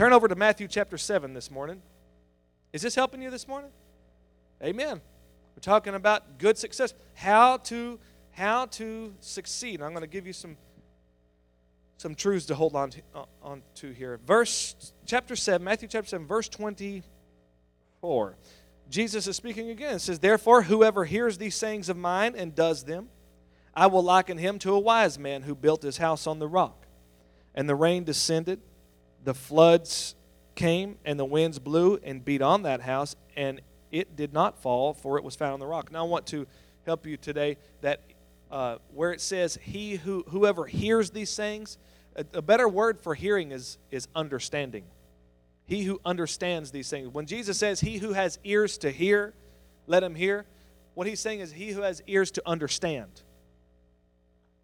Turn 0.00 0.14
over 0.14 0.26
to 0.28 0.34
Matthew 0.34 0.66
chapter 0.66 0.96
7 0.96 1.34
this 1.34 1.50
morning. 1.50 1.82
Is 2.72 2.80
this 2.80 2.94
helping 2.94 3.20
you 3.20 3.28
this 3.28 3.46
morning? 3.46 3.68
Amen. 4.64 4.98
We're 5.54 5.60
talking 5.60 5.94
about 5.94 6.38
good 6.38 6.56
success. 6.56 6.94
How 7.12 7.58
to 7.58 7.98
how 8.30 8.64
to 8.64 9.12
succeed. 9.20 9.82
I'm 9.82 9.90
going 9.90 10.00
to 10.00 10.06
give 10.06 10.26
you 10.26 10.32
some 10.32 10.56
some 11.98 12.14
truths 12.14 12.46
to 12.46 12.54
hold 12.54 12.74
on 12.74 12.88
to, 12.88 13.02
uh, 13.14 13.24
on 13.42 13.60
to 13.74 13.90
here. 13.90 14.18
Verse 14.26 14.94
chapter 15.04 15.36
7, 15.36 15.62
Matthew 15.62 15.86
chapter 15.86 16.08
7, 16.08 16.26
verse 16.26 16.48
24. 16.48 18.38
Jesus 18.88 19.26
is 19.26 19.36
speaking 19.36 19.68
again. 19.68 19.96
It 19.96 19.98
says, 19.98 20.18
Therefore, 20.18 20.62
whoever 20.62 21.04
hears 21.04 21.36
these 21.36 21.56
sayings 21.56 21.90
of 21.90 21.98
mine 21.98 22.36
and 22.38 22.54
does 22.54 22.84
them, 22.84 23.10
I 23.74 23.86
will 23.88 24.02
liken 24.02 24.38
him 24.38 24.58
to 24.60 24.72
a 24.72 24.78
wise 24.78 25.18
man 25.18 25.42
who 25.42 25.54
built 25.54 25.82
his 25.82 25.98
house 25.98 26.26
on 26.26 26.38
the 26.38 26.48
rock. 26.48 26.86
And 27.54 27.68
the 27.68 27.74
rain 27.74 28.04
descended, 28.04 28.62
the 29.24 29.34
floods 29.34 30.14
came 30.54 30.98
and 31.04 31.18
the 31.18 31.24
winds 31.24 31.58
blew 31.58 31.98
and 32.02 32.24
beat 32.24 32.42
on 32.42 32.62
that 32.62 32.80
house, 32.80 33.16
and 33.36 33.60
it 33.90 34.16
did 34.16 34.32
not 34.32 34.58
fall, 34.58 34.94
for 34.94 35.18
it 35.18 35.24
was 35.24 35.36
found 35.36 35.54
on 35.54 35.60
the 35.60 35.66
rock. 35.66 35.90
Now, 35.90 36.04
I 36.04 36.08
want 36.08 36.26
to 36.28 36.46
help 36.84 37.06
you 37.06 37.16
today 37.16 37.56
that 37.80 38.02
uh, 38.50 38.78
where 38.94 39.12
it 39.12 39.20
says, 39.20 39.58
He 39.62 39.96
who 39.96 40.24
whoever 40.28 40.66
hears 40.66 41.10
these 41.10 41.34
things, 41.34 41.78
a, 42.16 42.24
a 42.34 42.42
better 42.42 42.68
word 42.68 43.00
for 43.00 43.14
hearing 43.14 43.52
is, 43.52 43.78
is 43.90 44.08
understanding. 44.14 44.84
He 45.66 45.84
who 45.84 46.00
understands 46.04 46.72
these 46.72 46.90
things. 46.90 47.08
When 47.08 47.26
Jesus 47.26 47.56
says, 47.58 47.80
He 47.80 47.98
who 47.98 48.12
has 48.12 48.38
ears 48.44 48.78
to 48.78 48.90
hear, 48.90 49.34
let 49.86 50.02
him 50.02 50.14
hear, 50.14 50.46
what 50.94 51.06
he's 51.06 51.20
saying 51.20 51.40
is, 51.40 51.52
He 51.52 51.70
who 51.70 51.82
has 51.82 52.02
ears 52.06 52.30
to 52.32 52.42
understand. 52.44 53.22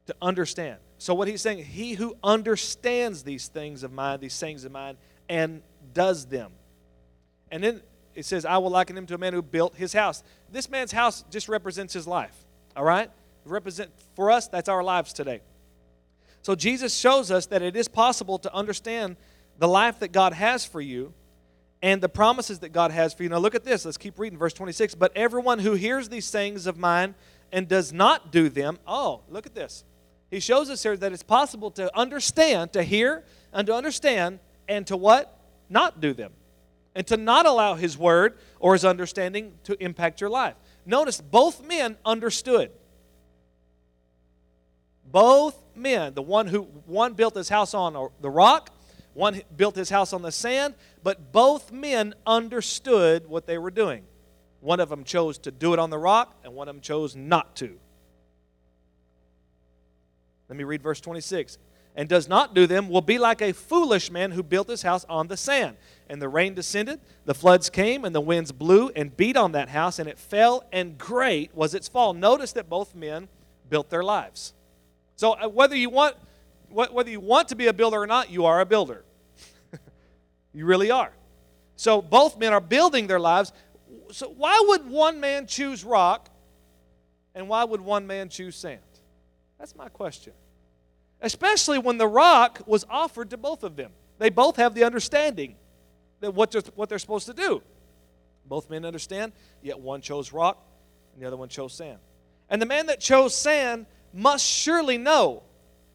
To 0.07 0.17
understand. 0.21 0.79
So, 0.99 1.15
what 1.15 1.29
he's 1.29 1.43
saying, 1.43 1.65
he 1.65 1.95
who 1.95 2.17
understands 2.23 3.23
these 3.23 3.49
things 3.49 3.83
of 3.83 3.93
mine, 3.93 4.21
these 4.21 4.35
sayings 4.35 4.65
of 4.65 4.73
mine, 4.73 4.97
and 5.29 5.63
does 5.93 6.27
them. 6.27 6.53
And 7.51 7.63
then 7.63 7.83
it 8.15 8.25
says, 8.25 8.45
I 8.45 8.59
will 8.59 8.71
liken 8.71 8.97
him 8.97 9.07
to 9.07 9.15
a 9.15 9.19
man 9.19 9.35
who 9.35 9.43
built 9.43 9.77
his 9.77 9.93
house. 9.93 10.23
This 10.51 10.71
man's 10.71 10.93
house 10.93 11.25
just 11.31 11.49
represents 11.49 11.93
his 11.93 12.07
life. 12.07 12.35
All 12.75 12.85
right? 12.85 13.11
Represent 13.45 13.91
for 14.15 14.31
us, 14.31 14.49
that's 14.49 14.69
our 14.69 14.83
lives 14.83 15.13
today. 15.13 15.43
So 16.43 16.55
Jesus 16.55 16.97
shows 16.97 17.31
us 17.31 17.47
that 17.47 17.63
it 17.63 17.77
is 17.77 17.89
possible 17.89 18.39
to 18.39 18.55
understand 18.55 19.17
the 19.59 19.69
life 19.69 20.01
that 20.01 20.13
God 20.13 20.33
has 20.33 20.65
for 20.65 20.81
you 20.81 21.13
and 21.83 22.01
the 22.01 22.09
promises 22.09 22.61
that 22.61 22.71
God 22.71 22.91
has 22.91 23.13
for 23.13 23.23
you. 23.23 23.29
Now 23.29 23.39
look 23.39 23.55
at 23.55 23.65
this. 23.65 23.85
Let's 23.85 23.97
keep 23.97 24.19
reading 24.19 24.39
verse 24.39 24.53
26. 24.53 24.95
But 24.95 25.13
everyone 25.17 25.59
who 25.59 25.75
hears 25.75 26.09
these 26.09 26.25
sayings 26.25 26.67
of 26.67 26.79
mine 26.79 27.15
and 27.53 27.69
does 27.69 27.93
not 27.93 28.33
do 28.33 28.49
them, 28.49 28.79
oh, 28.87 29.23
look 29.29 29.47
at 29.47 29.55
this. 29.55 29.85
He 30.31 30.41
shows 30.41 30.71
us 30.71 30.83
here 30.83 30.97
that 30.97 31.13
it's 31.13 31.23
possible 31.23 31.71
to 31.73 31.97
understand, 31.97 32.73
to 32.73 32.83
hear, 32.83 33.25
and 33.53 33.67
to 33.67 33.75
understand, 33.75 34.41
and 34.69 34.87
to 34.89 34.97
what? 34.97 35.39
Not 35.69 36.01
do 36.01 36.13
them. 36.13 36.33
And 36.95 37.07
to 37.09 37.17
not 37.17 37.47
allow 37.47 37.75
his 37.75 37.97
word 37.97 38.39
or 38.59 38.73
his 38.73 38.85
understanding 38.85 39.55
to 39.65 39.83
impact 39.83 40.21
your 40.21 40.31
life. 40.31 40.55
Notice 40.85 41.21
both 41.21 41.65
men 41.65 41.97
understood. 42.05 42.71
Both 45.05 45.63
men, 45.75 46.15
the 46.15 46.23
one 46.23 46.47
who 46.47 46.63
one 46.87 47.15
built 47.15 47.35
his 47.35 47.49
house 47.49 47.75
on 47.75 48.11
the 48.21 48.31
rock, 48.31 48.71
one 49.15 49.43
built 49.57 49.77
his 49.77 49.91
house 49.91 50.13
on 50.13 50.23
the 50.23 50.33
sand, 50.33 50.75
but 51.03 51.33
both 51.33 51.71
men 51.71 52.15
understood 52.27 53.27
what 53.27 53.47
they 53.47 53.59
were 53.59 53.71
doing. 53.71 54.05
One 54.61 54.81
of 54.81 54.89
them 54.89 55.05
chose 55.05 55.39
to 55.39 55.51
do 55.51 55.73
it 55.73 55.79
on 55.79 55.91
the 55.91 55.99
rock, 55.99 56.37
and 56.45 56.55
one 56.55 56.69
of 56.69 56.75
them 56.75 56.83
chose 56.83 57.15
not 57.15 57.55
to. 57.57 57.79
Let 60.49 60.57
me 60.57 60.65
read 60.65 60.83
verse 60.83 61.01
26. 61.01 61.59
And 61.95 62.09
does 62.09 62.29
not 62.29 62.55
do 62.55 62.67
them 62.67 62.91
will 62.91 63.01
be 63.01 63.19
like 63.19 63.41
a 63.41 63.53
foolish 63.53 64.11
man 64.11 64.33
who 64.33 64.43
built 64.43 64.69
his 64.69 64.83
house 64.83 65.07
on 65.09 65.29
the 65.29 65.37
sand. 65.37 65.77
And 66.11 66.21
the 66.21 66.29
rain 66.29 66.55
descended, 66.55 67.01
the 67.25 67.35
floods 67.35 67.71
came, 67.71 68.05
and 68.05 68.15
the 68.15 68.21
winds 68.21 68.53
blew 68.53 68.91
and 68.95 69.17
beat 69.17 69.37
on 69.37 69.53
that 69.53 69.71
house, 69.71 69.99
and 69.99 70.09
it 70.09 70.19
fell, 70.19 70.65
and 70.73 70.99
great 70.99 71.55
was 71.57 71.75
its 71.75 71.89
fall. 71.89 72.13
Notice 72.13 72.53
that 72.53 72.69
both 72.69 72.95
men 72.95 73.29
built 73.71 73.89
their 73.89 74.05
lives. 74.05 74.53
So 75.17 75.33
uh, 75.33 75.49
whether 75.49 75.75
you 75.75 75.91
want 75.91 76.17
whether 76.69 77.09
you 77.09 77.21
want 77.21 77.49
to 77.49 77.57
be 77.57 77.69
a 77.69 77.73
builder 77.73 78.03
or 78.03 78.07
not, 78.07 78.29
you 78.29 78.45
are 78.45 78.61
a 78.61 78.67
builder. 78.67 79.05
you 80.53 80.67
really 80.67 80.91
are. 80.91 81.13
So 81.77 82.03
both 82.03 82.39
men 82.39 82.53
are 82.53 82.61
building 82.61 83.07
their 83.07 83.21
lives. 83.21 83.53
So 84.11 84.29
why 84.29 84.63
would 84.69 84.89
one 84.91 85.21
man 85.21 85.47
choose 85.47 85.85
rock 85.85 86.29
and 87.35 87.49
why 87.49 87.65
would 87.65 87.81
one 87.81 88.07
man 88.07 88.29
choose 88.29 88.57
sand? 88.57 88.81
That's 89.59 89.75
my 89.75 89.89
question. 89.89 90.33
Especially 91.21 91.79
when 91.79 91.99
the 91.99 92.07
rock 92.07 92.61
was 92.67 92.85
offered 92.91 93.31
to 93.31 93.37
both 93.37 93.65
of 93.65 93.77
them. 93.77 93.93
They 94.19 94.31
both 94.31 94.57
have 94.57 94.75
the 94.75 94.85
understanding 94.85 95.57
that 96.21 96.35
what 96.35 96.51
they're, 96.51 96.63
what 96.75 96.89
they're 96.89 96.99
supposed 96.99 97.27
to 97.27 97.35
do. 97.35 97.63
Both 98.47 98.71
men 98.71 98.85
understand, 98.85 99.33
yet 99.63 99.79
one 99.79 100.01
chose 100.01 100.33
rock 100.33 100.63
and 101.15 101.23
the 101.23 101.27
other 101.27 101.37
one 101.37 101.49
chose 101.49 101.73
sand. 101.73 101.99
And 102.49 102.63
the 102.63 102.67
man 102.67 102.87
that 102.87 103.01
chose 103.01 103.35
sand 103.35 103.87
must 104.13 104.45
surely 104.45 104.99
know 104.99 105.43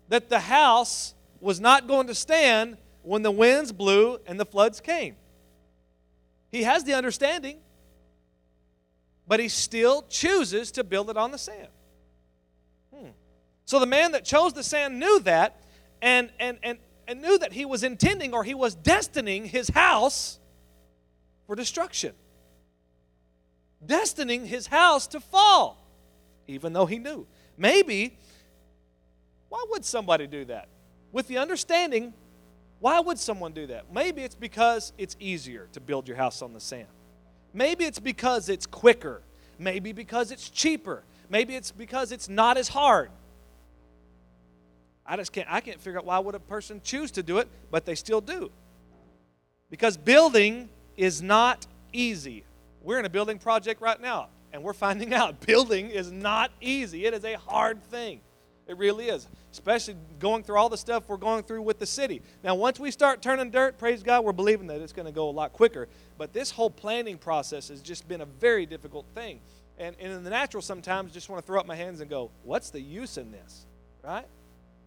that 0.09 0.29
the 0.29 0.39
house 0.39 1.13
was 1.39 1.59
not 1.59 1.87
going 1.87 2.07
to 2.07 2.15
stand 2.15 2.77
when 3.03 3.21
the 3.21 3.31
winds 3.31 3.71
blew 3.71 4.19
and 4.27 4.39
the 4.39 4.45
floods 4.45 4.81
came. 4.81 5.15
He 6.49 6.63
has 6.63 6.83
the 6.83 6.93
understanding, 6.93 7.57
but 9.27 9.39
he 9.39 9.47
still 9.47 10.03
chooses 10.09 10.71
to 10.71 10.83
build 10.83 11.09
it 11.09 11.17
on 11.17 11.31
the 11.31 11.37
sand. 11.37 11.69
So 13.71 13.79
the 13.79 13.85
man 13.85 14.11
that 14.11 14.25
chose 14.25 14.51
the 14.51 14.63
sand 14.63 14.99
knew 14.99 15.21
that 15.21 15.61
and, 16.01 16.29
and, 16.41 16.57
and, 16.61 16.77
and 17.07 17.21
knew 17.21 17.39
that 17.39 17.53
he 17.53 17.63
was 17.63 17.85
intending 17.85 18.33
or 18.33 18.43
he 18.43 18.53
was 18.53 18.75
destining 18.75 19.45
his 19.45 19.69
house 19.69 20.41
for 21.47 21.55
destruction, 21.55 22.11
destining 23.85 24.45
his 24.45 24.67
house 24.67 25.07
to 25.07 25.21
fall, 25.21 25.87
even 26.49 26.73
though 26.73 26.85
he 26.85 26.99
knew. 26.99 27.25
Maybe, 27.57 28.17
why 29.47 29.63
would 29.69 29.85
somebody 29.85 30.27
do 30.27 30.43
that? 30.43 30.67
With 31.13 31.29
the 31.29 31.37
understanding 31.37 32.13
why 32.81 32.99
would 32.99 33.19
someone 33.19 33.53
do 33.53 33.67
that? 33.67 33.85
Maybe 33.93 34.21
it's 34.23 34.35
because 34.35 34.91
it's 34.97 35.15
easier 35.17 35.69
to 35.71 35.79
build 35.79 36.09
your 36.09 36.17
house 36.17 36.41
on 36.41 36.51
the 36.51 36.59
sand. 36.59 36.89
Maybe 37.53 37.85
it's 37.85 37.99
because 37.99 38.49
it's 38.49 38.65
quicker. 38.65 39.21
Maybe 39.57 39.93
because 39.93 40.29
it's 40.29 40.49
cheaper. 40.49 41.05
Maybe 41.29 41.55
it's 41.55 41.71
because 41.71 42.11
it's 42.11 42.27
not 42.27 42.57
as 42.57 42.67
hard. 42.67 43.11
I 45.11 45.17
just 45.17 45.33
can't 45.33 45.47
I 45.51 45.59
can't 45.59 45.77
figure 45.77 45.99
out 45.99 46.05
why 46.05 46.19
would 46.19 46.35
a 46.35 46.39
person 46.39 46.79
choose 46.81 47.11
to 47.11 47.23
do 47.23 47.39
it, 47.39 47.49
but 47.69 47.85
they 47.85 47.95
still 47.95 48.21
do. 48.21 48.49
Because 49.69 49.97
building 49.97 50.69
is 50.95 51.21
not 51.21 51.67
easy. 51.91 52.45
We're 52.81 52.97
in 52.97 53.03
a 53.03 53.09
building 53.09 53.37
project 53.37 53.81
right 53.81 53.99
now, 53.99 54.29
and 54.53 54.63
we're 54.63 54.71
finding 54.71 55.13
out 55.21 55.45
building 55.45 55.89
is 55.89 56.13
not 56.13 56.51
easy. 56.61 57.05
It 57.05 57.13
is 57.13 57.25
a 57.25 57.33
hard 57.33 57.83
thing. 57.83 58.21
It 58.67 58.77
really 58.77 59.09
is, 59.09 59.27
especially 59.51 59.97
going 60.17 60.43
through 60.43 60.55
all 60.55 60.69
the 60.69 60.77
stuff 60.77 61.03
we're 61.09 61.17
going 61.17 61.43
through 61.43 61.63
with 61.63 61.77
the 61.77 61.85
city. 61.85 62.21
Now, 62.41 62.55
once 62.55 62.79
we 62.79 62.89
start 62.89 63.21
turning 63.21 63.49
dirt, 63.49 63.77
praise 63.77 64.03
God, 64.03 64.23
we're 64.23 64.31
believing 64.31 64.67
that 64.67 64.79
it's 64.79 64.93
going 64.93 65.07
to 65.07 65.11
go 65.11 65.27
a 65.27 65.31
lot 65.31 65.51
quicker. 65.51 65.89
But 66.17 66.31
this 66.31 66.51
whole 66.51 66.69
planning 66.69 67.17
process 67.17 67.67
has 67.67 67.81
just 67.81 68.07
been 68.07 68.21
a 68.21 68.25
very 68.25 68.65
difficult 68.65 69.05
thing. 69.13 69.41
And, 69.77 69.93
and 69.99 70.13
in 70.13 70.23
the 70.23 70.29
natural, 70.29 70.61
sometimes 70.61 71.11
just 71.11 71.27
want 71.27 71.43
to 71.43 71.45
throw 71.45 71.59
up 71.59 71.65
my 71.65 71.75
hands 71.75 71.99
and 71.99 72.09
go, 72.09 72.31
what's 72.43 72.69
the 72.69 72.79
use 72.79 73.17
in 73.17 73.33
this? 73.33 73.65
Right? 74.05 74.25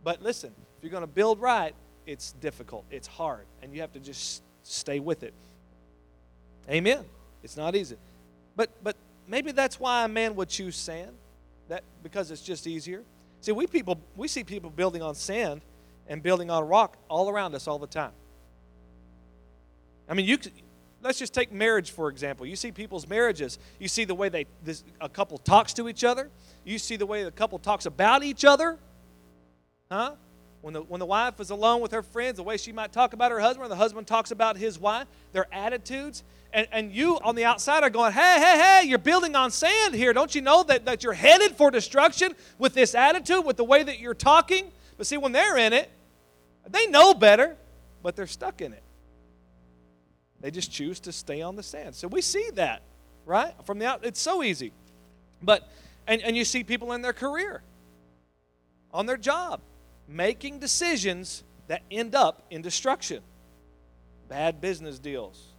But 0.05 0.23
listen, 0.23 0.53
if 0.77 0.85
you're 0.85 0.91
going 0.91 1.03
to 1.03 1.07
build 1.07 1.41
right, 1.41 1.75
it's 2.07 2.33
difficult, 2.33 2.85
it's 2.91 3.09
hard, 3.09 3.47
and 3.63 3.75
you 3.75 3.81
have 3.81 3.93
to 3.95 4.01
just 4.01 4.43
stay 4.63 5.01
with 5.01 5.23
it. 5.23 5.33
Amen. 6.69 7.05
It's 7.43 7.57
not 7.57 7.75
easy. 7.75 7.97
But, 8.55 8.71
but 8.83 8.97
maybe 9.27 9.53
that's 9.53 9.81
why 9.81 10.05
a 10.05 10.09
man 10.09 10.37
would 10.37 10.49
choose 10.51 10.77
sand, 10.77 11.13
that, 11.69 11.83
because 12.03 12.31
it's 12.31 12.43
just 12.43 12.67
easier. 12.67 13.03
See, 13.45 13.53
we 13.53 13.67
people 13.67 14.01
we 14.17 14.27
see 14.27 14.43
people 14.43 14.71
building 14.71 15.03
on 15.03 15.15
sand 15.15 15.61
and 16.09 16.23
building 16.23 16.51
on 16.51 16.67
rock 16.67 16.97
all 17.11 17.29
around 17.29 17.55
us 17.55 17.69
all 17.69 17.79
the 17.79 17.87
time. 17.87 18.13
I 20.09 20.15
mean, 20.15 20.25
you 20.25 20.39
let's 21.03 21.19
just 21.19 21.35
take 21.35 21.53
marriage 21.53 21.91
for 21.91 22.09
example. 22.09 22.47
You 22.47 22.57
see 22.57 22.73
people's 22.73 23.07
marriages. 23.07 23.59
You 23.79 23.89
see 23.89 24.07
the 24.07 24.15
way 24.15 24.31
they 24.31 24.47
this, 24.65 24.83
a 24.99 25.11
couple 25.11 25.37
talks 25.37 25.75
to 25.75 25.91
each 25.91 26.05
other. 26.05 26.31
You 26.65 26.79
see 26.79 26.97
the 26.97 27.05
way 27.05 27.23
the 27.23 27.31
couple 27.31 27.59
talks 27.59 27.85
about 27.85 28.25
each 28.25 28.47
other. 28.47 28.79
Huh? 29.95 30.15
When 30.61 30.75
the, 30.75 30.83
when 30.83 30.99
the 30.99 31.07
wife 31.07 31.39
is 31.39 31.51
alone 31.51 31.81
with 31.81 31.93
her 31.93 32.03
friends, 32.03 32.39
the 32.39 32.43
way 32.43 32.57
she 32.57 32.73
might 32.73 32.93
talk 32.93 33.13
about 33.13 33.31
her 33.31 33.39
husband, 33.39 33.71
the 33.71 33.77
husband 33.77 34.09
talks 34.09 34.33
about 34.33 34.57
his 34.57 34.77
wife, 34.77 35.07
their 35.33 35.47
attitudes. 35.55 36.25
And, 36.53 36.67
and 36.73 36.93
you 36.93 37.19
on 37.23 37.37
the 37.37 37.45
outside 37.45 37.85
are 37.85 37.91
going, 37.91 38.13
hey, 38.13 38.39
hey, 38.39 38.59
hey, 38.59 38.89
you're 38.89 38.99
building 38.99 39.37
on 39.37 39.53
sand 39.53 39.95
here. 39.95 40.13
Don't 40.13 40.35
you 40.35 40.41
know 40.41 40.65
that, 40.65 40.87
that 40.87 41.05
you're 41.05 41.13
headed 41.13 41.53
for 41.53 41.71
destruction 41.71 42.35
with 42.59 42.75
this 42.75 42.97
attitude, 42.97 43.45
with 43.45 43.57
the 43.57 43.63
way 43.63 43.85
that 43.85 44.01
you're 44.01 44.15
talking? 44.15 44.73
But 44.97 45.07
see, 45.07 45.17
when 45.17 45.31
they're 45.31 45.57
in 45.59 45.73
it, 45.73 45.89
they 46.69 46.89
know 46.89 47.15
better, 47.15 47.57
but 48.03 48.17
they're 48.17 48.27
stuck 48.27 48.61
in 48.61 48.73
it. 48.73 48.83
They 50.41 50.51
just 50.51 50.73
choose 50.73 50.99
to 51.01 51.13
stay 51.13 51.41
on 51.41 51.55
the 51.55 51.63
sand. 51.63 51.95
So 51.95 52.09
we 52.09 52.21
see 52.21 52.51
that, 52.55 52.83
right? 53.27 53.55
From 53.65 53.79
the 53.79 53.87
out, 53.87 54.05
it's 54.05 54.21
so 54.21 54.43
easy. 54.43 54.73
But 55.41 55.69
and, 56.09 56.21
and 56.23 56.37
you 56.37 56.45
see 56.45 56.65
people 56.65 56.93
in 56.95 57.03
their 57.03 57.13
career, 57.13 57.63
on 58.93 59.07
their 59.07 59.17
job 59.17 59.61
making 60.09 60.59
decisions 60.59 61.43
that 61.69 61.83
end 61.91 62.15
up 62.15 62.43
in 62.51 62.63
destruction. 62.63 63.23
Bad 64.29 64.61
business 64.61 64.99
deals, 64.99 65.53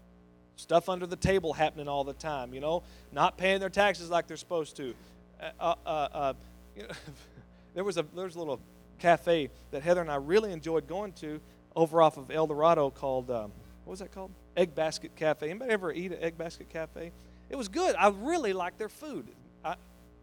stuff 0.55 0.89
under 0.89 1.05
the 1.05 1.15
table 1.15 1.53
happening 1.53 1.87
all 1.87 2.03
the 2.03 2.13
time, 2.13 2.53
you 2.53 2.59
know, 2.59 2.83
not 3.11 3.37
paying 3.37 3.59
their 3.59 3.69
taxes 3.69 4.09
like 4.09 4.27
they're 4.27 4.37
supposed 4.37 4.75
to. 4.77 4.93
Uh, 5.41 5.49
uh, 5.59 5.75
uh, 5.85 5.89
uh 5.89 6.33
you 6.75 6.83
know, 6.83 6.89
there, 7.73 7.83
was 7.83 7.97
a, 7.97 8.03
there 8.15 8.25
was 8.25 8.35
a 8.35 8.39
little 8.39 8.59
cafe 8.99 9.49
that 9.71 9.81
Heather 9.81 10.01
and 10.01 10.11
I 10.11 10.15
really 10.15 10.51
enjoyed 10.51 10.87
going 10.87 11.13
to 11.13 11.39
over 11.75 12.01
off 12.01 12.17
of 12.17 12.31
El 12.31 12.47
Dorado 12.47 12.89
called, 12.89 13.29
um, 13.29 13.51
what 13.83 13.91
was 13.91 13.99
that 13.99 14.13
called? 14.13 14.31
Egg 14.55 14.73
Basket 14.73 15.15
Cafe. 15.15 15.49
Anybody 15.49 15.71
ever 15.71 15.91
eat 15.91 16.11
at 16.11 16.23
Egg 16.23 16.37
Basket 16.37 16.69
Cafe? 16.69 17.11
It 17.49 17.55
was 17.55 17.67
good. 17.67 17.95
I 17.95 18.09
really 18.09 18.53
liked 18.53 18.79
their 18.79 18.89
food. 18.89 19.27
I 19.63 19.75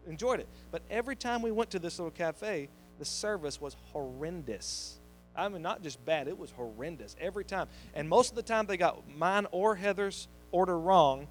enjoyed 0.07 0.39
it. 0.39 0.47
But 0.71 0.81
every 0.89 1.15
time 1.15 1.41
we 1.41 1.51
went 1.51 1.69
to 1.71 1.79
this 1.79 1.99
little 1.99 2.11
cafe, 2.11 2.69
the 2.99 3.05
service 3.05 3.59
was 3.59 3.75
horrendous. 3.91 4.99
I 5.35 5.49
mean, 5.49 5.61
not 5.61 5.81
just 5.81 6.03
bad, 6.05 6.27
it 6.27 6.37
was 6.37 6.51
horrendous 6.51 7.15
every 7.19 7.43
time. 7.43 7.67
And 7.95 8.07
most 8.07 8.29
of 8.29 8.35
the 8.35 8.43
time 8.43 8.65
they 8.65 8.77
got 8.77 9.01
mine 9.17 9.47
or 9.51 9.75
Heather's 9.75 10.27
order 10.51 10.77
wrong, 10.77 11.27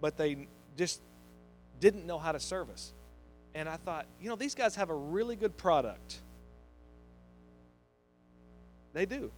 but 0.00 0.16
they 0.16 0.48
just 0.76 1.00
didn't 1.80 2.06
know 2.06 2.18
how 2.18 2.32
to 2.32 2.40
service. 2.40 2.92
And 3.54 3.68
I 3.68 3.76
thought, 3.76 4.06
you 4.20 4.28
know, 4.28 4.36
these 4.36 4.54
guys 4.54 4.74
have 4.76 4.90
a 4.90 4.94
really 4.94 5.36
good 5.36 5.56
product. 5.56 6.20
They 8.92 9.06
do. 9.06 9.30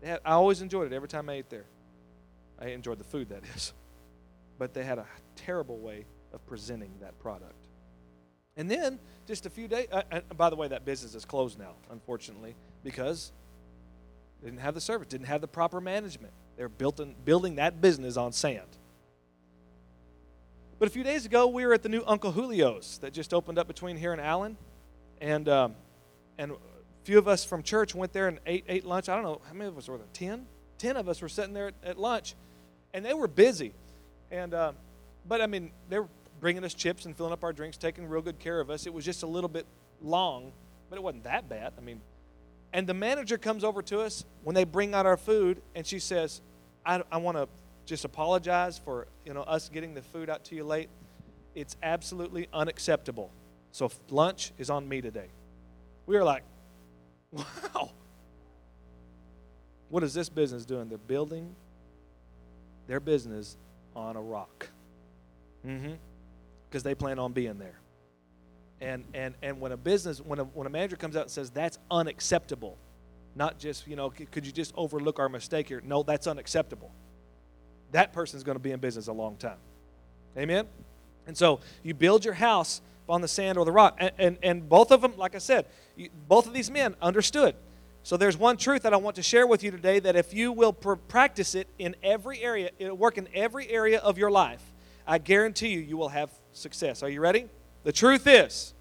They 0.00 0.08
had, 0.08 0.20
I 0.24 0.32
always 0.32 0.62
enjoyed 0.62 0.90
it 0.90 0.94
every 0.94 1.08
time 1.08 1.28
I 1.28 1.34
ate 1.34 1.50
there. 1.50 1.66
I 2.60 2.68
enjoyed 2.68 2.98
the 2.98 3.04
food, 3.04 3.28
that 3.28 3.42
is. 3.56 3.72
But 4.58 4.74
they 4.74 4.84
had 4.84 4.98
a 4.98 5.06
terrible 5.36 5.78
way 5.78 6.04
of 6.32 6.44
presenting 6.46 6.92
that 7.00 7.18
product. 7.20 7.67
And 8.58 8.68
then 8.68 8.98
just 9.26 9.46
a 9.46 9.50
few 9.50 9.68
days. 9.68 9.86
Uh, 9.90 10.02
uh, 10.10 10.20
by 10.36 10.50
the 10.50 10.56
way, 10.56 10.68
that 10.68 10.84
business 10.84 11.14
is 11.14 11.24
closed 11.24 11.58
now, 11.58 11.74
unfortunately, 11.90 12.56
because 12.82 13.32
they 14.42 14.48
didn't 14.48 14.60
have 14.60 14.74
the 14.74 14.80
service, 14.80 15.06
didn't 15.08 15.28
have 15.28 15.40
the 15.40 15.48
proper 15.48 15.80
management. 15.80 16.32
They're 16.56 16.68
built 16.68 16.98
in, 16.98 17.14
building 17.24 17.54
that 17.56 17.80
business 17.80 18.16
on 18.16 18.32
sand. 18.32 18.66
But 20.80 20.88
a 20.88 20.90
few 20.90 21.04
days 21.04 21.24
ago, 21.24 21.46
we 21.46 21.64
were 21.66 21.72
at 21.72 21.82
the 21.82 21.88
new 21.88 22.02
Uncle 22.06 22.32
Julio's 22.32 22.98
that 22.98 23.12
just 23.12 23.32
opened 23.32 23.58
up 23.58 23.68
between 23.68 23.96
here 23.96 24.12
and 24.12 24.20
Allen, 24.20 24.56
and 25.20 25.48
um, 25.48 25.74
and 26.36 26.52
a 26.52 26.56
few 27.04 27.18
of 27.18 27.28
us 27.28 27.44
from 27.44 27.62
church 27.62 27.94
went 27.94 28.12
there 28.12 28.28
and 28.28 28.38
ate 28.46 28.64
ate 28.68 28.84
lunch. 28.84 29.08
I 29.08 29.14
don't 29.14 29.24
know 29.24 29.40
how 29.46 29.54
many 29.54 29.68
of 29.68 29.78
us 29.78 29.88
were 29.88 29.98
there. 29.98 30.06
Ten. 30.12 30.46
Ten 30.78 30.96
of 30.96 31.08
us 31.08 31.20
were 31.20 31.28
sitting 31.28 31.52
there 31.52 31.68
at, 31.68 31.74
at 31.84 31.98
lunch, 31.98 32.34
and 32.94 33.04
they 33.04 33.12
were 33.12 33.26
busy, 33.26 33.72
and 34.30 34.54
uh, 34.54 34.72
but 35.28 35.40
I 35.40 35.46
mean 35.46 35.72
they 35.88 35.98
were 35.98 36.08
bringing 36.40 36.64
us 36.64 36.74
chips 36.74 37.04
and 37.04 37.16
filling 37.16 37.32
up 37.32 37.44
our 37.44 37.52
drinks, 37.52 37.76
taking 37.76 38.08
real 38.08 38.22
good 38.22 38.38
care 38.38 38.60
of 38.60 38.70
us. 38.70 38.86
It 38.86 38.92
was 38.92 39.04
just 39.04 39.22
a 39.22 39.26
little 39.26 39.48
bit 39.48 39.66
long, 40.02 40.52
but 40.90 40.96
it 40.96 41.02
wasn't 41.02 41.24
that 41.24 41.48
bad. 41.48 41.72
I 41.76 41.80
mean, 41.80 42.00
and 42.72 42.86
the 42.86 42.94
manager 42.94 43.38
comes 43.38 43.64
over 43.64 43.82
to 43.82 44.00
us 44.00 44.24
when 44.44 44.54
they 44.54 44.64
bring 44.64 44.94
out 44.94 45.06
our 45.06 45.16
food, 45.16 45.62
and 45.74 45.86
she 45.86 45.98
says, 45.98 46.40
"I, 46.84 47.02
I 47.10 47.18
want 47.18 47.36
to 47.36 47.48
just 47.86 48.04
apologize 48.04 48.78
for 48.78 49.06
you 49.24 49.34
know 49.34 49.42
us 49.42 49.68
getting 49.68 49.94
the 49.94 50.02
food 50.02 50.28
out 50.30 50.44
to 50.44 50.54
you 50.54 50.64
late. 50.64 50.88
It's 51.54 51.76
absolutely 51.82 52.48
unacceptable. 52.52 53.30
So 53.72 53.90
lunch 54.10 54.52
is 54.58 54.70
on 54.70 54.88
me 54.88 55.00
today." 55.00 55.28
We 56.06 56.16
were 56.16 56.24
like, 56.24 56.44
"Wow." 57.32 57.90
What 59.90 60.02
is 60.02 60.12
this 60.12 60.28
business 60.28 60.66
doing? 60.66 60.90
They're 60.90 60.98
building 60.98 61.54
their 62.86 63.00
business 63.00 63.56
on 63.96 64.16
a 64.16 64.20
rock. 64.20 64.68
Mm-hmm 65.66 65.94
because 66.68 66.82
they 66.82 66.94
plan 66.94 67.18
on 67.18 67.32
being 67.32 67.58
there. 67.58 67.78
And, 68.80 69.04
and, 69.14 69.34
and 69.42 69.60
when 69.60 69.72
a 69.72 69.76
business, 69.76 70.20
when 70.20 70.38
a, 70.38 70.44
when 70.44 70.66
a 70.66 70.70
manager 70.70 70.96
comes 70.96 71.16
out 71.16 71.22
and 71.22 71.30
says 71.30 71.50
that's 71.50 71.78
unacceptable, 71.90 72.78
not 73.34 73.58
just, 73.58 73.86
you 73.86 73.96
know, 73.96 74.10
could 74.10 74.46
you 74.46 74.52
just 74.52 74.72
overlook 74.76 75.18
our 75.18 75.28
mistake 75.28 75.68
here? 75.68 75.82
No, 75.84 76.02
that's 76.02 76.26
unacceptable. 76.26 76.92
That 77.92 78.12
person's 78.12 78.44
going 78.44 78.56
to 78.56 78.62
be 78.62 78.72
in 78.72 78.80
business 78.80 79.08
a 79.08 79.12
long 79.12 79.36
time. 79.36 79.58
Amen? 80.36 80.66
And 81.26 81.36
so 81.36 81.60
you 81.82 81.94
build 81.94 82.24
your 82.24 82.34
house 82.34 82.80
on 83.08 83.20
the 83.20 83.28
sand 83.28 83.58
or 83.58 83.64
the 83.64 83.72
rock. 83.72 83.96
And, 83.98 84.12
and, 84.18 84.38
and 84.42 84.68
both 84.68 84.90
of 84.90 85.00
them, 85.00 85.16
like 85.16 85.34
I 85.34 85.38
said, 85.38 85.66
you, 85.96 86.10
both 86.28 86.46
of 86.46 86.52
these 86.52 86.70
men 86.70 86.94
understood. 87.00 87.54
So 88.02 88.16
there's 88.16 88.36
one 88.36 88.56
truth 88.56 88.82
that 88.82 88.94
I 88.94 88.96
want 88.96 89.16
to 89.16 89.22
share 89.22 89.46
with 89.46 89.62
you 89.62 89.70
today 89.70 89.98
that 90.00 90.16
if 90.16 90.32
you 90.32 90.52
will 90.52 90.72
pr- 90.72 90.94
practice 90.94 91.54
it 91.54 91.68
in 91.78 91.96
every 92.02 92.42
area, 92.42 92.70
it'll 92.78 92.96
work 92.96 93.18
in 93.18 93.28
every 93.34 93.68
area 93.68 93.98
of 93.98 94.18
your 94.18 94.30
life, 94.30 94.62
I 95.06 95.18
guarantee 95.18 95.68
you, 95.68 95.80
you 95.80 95.96
will 95.96 96.10
have 96.10 96.30
success. 96.58 97.02
Are 97.02 97.08
you 97.08 97.20
ready? 97.20 97.46
The 97.84 97.92
truth 97.92 98.26
is 98.26 98.74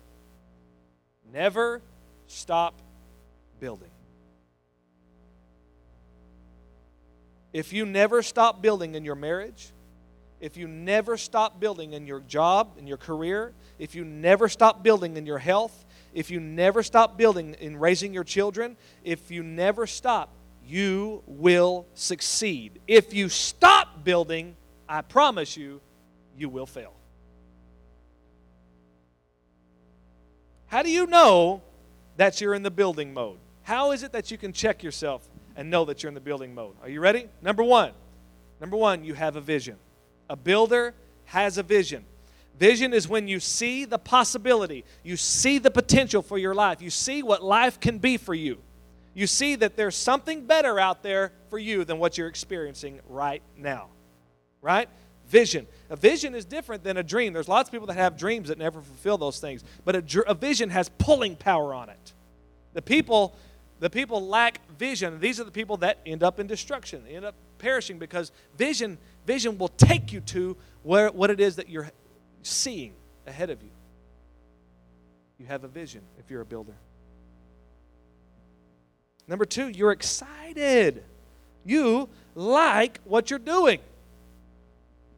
never 1.32 1.82
stop 2.28 2.82
building. 3.60 3.90
If 7.54 7.74
you 7.74 7.86
never 7.86 8.22
stop 8.22 8.62
building 8.62 8.96
in 8.96 9.04
your 9.06 9.16
marriage, 9.16 9.72
if 10.40 10.58
you 10.58 10.68
never 10.68 11.18
stop 11.18 11.60
building 11.60 11.94
in 11.94 12.06
your 12.06 12.20
job, 12.20 12.76
in 12.78 12.86
your 12.86 12.98
career, 12.98 13.54
if 13.80 13.96
you 13.96 14.06
never 14.06 14.48
stop 14.50 14.84
building 14.84 15.18
in 15.18 15.26
your 15.26 15.40
health, 15.40 15.86
if 16.14 16.30
you 16.30 16.40
never 16.40 16.84
stop 16.84 17.18
building 17.18 17.56
in 17.60 17.78
raising 17.78 18.14
your 18.14 18.24
children, 18.24 18.78
if 19.04 19.32
you 19.32 19.42
never 19.42 19.88
stop, 19.88 20.36
you 20.66 21.24
will 21.26 21.88
succeed. 21.94 22.80
If 22.88 23.14
you 23.14 23.30
stop 23.30 24.04
building, 24.04 24.56
I 24.88 25.02
promise 25.02 25.58
you, 25.58 25.82
you 26.38 26.50
will 26.50 26.66
fail. 26.66 26.97
How 30.68 30.84
do 30.84 30.92
you 30.92 31.08
know 31.08 31.62
that 32.18 32.42
you're 32.42 32.54
in 32.54 32.64
the 32.64 32.72
building 32.72 33.14
mode? 33.14 33.38
How 33.64 33.92
is 33.92 34.04
it 34.04 34.12
that 34.12 34.32
you 34.32 34.38
can 34.38 34.54
check 34.54 34.84
yourself 34.84 35.28
and 35.56 35.70
know 35.70 35.86
that 35.86 36.04
you're 36.04 36.10
in 36.10 36.14
the 36.14 36.22
building 36.22 36.54
mode? 36.54 36.76
Are 36.82 36.90
you 36.90 37.00
ready? 37.00 37.28
Number 37.42 37.64
one. 37.64 37.92
Number 38.60 38.78
one, 38.78 39.04
you 39.04 39.14
have 39.14 39.36
a 39.36 39.42
vision. 39.42 39.78
A 40.30 40.36
builder 40.36 40.94
has 41.26 41.58
a 41.58 41.64
vision. 41.64 42.06
Vision 42.60 42.94
is 42.94 43.08
when 43.08 43.28
you 43.28 43.40
see 43.40 43.86
the 43.86 44.00
possibility, 44.00 44.84
you 45.04 45.16
see 45.16 45.60
the 45.60 45.70
potential 45.70 46.22
for 46.22 46.38
your 46.38 46.56
life, 46.56 46.82
you 46.82 46.90
see 46.90 47.22
what 47.22 47.44
life 47.44 47.80
can 47.80 48.00
be 48.00 48.18
for 48.18 48.34
you. 48.34 48.58
You 49.14 49.28
see 49.28 49.56
that 49.56 49.76
there's 49.76 49.96
something 49.96 50.46
better 50.46 50.80
out 50.80 51.04
there 51.04 51.32
for 51.50 51.58
you 51.58 51.86
than 51.86 52.00
what 52.00 52.18
you're 52.18 52.28
experiencing 52.28 53.00
right 53.08 53.42
now. 53.56 53.88
Right? 54.62 54.90
Vision. 55.28 55.68
A 55.90 55.96
vision 55.96 56.36
is 56.36 56.46
different 56.46 56.84
than 56.84 56.98
a 56.98 57.04
dream. 57.04 57.34
There's 57.34 57.48
lots 57.48 57.70
of 57.70 57.72
people 57.72 57.88
that 57.88 57.98
have 57.98 58.18
dreams 58.18 58.48
that 58.50 58.58
never 58.58 58.82
fulfill 58.82 59.18
those 59.18 59.40
things, 59.40 59.64
but 59.84 59.96
a, 59.96 60.24
a 60.28 60.34
vision 60.34 60.70
has 60.70 60.90
pulling 60.98 61.36
power 61.36 61.74
on 61.74 61.90
it. 61.90 62.14
The 62.74 62.82
people 62.82 63.36
the 63.80 63.90
people 63.92 64.28
lack 64.28 64.68
vision. 64.72 65.20
These 65.20 65.40
are 65.40 65.44
the 65.44 65.52
people 65.52 65.78
that 65.78 66.00
end 66.04 66.24
up 66.24 66.40
in 66.40 66.48
destruction. 66.48 67.04
They 67.06 67.16
end 67.16 67.26
up 67.26 67.36
perishing 67.60 68.00
because 68.00 68.32
vision 68.58 68.98
vision 69.26 69.58
will 69.58 69.68
take 69.68 70.12
you 70.12 70.22
to 70.22 70.58
where 70.84 71.10
what 71.10 71.30
it 71.30 71.40
is 71.40 71.58
that 71.58 71.70
you're 71.70 71.92
seeing 72.44 72.94
ahead 73.28 73.50
of 73.50 73.62
you. 73.62 73.70
You 75.38 75.46
have 75.46 75.64
a 75.64 75.68
vision 75.68 76.02
if 76.18 76.32
you're 76.32 76.42
a 76.42 76.46
builder. 76.46 76.74
Number 79.28 79.46
2, 79.46 79.68
you're 79.68 79.92
excited. 79.92 81.04
You 81.66 82.08
like 82.34 83.00
what 83.04 83.30
you're 83.30 83.40
doing. 83.40 83.80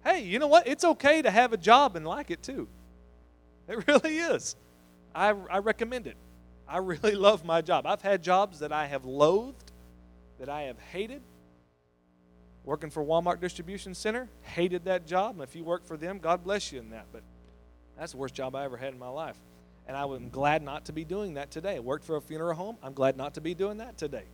Hey, 0.03 0.23
you 0.23 0.39
know 0.39 0.47
what? 0.47 0.67
It's 0.67 0.83
okay 0.83 1.21
to 1.21 1.31
have 1.31 1.53
a 1.53 1.57
job 1.57 1.95
and 1.95 2.05
like 2.05 2.31
it 2.31 2.41
too. 2.41 2.67
It 3.67 3.88
really 3.88 4.17
is. 4.17 4.55
I, 5.13 5.29
I 5.29 5.59
recommend 5.59 6.07
it. 6.07 6.17
I 6.67 6.77
really 6.77 7.15
love 7.15 7.43
my 7.43 7.62
job. 7.62 7.85
I've 7.85 8.01
had 8.01 8.23
jobs 8.23 8.59
that 8.59 8.71
I 8.71 8.88
have 8.88 9.05
loathed, 9.05 9.71
that 10.39 10.49
I 10.49 10.63
have 10.63 10.79
hated. 10.79 11.21
Working 12.63 12.89
for 12.89 13.03
Walmart 13.03 13.39
Distribution 13.39 13.95
Center, 13.95 14.27
hated 14.41 14.85
that 14.85 15.07
job. 15.07 15.35
And 15.35 15.43
if 15.43 15.55
you 15.55 15.63
work 15.63 15.85
for 15.85 15.97
them, 15.97 16.19
God 16.19 16.43
bless 16.43 16.71
you 16.71 16.79
in 16.79 16.91
that. 16.91 17.05
But 17.12 17.23
that's 17.97 18.12
the 18.12 18.17
worst 18.17 18.35
job 18.35 18.55
I 18.55 18.63
ever 18.63 18.77
had 18.77 18.93
in 18.93 18.99
my 18.99 19.09
life. 19.09 19.38
And 19.88 19.97
I 19.97 20.03
am 20.03 20.29
glad 20.29 20.62
not 20.62 20.85
to 20.85 20.93
be 20.93 21.03
doing 21.03 21.33
that 21.33 21.49
today. 21.49 21.77
I 21.77 21.79
worked 21.79 22.05
for 22.05 22.15
a 22.15 22.21
funeral 22.21 22.53
home. 22.53 22.77
I'm 22.83 22.93
glad 22.93 23.17
not 23.17 23.33
to 23.35 23.41
be 23.41 23.55
doing 23.55 23.77
that 23.77 23.97
today. 23.97 24.25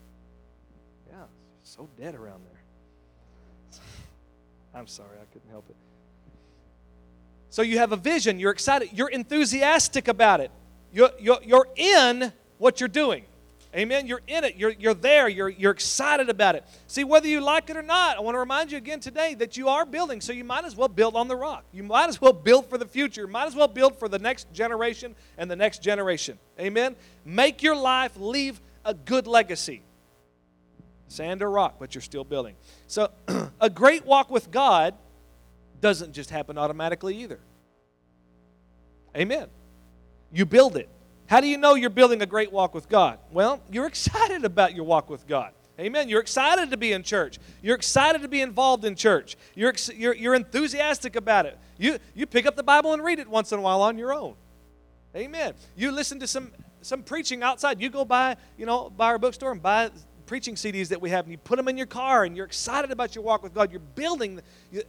Yeah, 1.10 1.24
so 1.64 1.88
dead 1.98 2.14
around 2.14 2.42
there. 2.46 2.55
I'm 4.76 4.88
sorry, 4.88 5.18
I 5.22 5.26
couldn't 5.34 5.50
help 5.50 5.66
it. 5.70 5.76
So 7.50 7.62
you 7.62 7.78
have 7.78 7.94
a 7.94 7.98
vision, 7.98 8.40
you're 8.40 8.52
excited, 8.52 8.90
you're 8.92 9.10
enthusiastic 9.10 10.08
about 10.08 10.42
it. 10.42 10.52
You're, 10.92 11.12
you're, 11.20 11.40
you're 11.44 11.68
in 11.76 12.32
what 12.58 12.80
you're 12.80 12.90
doing. 12.90 13.26
Amen. 13.76 14.08
You're 14.08 14.22
in 14.28 14.46
it. 14.46 14.56
You're, 14.56 14.72
you're 14.72 14.94
there. 14.94 15.28
You're, 15.28 15.50
you're 15.50 15.74
excited 15.74 16.30
about 16.30 16.56
it. 16.56 16.64
See, 16.88 17.04
whether 17.04 17.28
you 17.28 17.42
like 17.42 17.70
it 17.70 17.76
or 17.76 17.82
not, 17.82 18.16
I 18.16 18.22
want 18.22 18.36
to 18.36 18.40
remind 18.40 18.72
you 18.72 18.78
again 18.78 19.02
today 19.02 19.34
that 19.36 19.58
you 19.58 19.68
are 19.68 19.86
building, 19.86 20.22
so 20.22 20.32
you 20.32 20.46
might 20.46 20.64
as 20.64 20.78
well 20.78 20.88
build 20.88 21.18
on 21.18 21.28
the 21.28 21.36
rock. 21.36 21.66
You 21.74 21.84
might 21.84 22.08
as 22.08 22.22
well 22.22 22.32
build 22.32 22.70
for 22.70 22.78
the 22.78 22.86
future. 22.86 23.22
You 23.22 23.28
might 23.28 23.48
as 23.48 23.56
well 23.56 23.68
build 23.68 24.00
for 24.00 24.08
the 24.08 24.18
next 24.18 24.52
generation 24.54 25.14
and 25.38 25.52
the 25.52 25.58
next 25.58 25.84
generation. 25.84 26.40
Amen. 26.58 26.96
Make 27.26 27.62
your 27.62 27.76
life 27.76 28.14
leave 28.16 28.62
a 28.86 28.94
good 28.94 29.28
legacy. 29.28 29.82
Sand 31.08 31.42
or 31.42 31.50
rock, 31.50 31.76
but 31.80 31.94
you're 31.94 32.02
still 32.02 32.24
building. 32.24 32.56
So, 32.88 33.10
a 33.62 33.70
great 33.70 34.06
walk 34.06 34.30
with 34.30 34.52
God 34.52 34.96
doesn't 35.82 36.14
just 36.14 36.30
happen 36.30 36.58
automatically 36.58 37.18
either. 37.18 37.40
Amen. 39.16 39.48
You 40.32 40.46
build 40.46 40.76
it. 40.76 40.90
How 41.28 41.42
do 41.42 41.48
you 41.48 41.58
know 41.58 41.76
you're 41.76 41.90
building 41.90 42.22
a 42.22 42.26
great 42.26 42.52
walk 42.52 42.74
with 42.74 42.90
God? 42.90 43.20
Well, 43.32 43.62
you're 43.72 43.88
excited 43.88 44.46
about 44.46 44.76
your 44.76 44.86
walk 44.86 45.10
with 45.10 45.28
God. 45.28 45.52
Amen. 45.80 46.08
You're 46.08 46.22
excited 46.22 46.72
to 46.72 46.78
be 46.78 46.94
in 46.94 47.04
church. 47.04 47.38
You're 47.62 47.76
excited 47.76 48.22
to 48.22 48.28
be 48.28 48.42
involved 48.42 48.86
in 48.86 48.96
church. 48.96 49.36
You're, 49.56 49.74
you're, 49.94 50.16
you're 50.16 50.36
enthusiastic 50.36 51.16
about 51.16 51.46
it. 51.46 51.58
You, 51.78 51.98
you 52.14 52.26
pick 52.26 52.46
up 52.46 52.56
the 52.56 52.64
Bible 52.64 52.94
and 52.94 53.04
read 53.04 53.20
it 53.20 53.28
once 53.28 53.52
in 53.52 53.60
a 53.60 53.62
while 53.62 53.82
on 53.82 53.98
your 53.98 54.14
own. 54.14 54.36
Amen. 55.16 55.54
You 55.76 55.92
listen 55.92 56.20
to 56.20 56.28
some, 56.28 56.52
some 56.82 57.04
preaching 57.04 57.44
outside. 57.44 57.82
You 57.82 57.90
go 57.90 58.06
by, 58.06 58.38
you 58.58 58.66
know, 58.66 58.90
by 58.90 59.08
our 59.08 59.18
bookstore 59.18 59.52
and 59.52 59.62
buy 59.62 59.90
preaching 60.26 60.56
CDs 60.56 60.90
that 60.90 61.02
we 61.02 61.10
have, 61.10 61.26
and 61.26 61.32
you 61.32 61.38
put 61.38 61.58
them 61.58 61.68
in 61.68 61.78
your 61.78 61.86
car, 61.86 62.24
and 62.24 62.36
you're 62.36 62.46
excited 62.46 62.92
about 62.92 63.16
your 63.16 63.24
walk 63.24 63.44
with 63.44 63.54
God. 63.54 63.72
You're 63.72 63.80
building, 63.80 64.42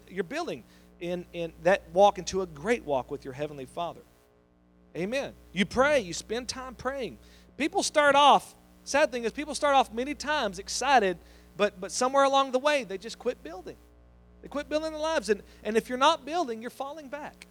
you're 0.09 0.25
building 0.25 0.65
in, 1.01 1.25
in 1.33 1.53
that 1.63 1.83
walk 1.93 2.19
into 2.19 2.43
a 2.43 2.47
great 2.47 2.85
walk 2.85 3.11
with 3.11 3.25
your 3.25 3.35
Heavenly 3.35 3.67
Father. 3.67 4.01
Amen. 4.97 5.33
You 5.53 5.67
pray, 5.67 6.01
you 6.01 6.15
spend 6.15 6.49
time 6.49 6.75
praying. 6.75 7.19
People 7.57 7.83
start 7.83 8.15
off, 8.15 8.55
sad 8.85 9.13
thing 9.13 9.25
is, 9.25 9.33
people 9.33 9.55
start 9.55 9.75
off 9.75 9.93
many 9.93 10.15
times 10.15 10.59
excited, 10.59 11.19
but, 11.57 11.81
but 11.81 11.93
somewhere 11.93 12.25
along 12.25 12.53
the 12.53 12.59
way, 12.59 12.85
they 12.85 12.99
just 12.99 13.19
quit 13.19 13.43
building. 13.43 13.77
They 14.43 14.49
quit 14.49 14.69
building 14.69 14.93
their 14.93 15.01
lives. 15.01 15.29
And, 15.29 15.43
and 15.65 15.77
if 15.77 15.89
you're 15.89 15.99
not 15.99 16.25
building, 16.25 16.61
you're 16.61 16.71
falling 16.71 17.09
back. 17.09 17.47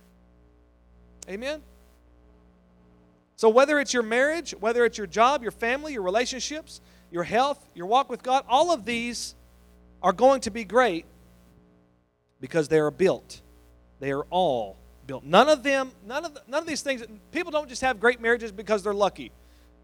Amen? 1.30 1.62
So, 3.36 3.50
whether 3.50 3.80
it's 3.80 3.94
your 3.94 4.04
marriage, 4.04 4.56
whether 4.60 4.86
it's 4.86 4.98
your 4.98 5.08
job, 5.08 5.42
your 5.42 5.52
family, 5.52 5.94
your 5.94 6.02
relationships, 6.02 6.82
your 7.12 7.24
health, 7.24 7.64
your 7.76 7.86
walk 7.86 8.10
with 8.10 8.24
God, 8.24 8.46
all 8.48 8.72
of 8.72 8.86
these 8.86 9.36
are 10.02 10.14
going 10.14 10.42
to 10.42 10.52
be 10.52 10.64
great 10.64 11.06
because 12.40 12.68
they 12.68 12.80
are 12.80 12.92
built. 12.92 13.42
They 14.00 14.12
are 14.12 14.24
all 14.30 14.78
built. 15.08 15.24
None 15.24 15.50
of 15.50 15.64
them, 15.64 15.92
none 16.06 16.26
of, 16.26 16.34
the, 16.34 16.42
none 16.48 16.62
of 16.62 16.68
these 16.68 16.82
things, 16.82 17.04
people 17.32 17.52
don't 17.52 17.68
just 17.68 17.82
have 17.82 18.00
great 18.00 18.22
marriages 18.22 18.52
because 18.52 18.84
they're 18.84 18.94
lucky. 18.94 19.32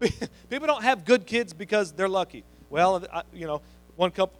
people 0.00 0.66
don't 0.66 0.82
have 0.82 1.04
good 1.04 1.26
kids 1.26 1.52
because 1.52 1.92
they're 1.92 2.08
lucky. 2.08 2.44
Well, 2.70 3.04
I, 3.12 3.22
you 3.32 3.46
know, 3.46 3.62
one 3.96 4.10
couple 4.10 4.38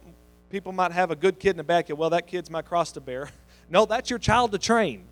people 0.49 0.71
might 0.71 0.91
have 0.91 1.11
a 1.11 1.15
good 1.15 1.39
kid 1.39 1.51
and 1.51 1.59
a 1.59 1.63
bad 1.63 1.87
kid. 1.87 1.93
Well, 1.93 2.11
that 2.11 2.27
kid's 2.27 2.49
my 2.49 2.61
cross 2.61 2.91
to 2.93 3.01
bear. 3.01 3.29
no, 3.69 3.85
that's 3.85 4.09
your 4.09 4.19
child 4.19 4.51
to 4.51 4.57
train. 4.57 5.05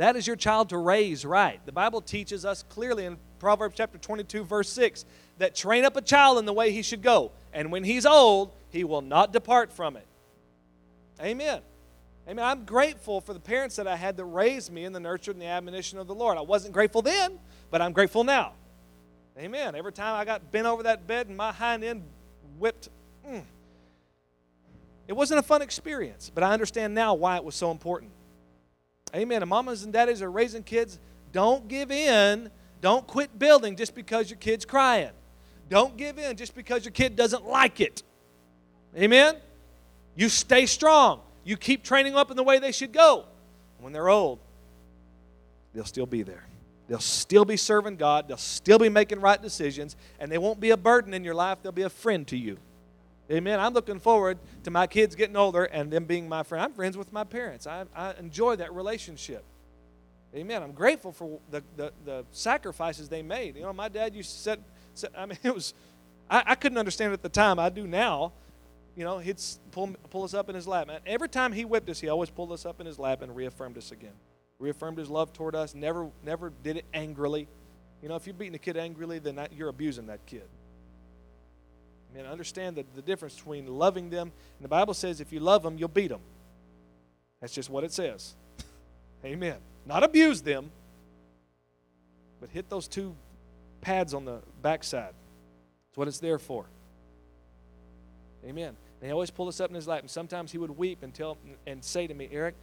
That 0.00 0.16
is 0.16 0.26
your 0.26 0.36
child 0.36 0.70
to 0.70 0.78
raise 0.78 1.26
right. 1.26 1.60
The 1.66 1.72
Bible 1.72 2.00
teaches 2.00 2.46
us 2.46 2.62
clearly 2.70 3.04
in 3.04 3.18
Proverbs 3.38 3.74
chapter 3.76 3.98
22, 3.98 4.44
verse 4.44 4.70
6, 4.70 5.04
that 5.36 5.54
train 5.54 5.84
up 5.84 5.94
a 5.94 6.00
child 6.00 6.38
in 6.38 6.46
the 6.46 6.54
way 6.54 6.72
he 6.72 6.80
should 6.80 7.02
go, 7.02 7.32
and 7.52 7.70
when 7.70 7.84
he's 7.84 8.06
old, 8.06 8.50
he 8.70 8.82
will 8.82 9.02
not 9.02 9.30
depart 9.30 9.70
from 9.70 9.98
it. 9.98 10.06
Amen. 11.20 11.60
Amen. 12.26 12.42
I'm 12.42 12.64
grateful 12.64 13.20
for 13.20 13.34
the 13.34 13.40
parents 13.40 13.76
that 13.76 13.86
I 13.86 13.94
had 13.94 14.16
that 14.16 14.24
raised 14.24 14.72
me 14.72 14.86
in 14.86 14.94
the 14.94 15.00
nurture 15.00 15.32
and 15.32 15.40
the 15.42 15.44
admonition 15.44 15.98
of 15.98 16.06
the 16.06 16.14
Lord. 16.14 16.38
I 16.38 16.40
wasn't 16.40 16.72
grateful 16.72 17.02
then, 17.02 17.38
but 17.70 17.82
I'm 17.82 17.92
grateful 17.92 18.24
now. 18.24 18.54
Amen. 19.38 19.74
Every 19.74 19.92
time 19.92 20.18
I 20.18 20.24
got 20.24 20.50
bent 20.50 20.66
over 20.66 20.82
that 20.84 21.06
bed 21.06 21.26
and 21.26 21.36
my 21.36 21.52
hind 21.52 21.84
end 21.84 22.04
whipped, 22.58 22.88
mm, 23.28 23.42
it 25.06 25.12
wasn't 25.12 25.40
a 25.40 25.42
fun 25.42 25.60
experience, 25.60 26.30
but 26.34 26.42
I 26.42 26.54
understand 26.54 26.94
now 26.94 27.12
why 27.12 27.36
it 27.36 27.44
was 27.44 27.54
so 27.54 27.70
important. 27.70 28.12
Amen. 29.14 29.42
And 29.42 29.48
mamas 29.48 29.84
and 29.84 29.92
daddies 29.92 30.22
are 30.22 30.30
raising 30.30 30.62
kids. 30.62 30.98
Don't 31.32 31.68
give 31.68 31.90
in. 31.90 32.50
Don't 32.80 33.06
quit 33.06 33.38
building 33.38 33.76
just 33.76 33.94
because 33.94 34.30
your 34.30 34.38
kid's 34.38 34.64
crying. 34.64 35.10
Don't 35.68 35.96
give 35.96 36.18
in 36.18 36.36
just 36.36 36.54
because 36.54 36.84
your 36.84 36.92
kid 36.92 37.14
doesn't 37.16 37.46
like 37.46 37.80
it. 37.80 38.02
Amen. 38.96 39.36
You 40.16 40.28
stay 40.28 40.66
strong. 40.66 41.20
You 41.44 41.56
keep 41.56 41.84
training 41.84 42.16
up 42.16 42.30
in 42.30 42.36
the 42.36 42.42
way 42.42 42.58
they 42.58 42.72
should 42.72 42.92
go. 42.92 43.26
When 43.78 43.92
they're 43.92 44.08
old, 44.08 44.40
they'll 45.72 45.84
still 45.84 46.06
be 46.06 46.22
there. 46.22 46.44
They'll 46.88 46.98
still 46.98 47.44
be 47.44 47.56
serving 47.56 47.96
God. 47.96 48.26
They'll 48.26 48.36
still 48.36 48.78
be 48.78 48.88
making 48.88 49.20
right 49.20 49.40
decisions. 49.40 49.94
And 50.18 50.30
they 50.30 50.38
won't 50.38 50.58
be 50.58 50.70
a 50.70 50.76
burden 50.76 51.14
in 51.14 51.22
your 51.22 51.34
life. 51.34 51.58
They'll 51.62 51.70
be 51.70 51.82
a 51.82 51.88
friend 51.88 52.26
to 52.26 52.36
you. 52.36 52.58
Amen. 53.30 53.60
I'm 53.60 53.72
looking 53.72 54.00
forward 54.00 54.38
to 54.64 54.70
my 54.70 54.86
kids 54.86 55.14
getting 55.14 55.36
older 55.36 55.64
and 55.64 55.90
them 55.90 56.04
being 56.04 56.28
my 56.28 56.42
friend. 56.42 56.64
I'm 56.64 56.72
friends 56.72 56.96
with 56.96 57.12
my 57.12 57.24
parents. 57.24 57.66
I, 57.66 57.84
I 57.94 58.14
enjoy 58.18 58.56
that 58.56 58.74
relationship. 58.74 59.44
Amen. 60.34 60.62
I'm 60.62 60.72
grateful 60.72 61.12
for 61.12 61.38
the, 61.50 61.62
the, 61.76 61.92
the, 62.04 62.24
sacrifices 62.32 63.08
they 63.08 63.22
made. 63.22 63.56
You 63.56 63.62
know, 63.62 63.72
my 63.72 63.88
dad 63.88 64.14
used 64.14 64.30
to 64.32 64.38
sit, 64.38 64.60
sit 64.94 65.12
I 65.16 65.26
mean, 65.26 65.38
it 65.44 65.54
was, 65.54 65.74
I, 66.28 66.42
I 66.46 66.54
couldn't 66.54 66.78
understand 66.78 67.12
it 67.12 67.14
at 67.14 67.22
the 67.22 67.28
time. 67.28 67.58
I 67.58 67.68
do 67.68 67.86
now 67.86 68.32
you 68.96 69.04
know, 69.04 69.18
he'd 69.18 69.40
pull, 69.70 69.94
pull 70.10 70.24
us 70.24 70.34
up 70.34 70.48
in 70.48 70.54
his 70.54 70.66
lap. 70.66 70.88
And 70.90 71.00
every 71.06 71.28
time 71.28 71.52
he 71.52 71.64
whipped 71.64 71.88
us, 71.88 72.00
he 72.00 72.08
always 72.08 72.30
pulled 72.30 72.52
us 72.52 72.66
up 72.66 72.80
in 72.80 72.86
his 72.86 72.98
lap 72.98 73.22
and 73.22 73.34
reaffirmed 73.34 73.78
us 73.78 73.92
again. 73.92 74.12
Reaffirmed 74.58 74.98
his 74.98 75.08
love 75.08 75.32
toward 75.32 75.54
us. 75.54 75.74
Never, 75.74 76.10
never 76.24 76.52
did 76.62 76.76
it 76.76 76.84
angrily. 76.92 77.48
You 78.02 78.08
know, 78.08 78.16
if 78.16 78.26
you're 78.26 78.34
beating 78.34 78.54
a 78.54 78.58
kid 78.58 78.76
angrily, 78.76 79.18
then 79.18 79.36
that, 79.36 79.52
you're 79.52 79.68
abusing 79.68 80.06
that 80.08 80.26
kid. 80.26 80.48
I 82.16 82.20
understand 82.20 82.76
the, 82.76 82.84
the 82.94 83.02
difference 83.02 83.34
between 83.36 83.66
loving 83.66 84.10
them. 84.10 84.32
And 84.58 84.64
the 84.64 84.68
Bible 84.68 84.94
says 84.94 85.20
if 85.20 85.32
you 85.32 85.40
love 85.40 85.62
them, 85.62 85.78
you'll 85.78 85.88
beat 85.88 86.08
them. 86.08 86.20
That's 87.40 87.54
just 87.54 87.70
what 87.70 87.84
it 87.84 87.92
says. 87.92 88.34
Amen. 89.24 89.56
Not 89.86 90.02
abuse 90.02 90.42
them, 90.42 90.70
but 92.40 92.50
hit 92.50 92.68
those 92.68 92.88
two 92.88 93.14
pads 93.80 94.14
on 94.14 94.24
the 94.24 94.40
backside. 94.62 95.14
That's 95.88 95.96
what 95.96 96.08
it's 96.08 96.18
there 96.18 96.38
for. 96.38 96.66
Amen. 98.44 98.76
And 99.00 99.06
he 99.06 99.12
always 99.12 99.30
pulled 99.30 99.48
us 99.48 99.60
up 99.60 99.70
in 99.70 99.74
his 99.74 99.88
lap, 99.88 100.00
and 100.00 100.10
sometimes 100.10 100.52
he 100.52 100.58
would 100.58 100.76
weep 100.76 101.02
and 101.02 101.14
tell 101.14 101.38
and 101.66 101.82
say 101.84 102.06
to 102.06 102.14
me, 102.14 102.28
Eric, 102.30 102.54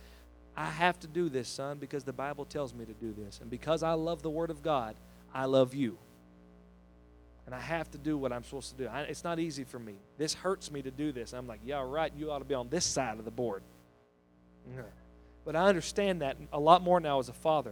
I 0.55 0.65
have 0.65 0.99
to 1.01 1.07
do 1.07 1.29
this, 1.29 1.47
son, 1.47 1.77
because 1.77 2.03
the 2.03 2.13
Bible 2.13 2.45
tells 2.45 2.73
me 2.73 2.86
to 2.86 2.93
do 2.93 3.13
this. 3.13 3.39
And 3.41 3.49
because 3.49 3.83
I 3.83 3.93
love 3.93 4.23
the 4.23 4.29
Word 4.29 4.49
of 4.49 4.63
God, 4.63 4.95
I 5.33 5.45
love 5.45 5.75
you. 5.75 5.97
And 7.47 7.55
I 7.55 7.62
have 7.62 7.89
to 7.91 7.97
do 7.97 8.17
what 8.17 8.33
I'm 8.33 8.43
supposed 8.43 8.71
to 8.71 8.83
do. 8.83 8.89
I, 8.89 9.03
it's 9.03 9.23
not 9.23 9.39
easy 9.39 9.63
for 9.63 9.79
me. 9.79 9.93
This 10.17 10.33
hurts 10.33 10.69
me 10.69 10.81
to 10.81 10.91
do 10.91 11.13
this. 11.13 11.31
I'm 11.31 11.47
like, 11.47 11.62
yeah, 11.65 11.81
right, 11.81 12.12
you 12.15 12.29
ought 12.29 12.39
to 12.39 12.45
be 12.45 12.53
on 12.53 12.67
this 12.67 12.83
side 12.83 13.17
of 13.17 13.25
the 13.25 13.31
board. 13.31 13.63
But 15.45 15.55
I 15.55 15.63
understand 15.67 16.21
that 16.21 16.36
a 16.51 16.60
lot 16.60 16.83
more 16.83 16.99
now 16.99 17.19
as 17.19 17.29
a 17.29 17.33
father, 17.33 17.71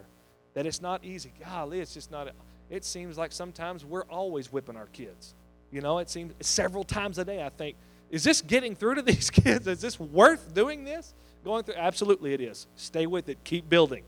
that 0.53 0.65
it's 0.65 0.81
not 0.81 1.03
easy. 1.03 1.33
Golly, 1.43 1.81
it's 1.81 1.93
just 1.93 2.09
not. 2.09 2.29
It 2.69 2.85
seems 2.85 3.17
like 3.17 3.33
sometimes 3.33 3.83
we're 3.83 4.05
always 4.05 4.49
whipping 4.49 4.77
our 4.77 4.87
kids. 4.87 5.35
You 5.71 5.81
know, 5.81 5.99
it 5.99 6.09
seems 6.09 6.33
several 6.39 6.85
times 6.85 7.17
a 7.17 7.25
day 7.25 7.43
I 7.43 7.49
think, 7.49 7.75
is 8.09 8.23
this 8.23 8.41
getting 8.41 8.77
through 8.77 8.95
to 8.95 9.01
these 9.11 9.29
kids? 9.29 9.67
Is 9.67 9.81
this 9.81 9.99
worth 9.99 10.53
doing 10.53 10.85
this? 10.85 11.13
Going 11.43 11.65
through? 11.65 11.75
Absolutely, 11.75 12.33
it 12.33 12.39
is. 12.39 12.65
Stay 12.77 13.07
with 13.07 13.27
it. 13.27 13.39
Keep 13.43 13.67
building. 13.67 14.05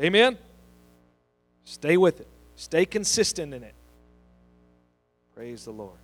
Amen? 0.00 0.36
Stay 1.64 1.96
with 1.96 2.20
it. 2.20 2.26
Stay 2.56 2.84
consistent 2.84 3.54
in 3.54 3.62
it. 3.62 3.74
Praise 5.34 5.64
the 5.64 5.72
Lord. 5.72 5.98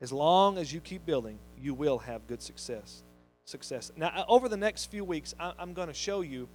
As 0.00 0.12
long 0.12 0.58
as 0.58 0.72
you 0.72 0.80
keep 0.80 1.06
building, 1.06 1.38
you 1.58 1.72
will 1.72 1.98
have 1.98 2.26
good 2.26 2.42
success. 2.42 3.02
Success. 3.44 3.90
Now, 3.96 4.08
uh, 4.08 4.24
over 4.28 4.48
the 4.48 4.56
next 4.56 4.86
few 4.86 5.04
weeks, 5.04 5.34
I'm 5.40 5.72
going 5.72 5.88
to 5.88 5.94
show 5.94 6.20
you 6.20 6.48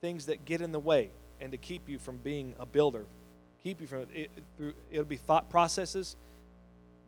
things 0.00 0.26
that 0.26 0.44
get 0.44 0.60
in 0.60 0.72
the 0.72 0.80
way 0.80 1.10
and 1.40 1.52
to 1.52 1.58
keep 1.58 1.88
you 1.88 1.98
from 1.98 2.18
being 2.18 2.54
a 2.58 2.66
builder. 2.66 3.04
Keep 3.62 3.80
you 3.80 3.86
from 3.86 4.06
it. 4.12 4.30
Through 4.56 4.74
it'll 4.90 5.04
be 5.04 5.16
thought 5.16 5.50
processes, 5.50 6.16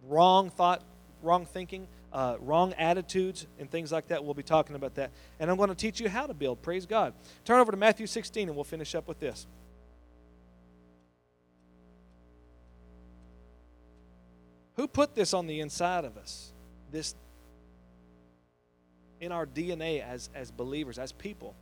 wrong 0.07 0.51
thought, 0.51 0.83
wrong 1.23 1.45
thinking, 1.45 1.87
uh, 2.13 2.37
wrong 2.41 2.73
attitudes, 2.75 3.47
and 3.59 3.71
things 3.71 3.93
like 3.93 4.09
that. 4.09 4.25
We'll 4.25 4.35
be 4.35 4.43
talking 4.43 4.77
about 4.77 4.95
that, 4.95 5.11
and 5.39 5.51
I'm 5.51 5.57
going 5.57 5.69
to 5.69 5.75
teach 5.75 6.01
you 6.01 6.09
how 6.09 6.27
to 6.27 6.35
build. 6.35 6.63
Praise 6.63 6.87
God. 6.87 7.13
Turn 7.45 7.61
over 7.61 7.71
to 7.71 7.79
Matthew 7.79 8.07
16, 8.07 8.49
and 8.49 8.57
we'll 8.57 8.65
finish 8.65 8.95
up 8.95 9.07
with 9.07 9.21
this. 9.21 9.47
Who 14.77 14.87
put 14.87 15.15
this 15.15 15.35
on 15.35 15.47
the 15.47 15.61
inside 15.61 16.05
of 16.05 16.17
us? 16.17 16.53
This 16.93 17.15
in 19.21 19.33
our 19.33 19.47
DNA 19.47 20.01
as, 20.01 20.31
as 20.35 20.51
believers, 20.51 20.99
as 20.99 21.13
people, 21.13 21.55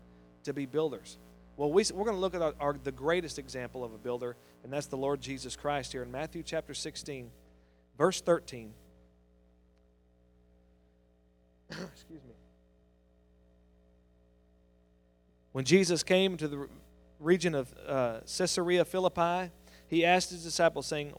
to 0.45 0.53
be 0.53 0.67
builders. 0.67 1.17
Well, 1.57 1.73
we, 1.73 1.85
we're 1.95 2.05
going 2.05 2.17
to 2.17 2.21
look 2.21 2.35
at 2.35 2.43
our, 2.43 2.55
our, 2.61 2.77
the 2.85 2.93
greatest 2.93 3.39
example 3.39 3.83
of 3.83 3.95
a 3.95 3.99
builder, 3.99 4.37
and 4.63 4.73
that's 4.73 4.87
the 4.87 4.99
Lord 4.99 5.21
Jesus 5.21 5.57
Christ 5.57 5.93
here 5.93 6.03
in 6.03 6.11
Matthew 6.11 6.43
chapter 6.43 6.75
16, 6.75 7.31
verse 7.97 8.21
13. 8.21 8.73
Excuse 11.71 12.23
me. 12.25 12.35
When 15.53 15.65
Jesus 15.65 16.03
came 16.03 16.37
to 16.37 16.49
the 16.49 16.69
region 17.19 17.55
of 17.55 17.75
uh, 17.87 18.21
Caesarea 18.21 18.85
Philippi, 18.85 19.51
he 19.89 20.05
asked 20.05 20.31
his 20.31 20.43
disciples, 20.43 20.87
saying, 20.87 21.15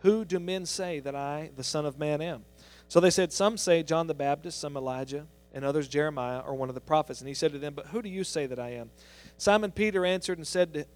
who 0.00 0.24
do 0.24 0.40
men 0.40 0.66
say 0.66 1.00
that 1.00 1.14
I, 1.14 1.50
the 1.56 1.64
Son 1.64 1.84
of 1.84 1.98
Man, 1.98 2.20
am? 2.20 2.44
So 2.88 3.00
they 3.00 3.10
said, 3.10 3.32
Some 3.32 3.56
say 3.56 3.82
John 3.82 4.06
the 4.06 4.14
Baptist, 4.14 4.60
some 4.60 4.76
Elijah, 4.76 5.26
and 5.52 5.64
others 5.64 5.88
Jeremiah 5.88 6.40
or 6.40 6.54
one 6.54 6.68
of 6.68 6.74
the 6.74 6.80
prophets. 6.80 7.20
And 7.20 7.28
he 7.28 7.34
said 7.34 7.52
to 7.52 7.58
them, 7.58 7.74
But 7.74 7.88
who 7.88 8.02
do 8.02 8.08
you 8.08 8.24
say 8.24 8.46
that 8.46 8.58
I 8.58 8.70
am? 8.70 8.90
Simon 9.36 9.70
Peter 9.70 10.06
answered 10.06 10.38
and 10.38 10.46
said, 10.46 10.86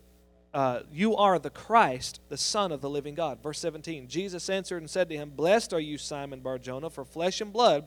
uh, 0.55 0.81
You 0.91 1.17
are 1.17 1.39
the 1.39 1.51
Christ, 1.51 2.21
the 2.29 2.39
Son 2.39 2.73
of 2.73 2.81
the 2.81 2.91
living 2.91 3.15
God. 3.15 3.43
Verse 3.43 3.59
17 3.59 4.09
Jesus 4.09 4.49
answered 4.49 4.79
and 4.79 4.89
said 4.89 5.09
to 5.11 5.17
him, 5.17 5.31
Blessed 5.31 5.73
are 5.75 5.81
you, 5.81 5.99
Simon 5.99 6.41
Barjona, 6.41 6.89
for 6.89 7.05
flesh 7.05 7.41
and 7.41 7.53
blood 7.53 7.87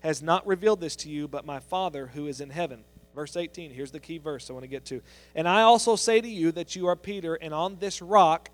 has 0.00 0.22
not 0.22 0.46
revealed 0.46 0.80
this 0.80 0.96
to 0.96 1.08
you, 1.08 1.28
but 1.28 1.44
my 1.44 1.60
Father 1.60 2.08
who 2.08 2.26
is 2.26 2.40
in 2.40 2.50
heaven. 2.50 2.84
Verse 3.14 3.36
18, 3.36 3.72
here's 3.72 3.90
the 3.90 4.00
key 4.00 4.18
verse 4.18 4.48
I 4.48 4.52
want 4.52 4.62
to 4.62 4.68
get 4.68 4.84
to. 4.86 5.02
And 5.34 5.48
I 5.48 5.62
also 5.62 5.96
say 5.96 6.20
to 6.20 6.28
you 6.28 6.52
that 6.52 6.76
you 6.76 6.86
are 6.86 6.96
Peter, 6.96 7.34
and 7.34 7.52
on 7.52 7.78
this 7.80 8.00
rock, 8.00 8.50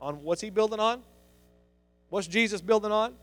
on 0.00 0.22
what's 0.22 0.40
he 0.40 0.50
building 0.50 0.80
on? 0.80 1.02
What's 2.08 2.26
Jesus 2.26 2.60
building 2.60 2.92
on? 2.92 3.14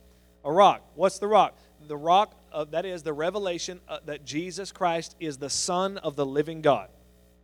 A 0.45 0.51
rock. 0.51 0.83
What's 0.95 1.19
the 1.19 1.27
rock? 1.27 1.57
The 1.88 1.97
rock, 1.97 2.36
of, 2.51 2.71
that 2.71 2.86
is 2.86 3.01
the 3.03 3.13
revelation 3.13 3.79
uh, 3.88 3.99
that 4.05 4.25
Jesus 4.25 4.71
Christ 4.71 5.15
is 5.19 5.38
the 5.38 5.49
Son 5.49 5.97
of 5.97 6.15
the 6.15 6.25
living 6.25 6.62
God. 6.62 6.89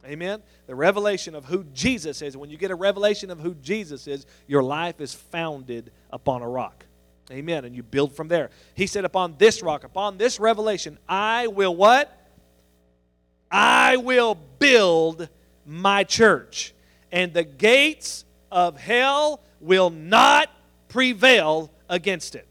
Amen? 0.06 0.42
The 0.68 0.76
revelation 0.76 1.36
of 1.36 1.46
who 1.46 1.66
Jesus 1.74 2.22
is. 2.22 2.38
When 2.38 2.50
you 2.50 2.58
get 2.58 2.72
a 2.72 2.76
revelation 2.76 3.32
of 3.32 3.40
who 3.40 3.56
Jesus 3.56 4.08
is, 4.08 4.26
your 4.48 4.64
life 4.64 5.02
is 5.02 5.14
founded 5.14 5.92
upon 6.12 6.42
a 6.42 6.48
rock. 6.48 6.86
Amen. 7.32 7.66
And 7.66 7.76
you 7.76 7.84
build 7.84 8.16
from 8.16 8.28
there. 8.28 8.50
He 8.74 8.88
said, 8.88 9.06
Upon 9.06 9.36
this 9.38 9.62
rock, 9.62 9.84
upon 9.84 10.18
this 10.18 10.40
revelation, 10.40 10.98
I 11.08 11.48
will 11.48 11.76
what? 11.76 12.16
I 13.52 13.98
will 13.98 14.36
build 14.58 15.30
my 15.66 16.04
church. 16.04 16.74
And 17.12 17.34
the 17.34 17.44
gates 17.44 18.26
of 18.52 18.80
hell 18.80 19.42
will 19.60 19.90
not 19.90 20.50
prevail 20.88 21.72
against 21.88 22.36
it. 22.36 22.48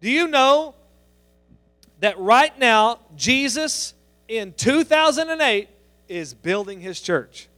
Do 0.00 0.10
you 0.10 0.26
know 0.26 0.74
that 2.00 2.18
right 2.18 2.58
now, 2.58 2.98
Jesus 3.16 3.94
in 4.28 4.52
2008 4.54 5.68
is 6.08 6.34
building 6.34 6.80
his 6.80 7.00
church? 7.00 7.48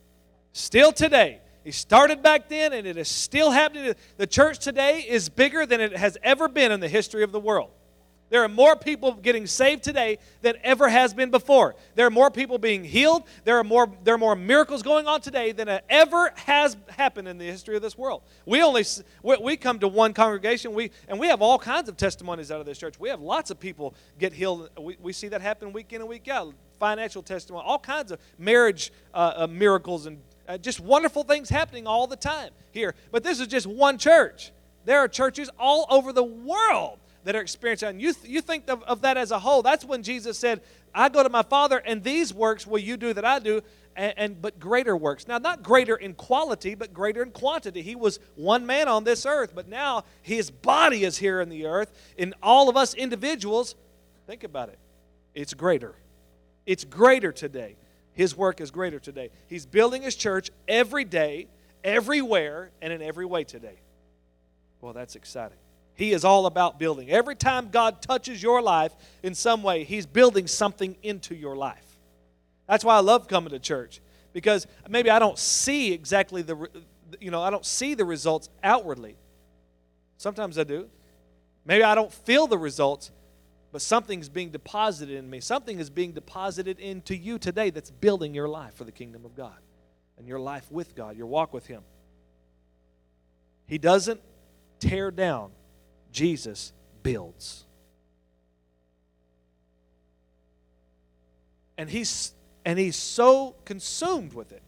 Still 0.52 0.92
today. 0.92 1.40
He 1.64 1.72
started 1.72 2.22
back 2.22 2.48
then 2.48 2.72
and 2.74 2.86
it 2.86 2.96
is 2.96 3.08
still 3.08 3.50
happening. 3.50 3.94
The 4.18 4.26
church 4.26 4.58
today 4.58 5.00
is 5.00 5.28
bigger 5.30 5.64
than 5.64 5.80
it 5.80 5.96
has 5.96 6.18
ever 6.22 6.46
been 6.46 6.70
in 6.70 6.80
the 6.80 6.88
history 6.88 7.22
of 7.22 7.32
the 7.32 7.40
world. 7.40 7.70
There 8.30 8.42
are 8.42 8.48
more 8.48 8.74
people 8.74 9.12
getting 9.12 9.46
saved 9.46 9.84
today 9.84 10.18
than 10.42 10.56
ever 10.64 10.88
has 10.88 11.14
been 11.14 11.30
before. 11.30 11.76
There 11.94 12.06
are 12.06 12.10
more 12.10 12.30
people 12.30 12.58
being 12.58 12.82
healed. 12.82 13.22
There 13.44 13.58
are 13.58 13.64
more, 13.64 13.92
there 14.02 14.14
are 14.14 14.18
more 14.18 14.34
miracles 14.34 14.82
going 14.82 15.06
on 15.06 15.20
today 15.20 15.52
than 15.52 15.80
ever 15.88 16.32
has 16.36 16.76
happened 16.88 17.28
in 17.28 17.38
the 17.38 17.44
history 17.44 17.76
of 17.76 17.82
this 17.82 17.96
world. 17.96 18.22
We 18.44 18.62
only 18.62 18.84
we 19.22 19.56
come 19.56 19.78
to 19.78 19.88
one 19.88 20.14
congregation, 20.14 20.74
we 20.74 20.90
and 21.06 21.20
we 21.20 21.28
have 21.28 21.42
all 21.42 21.58
kinds 21.58 21.88
of 21.88 21.96
testimonies 21.96 22.50
out 22.50 22.60
of 22.60 22.66
this 22.66 22.78
church. 22.78 22.98
We 22.98 23.08
have 23.10 23.20
lots 23.20 23.50
of 23.50 23.60
people 23.60 23.94
get 24.18 24.32
healed. 24.32 24.70
We, 24.80 24.96
we 25.00 25.12
see 25.12 25.28
that 25.28 25.40
happen 25.40 25.72
week 25.72 25.92
in 25.92 26.00
and 26.00 26.10
week 26.10 26.26
out. 26.26 26.54
Financial 26.80 27.22
testimony, 27.22 27.64
all 27.64 27.78
kinds 27.78 28.10
of 28.10 28.18
marriage 28.36 28.92
uh, 29.12 29.34
uh, 29.36 29.46
miracles 29.46 30.06
and 30.06 30.18
uh, 30.48 30.58
just 30.58 30.80
wonderful 30.80 31.22
things 31.22 31.48
happening 31.48 31.86
all 31.86 32.06
the 32.06 32.16
time 32.16 32.50
here. 32.72 32.94
But 33.10 33.22
this 33.22 33.40
is 33.40 33.46
just 33.46 33.66
one 33.66 33.98
church. 33.98 34.52
There 34.84 34.98
are 34.98 35.08
churches 35.08 35.50
all 35.58 35.86
over 35.88 36.12
the 36.12 36.24
world 36.24 36.98
that 37.24 37.34
are 37.34 37.40
experiencing. 37.40 37.88
And 37.88 38.02
you, 38.02 38.12
th- 38.12 38.26
you 38.26 38.40
think 38.40 38.68
of, 38.68 38.82
of 38.82 39.00
that 39.02 39.16
as 39.16 39.30
a 39.30 39.38
whole. 39.38 39.62
That's 39.62 39.84
when 39.84 40.02
Jesus 40.02 40.38
said, 40.38 40.60
I 40.94 41.08
go 41.08 41.22
to 41.22 41.28
my 41.28 41.42
Father, 41.42 41.78
and 41.78 42.02
these 42.04 42.32
works 42.32 42.66
will 42.66 42.78
you 42.78 42.96
do 42.96 43.12
that 43.14 43.24
I 43.24 43.38
do, 43.38 43.62
and, 43.96 44.14
and, 44.16 44.42
but 44.42 44.60
greater 44.60 44.96
works. 44.96 45.26
Now, 45.26 45.38
not 45.38 45.62
greater 45.62 45.96
in 45.96 46.14
quality, 46.14 46.74
but 46.74 46.92
greater 46.92 47.22
in 47.22 47.30
quantity. 47.30 47.82
He 47.82 47.96
was 47.96 48.20
one 48.36 48.66
man 48.66 48.88
on 48.88 49.04
this 49.04 49.26
earth, 49.26 49.52
but 49.54 49.68
now 49.68 50.04
his 50.22 50.50
body 50.50 51.04
is 51.04 51.16
here 51.16 51.40
in 51.40 51.48
the 51.48 51.66
earth. 51.66 51.92
In 52.16 52.34
all 52.42 52.68
of 52.68 52.76
us 52.76 52.94
individuals, 52.94 53.74
think 54.26 54.44
about 54.44 54.68
it. 54.68 54.78
It's 55.34 55.54
greater. 55.54 55.94
It's 56.66 56.84
greater 56.84 57.32
today. 57.32 57.76
His 58.14 58.36
work 58.36 58.60
is 58.60 58.70
greater 58.70 58.98
today. 58.98 59.30
He's 59.48 59.66
building 59.66 60.02
his 60.02 60.16
church 60.16 60.50
every 60.66 61.04
day, 61.04 61.48
everywhere, 61.82 62.70
and 62.80 62.92
in 62.92 63.02
every 63.02 63.26
way 63.26 63.44
today. 63.44 63.80
Well, 64.80 64.92
that's 64.92 65.16
exciting. 65.16 65.58
He 65.94 66.12
is 66.12 66.24
all 66.24 66.46
about 66.46 66.78
building. 66.78 67.10
Every 67.10 67.36
time 67.36 67.70
God 67.70 68.02
touches 68.02 68.42
your 68.42 68.60
life 68.60 68.94
in 69.22 69.34
some 69.34 69.62
way, 69.62 69.84
He's 69.84 70.06
building 70.06 70.46
something 70.46 70.96
into 71.02 71.34
your 71.34 71.56
life. 71.56 71.84
That's 72.66 72.84
why 72.84 72.96
I 72.96 73.00
love 73.00 73.28
coming 73.28 73.50
to 73.50 73.58
church 73.58 74.00
because 74.32 74.66
maybe 74.88 75.10
I 75.10 75.18
don't 75.18 75.38
see 75.38 75.92
exactly 75.92 76.42
the, 76.42 76.68
you 77.20 77.30
know, 77.30 77.40
I 77.40 77.50
don't 77.50 77.64
see 77.64 77.94
the 77.94 78.04
results 78.04 78.48
outwardly. 78.62 79.16
Sometimes 80.16 80.58
I 80.58 80.64
do. 80.64 80.88
Maybe 81.64 81.84
I 81.84 81.94
don't 81.94 82.12
feel 82.12 82.46
the 82.46 82.58
results, 82.58 83.10
but 83.74 83.82
something's 83.82 84.28
being 84.28 84.50
deposited 84.50 85.16
in 85.16 85.28
me. 85.28 85.40
Something 85.40 85.80
is 85.80 85.90
being 85.90 86.12
deposited 86.12 86.78
into 86.78 87.16
you 87.16 87.40
today 87.40 87.70
that's 87.70 87.90
building 87.90 88.32
your 88.32 88.46
life 88.46 88.74
for 88.74 88.84
the 88.84 88.92
kingdom 88.92 89.24
of 89.24 89.34
God 89.34 89.58
and 90.16 90.28
your 90.28 90.38
life 90.38 90.70
with 90.70 90.94
God, 90.94 91.16
your 91.16 91.26
walk 91.26 91.52
with 91.52 91.66
Him. 91.66 91.82
He 93.66 93.78
doesn't 93.78 94.20
tear 94.78 95.10
down 95.10 95.50
Jesus 96.12 96.72
builds. 97.02 97.64
And 101.76 101.90
he's 101.90 102.32
and 102.64 102.78
he's 102.78 102.94
so 102.94 103.56
consumed 103.64 104.34
with 104.34 104.52
it 104.52 104.62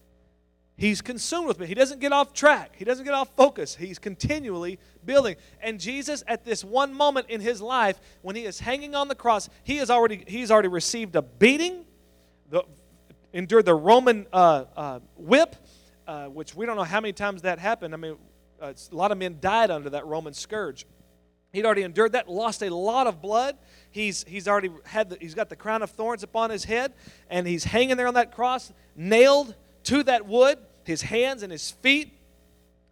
He's 0.79 1.01
consumed 1.01 1.49
with 1.49 1.59
me. 1.59 1.67
He 1.67 1.75
doesn't 1.75 2.01
get 2.01 2.13
off 2.13 2.35
track. 2.35 2.75
He 2.77 2.85
doesn't 2.85 3.05
get 3.05 3.15
off 3.15 3.31
focus. 3.35 3.75
He's 3.75 3.99
continually 3.99 4.79
building. 5.07 5.37
And 5.63 5.81
Jesus, 5.81 6.23
at 6.27 6.45
this 6.45 6.63
one 6.63 6.93
moment 6.93 7.31
in 7.31 7.41
his 7.41 7.63
life, 7.63 7.99
when 8.21 8.37
he 8.37 8.45
is 8.45 8.61
hanging 8.61 8.95
on 8.95 9.09
the 9.09 9.15
cross, 9.15 9.49
he 9.65 9.79
has 9.79 9.89
already 9.89 10.23
he's 10.27 10.51
already 10.51 10.69
received 10.69 11.17
a 11.17 11.23
beating, 11.23 11.87
the, 12.51 12.63
endured 13.33 13.65
the 13.65 13.75
Roman 13.75 14.27
uh, 14.35 14.65
uh, 14.77 15.01
whip, 15.17 15.57
uh, 16.07 16.27
which 16.27 16.55
we 16.55 16.67
don't 16.67 16.77
know 16.77 16.85
how 16.85 17.01
many 17.01 17.15
times 17.15 17.43
that 17.43 17.59
happened. 17.59 17.95
I 17.95 17.97
mean, 17.97 18.17
uh, 18.61 18.75
a 18.93 18.95
lot 18.95 19.13
of 19.13 19.19
men 19.19 19.39
died 19.41 19.71
under 19.71 19.89
that 19.91 20.07
Roman 20.07 20.35
scourge. 20.35 20.85
He'd 21.55 21.65
already 21.65 21.85
endured 21.85 22.13
that, 22.13 22.29
lost 22.29 22.63
a 22.63 22.69
lot 22.69 23.07
of 23.07 23.23
blood. 23.23 23.57
He's, 23.91 24.25
he's 24.29 24.47
already 24.47 24.71
had 24.85 25.09
the, 25.09 25.17
he's 25.19 25.35
got 25.35 25.49
the 25.49 25.57
crown 25.57 25.81
of 25.81 25.91
thorns 25.91 26.23
upon 26.23 26.51
his 26.51 26.65
head, 26.65 26.93
and 27.31 27.47
he's 27.47 27.65
hanging 27.65 27.97
there 27.97 28.09
on 28.09 28.15
that 28.15 28.35
cross, 28.35 28.73
nailed 28.95 29.55
to 29.87 30.03
that 30.05 30.27
wood, 30.27 30.59
his 30.85 31.03
hands 31.03 31.43
and 31.43 31.51
his 31.51 31.71
feet, 31.71 32.13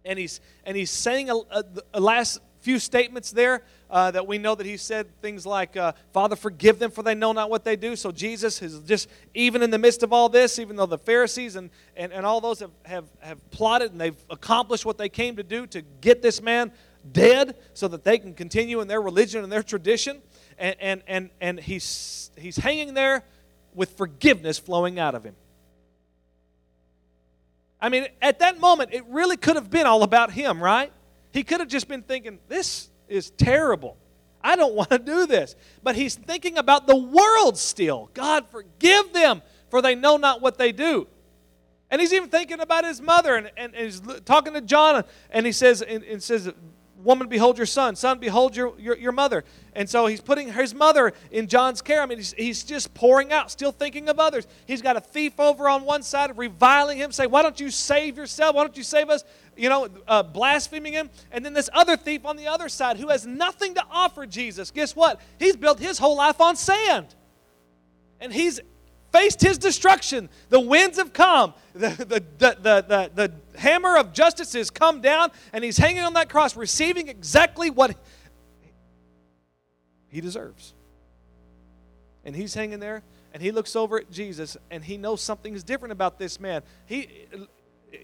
and 0.05 0.18
he's 0.18 0.40
and 0.64 0.76
he's 0.76 0.90
saying 0.90 1.30
a, 1.30 1.36
a, 1.36 1.64
a 1.95 2.01
last 2.01 2.40
few 2.61 2.78
statements 2.78 3.30
there 3.30 3.62
uh, 3.90 4.11
that 4.11 4.26
we 4.26 4.38
know 4.38 4.55
that 4.55 4.66
he 4.66 4.78
said 4.78 5.07
things 5.20 5.45
like, 5.45 5.76
uh, 5.76 5.92
Father, 6.14 6.34
forgive 6.34 6.78
them, 6.78 6.90
for 6.90 7.03
they 7.03 7.14
know 7.14 7.32
not 7.32 7.51
what 7.51 7.62
they 7.62 7.76
do. 7.76 7.95
So 7.95 8.11
Jesus 8.11 8.62
is 8.62 8.80
just, 8.80 9.09
even 9.34 9.62
in 9.62 9.70
the 9.70 9.78
midst 9.78 10.03
of 10.03 10.14
all 10.14 10.30
this, 10.30 10.59
even 10.59 10.74
though 10.74 10.86
the 10.86 10.99
Pharisees 10.99 11.57
and, 11.57 11.68
and, 11.95 12.11
and 12.11 12.24
all 12.24 12.40
those 12.40 12.61
have, 12.61 12.70
have, 12.86 13.05
have 13.20 13.51
plotted 13.51 13.92
and 13.92 14.01
they've 14.01 14.16
accomplished 14.30 14.86
what 14.86 14.97
they 14.97 15.11
came 15.11 15.36
to 15.36 15.42
do 15.42 15.66
to 15.66 15.82
get 16.01 16.22
this 16.22 16.40
man 16.40 16.72
dead 17.12 17.55
so 17.74 17.86
that 17.86 18.03
they 18.03 18.16
can 18.16 18.32
continue 18.32 18.80
in 18.80 18.88
their 18.88 19.03
religion 19.03 19.45
and 19.45 19.53
their 19.53 19.62
tradition, 19.62 20.22
and, 20.59 20.74
and, 20.80 21.03
and, 21.07 21.30
and 21.42 21.61
he's, 21.61 22.30
he's 22.38 22.57
hanging 22.57 22.95
there 22.95 23.22
with 23.74 23.90
forgiveness 23.90 24.59
flowing 24.59 24.99
out 24.99 25.14
of 25.14 25.22
him. 25.22 25.36
I 27.85 27.91
mean, 27.91 28.07
at 28.22 28.39
that 28.39 28.59
moment, 28.59 28.95
it 28.95 29.05
really 29.11 29.37
could 29.37 29.57
have 29.57 29.68
been 29.68 29.87
all 29.87 30.05
about 30.05 30.32
him, 30.32 30.62
right? 30.62 30.91
He 31.32 31.45
could 31.45 31.61
have 31.61 31.68
just 31.68 31.87
been 31.87 32.01
thinking, 32.01 32.39
this 32.49 32.89
is 33.09 33.28
terrible. 33.32 33.99
I 34.43 34.57
don't 34.57 34.74
want 34.80 34.89
to 34.89 34.99
do 34.99 35.26
this. 35.26 35.55
But 35.82 35.95
he's 35.95 36.14
thinking 36.14 36.57
about 36.57 36.87
the 36.87 36.97
world 36.97 37.59
still. 37.59 38.09
God, 38.14 38.47
forgive 38.51 39.12
them, 39.12 39.43
for 39.68 39.82
they 39.82 39.95
know 39.95 40.16
not 40.16 40.41
what 40.41 40.57
they 40.57 40.72
do. 40.72 41.07
And 41.91 42.01
he's 42.01 42.14
even 42.14 42.30
thinking 42.30 42.61
about 42.61 42.87
his 42.87 43.03
mother, 43.03 43.37
and, 43.37 43.51
and, 43.55 43.74
and 43.74 43.85
he's 43.85 44.01
talking 44.24 44.55
to 44.55 44.62
John, 44.62 45.05
and 45.28 45.45
he 45.45 45.53
says, 45.53 45.82
and, 45.82 46.03
and 46.05 46.22
says, 46.22 46.51
woman, 47.05 47.28
behold 47.28 47.59
your 47.59 47.66
son. 47.66 47.94
Son, 47.96 48.18
behold 48.18 48.57
your, 48.57 48.78
your, 48.78 48.96
your, 48.96 49.12
mother. 49.12 49.44
And 49.74 49.88
so 49.88 50.07
he's 50.07 50.20
putting 50.20 50.52
his 50.52 50.74
mother 50.74 51.12
in 51.30 51.46
John's 51.46 51.82
care. 51.82 52.02
I 52.02 52.07
mean, 52.07 52.18
he's, 52.18 52.32
he's 52.32 52.64
just 52.64 52.94
pouring 52.94 53.32
out, 53.32 53.50
still 53.50 53.72
thinking 53.72 54.09
of 54.09 54.18
others. 54.18 54.46
He's 54.66 54.82
got 54.82 54.96
a 54.96 55.00
thief 55.00 55.38
over 55.38 55.68
on 55.68 55.84
one 55.84 56.02
side, 56.02 56.36
reviling 56.36 56.98
him, 56.98 57.12
saying, 57.12 57.30
Why 57.30 57.42
don't 57.42 57.61
you 57.61 57.70
save 57.70 58.16
yourself? 58.16 58.57
Why 58.57 58.64
don't 58.64 58.76
you 58.76 58.82
save 58.82 59.11
us? 59.11 59.24
You 59.57 59.68
know, 59.68 59.88
uh, 60.09 60.22
blaspheming 60.22 60.94
him. 60.94 61.11
And 61.30 61.44
then 61.44 61.52
this 61.52 61.70
other 61.72 61.96
thief 61.96 62.24
on 62.24 62.36
the 62.36 62.48
other 62.48 62.68
side 62.68 62.96
who 62.96 63.09
has 63.09 63.26
nothing 63.26 63.74
to 63.74 63.84
offer 63.90 64.26
Jesus. 64.26 64.70
Guess 64.70 64.96
what? 64.96 65.20
He's 65.38 65.57
built 65.57 65.78
his 65.78 65.98
whole 65.98 66.16
life 66.16 66.40
on 66.40 66.57
sand. 66.57 67.14
And 68.20 68.32
he's 68.32 68.61
faced 69.15 69.41
his 69.41 69.59
destruction. 69.59 70.29
The 70.49 70.59
winds 70.59 70.99
have 70.99 71.12
come. 71.12 71.55
The, 71.73 71.89
the, 71.89 72.25
the, 72.39 72.57
the, 72.61 73.11
the, 73.15 73.33
hammer 73.59 73.97
of 73.97 74.12
justice 74.12 74.53
has 74.55 74.71
come 74.71 75.01
down, 75.01 75.31
and 75.53 75.62
he's 75.62 75.79
hanging 75.79 76.03
on 76.03 76.15
that 76.15 76.29
cross, 76.29 76.57
receiving 76.57 77.07
exactly 77.07 77.71
what 77.71 77.97
he 80.09 80.21
deserves. 80.21 80.75
And 82.25 82.35
he's 82.35 82.55
hanging 82.55 82.81
there, 82.81 83.05
and 83.33 83.41
he 83.41 83.53
looks 83.53 83.77
over 83.77 83.99
at 83.99 84.11
Jesus, 84.11 84.57
and 84.71 84.83
he 84.83 84.97
knows 84.97 85.21
something 85.21 85.55
is 85.55 85.62
different 85.62 85.93
about 85.93 86.19
this 86.19 86.41
man. 86.41 86.62
He, 86.87 87.09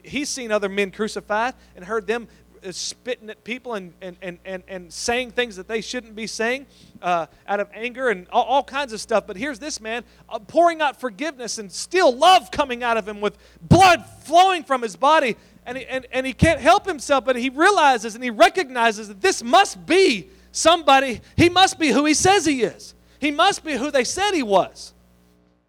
he's 0.05 0.29
seen 0.29 0.53
other 0.53 0.69
men 0.69 0.93
crucified 0.93 1.55
and 1.75 1.85
heard 1.85 2.07
them 2.07 2.29
spitting 2.71 3.31
at 3.31 3.45
people 3.45 3.75
and, 3.75 3.93
and, 4.01 4.17
and, 4.23 4.39
and, 4.45 4.63
and 4.69 4.93
saying 4.93 5.33
things 5.33 5.57
that 5.57 5.69
they 5.69 5.81
shouldn't 5.81 6.15
be 6.15 6.27
saying 6.27 6.67
uh, 7.03 7.27
out 7.47 7.61
of 7.61 7.69
anger 7.73 8.09
and 8.09 8.27
all, 8.31 8.45
all, 8.45 8.63
kinds 8.63 8.93
of 8.93 9.01
stuff. 9.01 9.27
But 9.27 9.37
here's 9.37 9.59
this 9.59 9.81
man 9.81 10.05
uh, 10.29 10.39
pouring 10.39 10.81
out 10.81 11.01
forgiveness 11.01 11.59
and 11.59 11.71
still 11.71 12.15
love 12.15 12.51
coming 12.51 12.83
out 12.83 12.97
of 12.97 13.09
him 13.09 13.21
with 13.21 13.39
blood 13.63 14.05
flowing 14.25 14.65
from 14.65 14.83
his 14.83 14.97
body. 14.97 15.37
And 15.67 15.79
he, 15.79 15.87
and, 15.87 16.07
and 16.13 16.27
he 16.27 16.33
can't 16.33 16.61
help 16.61 16.87
himself, 16.87 17.25
but 17.25 17.37
he 17.37 17.49
realizes 17.49 18.15
and 18.15 18.25
he 18.25 18.31
recognizes 18.31 19.09
that 19.09 19.21
this 19.21 19.43
must 19.43 19.87
be 19.87 20.29
somebody, 20.53 21.21
he 21.37 21.49
must 21.49 21.79
be 21.79 21.89
who 21.89 22.05
he 22.05 22.15
says 22.15 22.45
he 22.45 22.63
is. 22.63 22.95
He 23.19 23.31
must 23.31 23.65
be 23.65 23.75
who 23.75 23.91
they 23.91 24.05
said 24.05 24.33
he 24.33 24.43
was. 24.43 24.95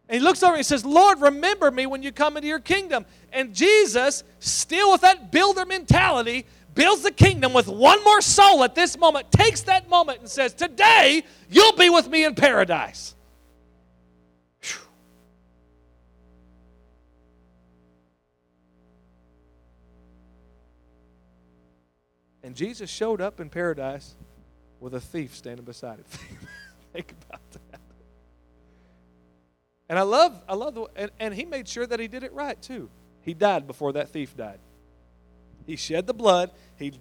And 0.07 0.19
he 0.19 0.25
looks 0.25 0.43
over 0.43 0.53
and 0.53 0.59
he 0.59 0.63
says, 0.63 0.83
Lord, 0.83 1.21
remember 1.21 1.71
me 1.71 1.85
when 1.85 2.03
you 2.03 2.11
come 2.11 2.35
into 2.35 2.47
your 2.47 2.59
kingdom. 2.59 3.05
And 3.31 3.55
Jesus, 3.55 4.25
still 4.39 4.91
with 4.91 5.01
that 5.01 5.31
builder 5.31 5.65
mentality, 5.65 6.45
builds 6.73 7.03
the 7.03 7.11
kingdom 7.11 7.53
with 7.53 7.67
one 7.67 8.03
more 8.03 8.21
soul 8.21 8.63
at 8.63 8.75
this 8.75 8.97
moment, 8.97 9.31
takes 9.31 9.61
that 9.63 9.89
moment 9.89 10.19
and 10.19 10.29
says, 10.29 10.53
Today, 10.53 11.23
you'll 11.49 11.75
be 11.75 11.89
with 11.89 12.09
me 12.09 12.25
in 12.25 12.35
paradise. 12.35 13.15
And 22.43 22.55
Jesus 22.55 22.89
showed 22.89 23.21
up 23.21 23.39
in 23.39 23.49
paradise 23.49 24.15
with 24.79 24.95
a 24.95 24.99
thief 24.99 25.35
standing 25.35 25.63
beside 25.63 25.99
him. 25.99 26.05
Think 26.93 27.13
about 27.29 27.51
that. 27.51 27.79
And 29.87 29.99
I 29.99 30.03
love, 30.03 30.41
I 30.47 30.55
love 30.55 30.73
the, 30.73 30.87
and, 30.95 31.11
and 31.19 31.33
he 31.33 31.45
made 31.45 31.67
sure 31.67 31.85
that 31.85 31.99
he 31.99 32.07
did 32.07 32.23
it 32.23 32.33
right 32.33 32.59
too. 32.61 32.89
He 33.21 33.33
died 33.33 33.67
before 33.67 33.93
that 33.93 34.09
thief 34.09 34.35
died. 34.35 34.59
He 35.65 35.75
shed 35.75 36.07
the 36.07 36.13
blood. 36.13 36.51
He, 36.77 36.93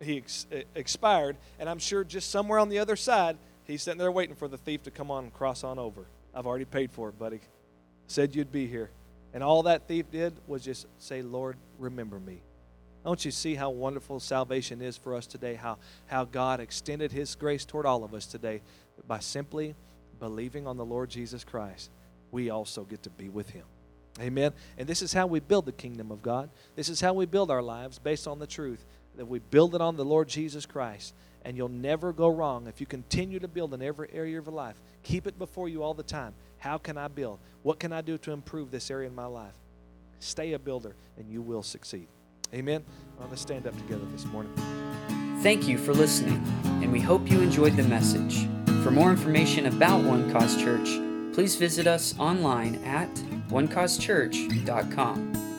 he 0.00 0.18
ex- 0.18 0.46
expired. 0.74 1.36
And 1.58 1.68
I'm 1.68 1.78
sure 1.78 2.04
just 2.04 2.30
somewhere 2.30 2.58
on 2.58 2.68
the 2.68 2.78
other 2.78 2.96
side, 2.96 3.36
he's 3.64 3.82
sitting 3.82 3.98
there 3.98 4.12
waiting 4.12 4.34
for 4.34 4.48
the 4.48 4.58
thief 4.58 4.82
to 4.84 4.90
come 4.90 5.10
on 5.10 5.24
and 5.24 5.32
cross 5.32 5.64
on 5.64 5.78
over. 5.78 6.04
I've 6.34 6.46
already 6.46 6.64
paid 6.64 6.90
for 6.90 7.08
it, 7.08 7.18
buddy. 7.18 7.40
Said 8.06 8.34
you'd 8.34 8.52
be 8.52 8.66
here. 8.66 8.90
And 9.34 9.42
all 9.42 9.62
that 9.64 9.88
thief 9.88 10.10
did 10.10 10.34
was 10.46 10.62
just 10.62 10.86
say, 10.98 11.22
Lord, 11.22 11.56
remember 11.78 12.18
me. 12.20 12.40
Don't 13.04 13.24
you 13.24 13.30
see 13.30 13.54
how 13.54 13.70
wonderful 13.70 14.20
salvation 14.20 14.80
is 14.80 14.96
for 14.96 15.14
us 15.14 15.26
today? 15.26 15.54
How, 15.54 15.78
how 16.06 16.24
God 16.24 16.60
extended 16.60 17.10
His 17.10 17.34
grace 17.34 17.64
toward 17.64 17.86
all 17.86 18.04
of 18.04 18.14
us 18.14 18.26
today 18.26 18.60
by 19.08 19.18
simply 19.18 19.74
believing 20.20 20.66
on 20.66 20.76
the 20.76 20.84
Lord 20.84 21.10
Jesus 21.10 21.42
Christ. 21.42 21.90
We 22.30 22.50
also 22.50 22.84
get 22.84 23.02
to 23.02 23.10
be 23.10 23.28
with 23.28 23.50
Him. 23.50 23.64
Amen. 24.20 24.52
And 24.76 24.86
this 24.86 25.02
is 25.02 25.12
how 25.12 25.26
we 25.26 25.40
build 25.40 25.66
the 25.66 25.72
kingdom 25.72 26.10
of 26.10 26.22
God. 26.22 26.50
This 26.76 26.88
is 26.88 27.00
how 27.00 27.14
we 27.14 27.26
build 27.26 27.50
our 27.50 27.62
lives 27.62 27.98
based 27.98 28.28
on 28.28 28.38
the 28.38 28.46
truth 28.46 28.84
that 29.16 29.26
we 29.26 29.38
build 29.38 29.74
it 29.74 29.80
on 29.80 29.96
the 29.96 30.04
Lord 30.04 30.28
Jesus 30.28 30.66
Christ. 30.66 31.14
And 31.44 31.56
you'll 31.56 31.68
never 31.68 32.12
go 32.12 32.28
wrong 32.28 32.66
if 32.66 32.80
you 32.80 32.86
continue 32.86 33.40
to 33.40 33.48
build 33.48 33.74
in 33.74 33.82
every 33.82 34.08
area 34.12 34.38
of 34.38 34.46
your 34.46 34.54
life. 34.54 34.76
Keep 35.02 35.26
it 35.26 35.38
before 35.38 35.68
you 35.68 35.82
all 35.82 35.94
the 35.94 36.02
time. 36.02 36.34
How 36.58 36.78
can 36.78 36.96
I 36.96 37.08
build? 37.08 37.40
What 37.62 37.80
can 37.80 37.92
I 37.92 38.00
do 38.00 38.16
to 38.18 38.32
improve 38.32 38.70
this 38.70 38.90
area 38.90 39.08
in 39.08 39.14
my 39.14 39.26
life? 39.26 39.54
Stay 40.20 40.52
a 40.52 40.58
builder, 40.58 40.94
and 41.18 41.28
you 41.28 41.42
will 41.42 41.64
succeed. 41.64 42.06
Amen. 42.54 42.84
Well, 43.18 43.26
let's 43.28 43.42
stand 43.42 43.66
up 43.66 43.76
together 43.76 44.04
this 44.12 44.24
morning. 44.26 44.52
Thank 45.42 45.66
you 45.66 45.78
for 45.78 45.92
listening, 45.92 46.40
and 46.64 46.92
we 46.92 47.00
hope 47.00 47.28
you 47.28 47.40
enjoyed 47.40 47.76
the 47.76 47.82
message. 47.82 48.46
For 48.84 48.92
more 48.92 49.10
information 49.10 49.66
about 49.66 50.04
One 50.04 50.30
Cause 50.30 50.56
Church, 50.56 50.88
please 51.34 51.56
visit 51.56 51.88
us 51.88 52.16
online 52.20 52.76
at 52.84 53.10
onecausechurch.com. 53.52 55.51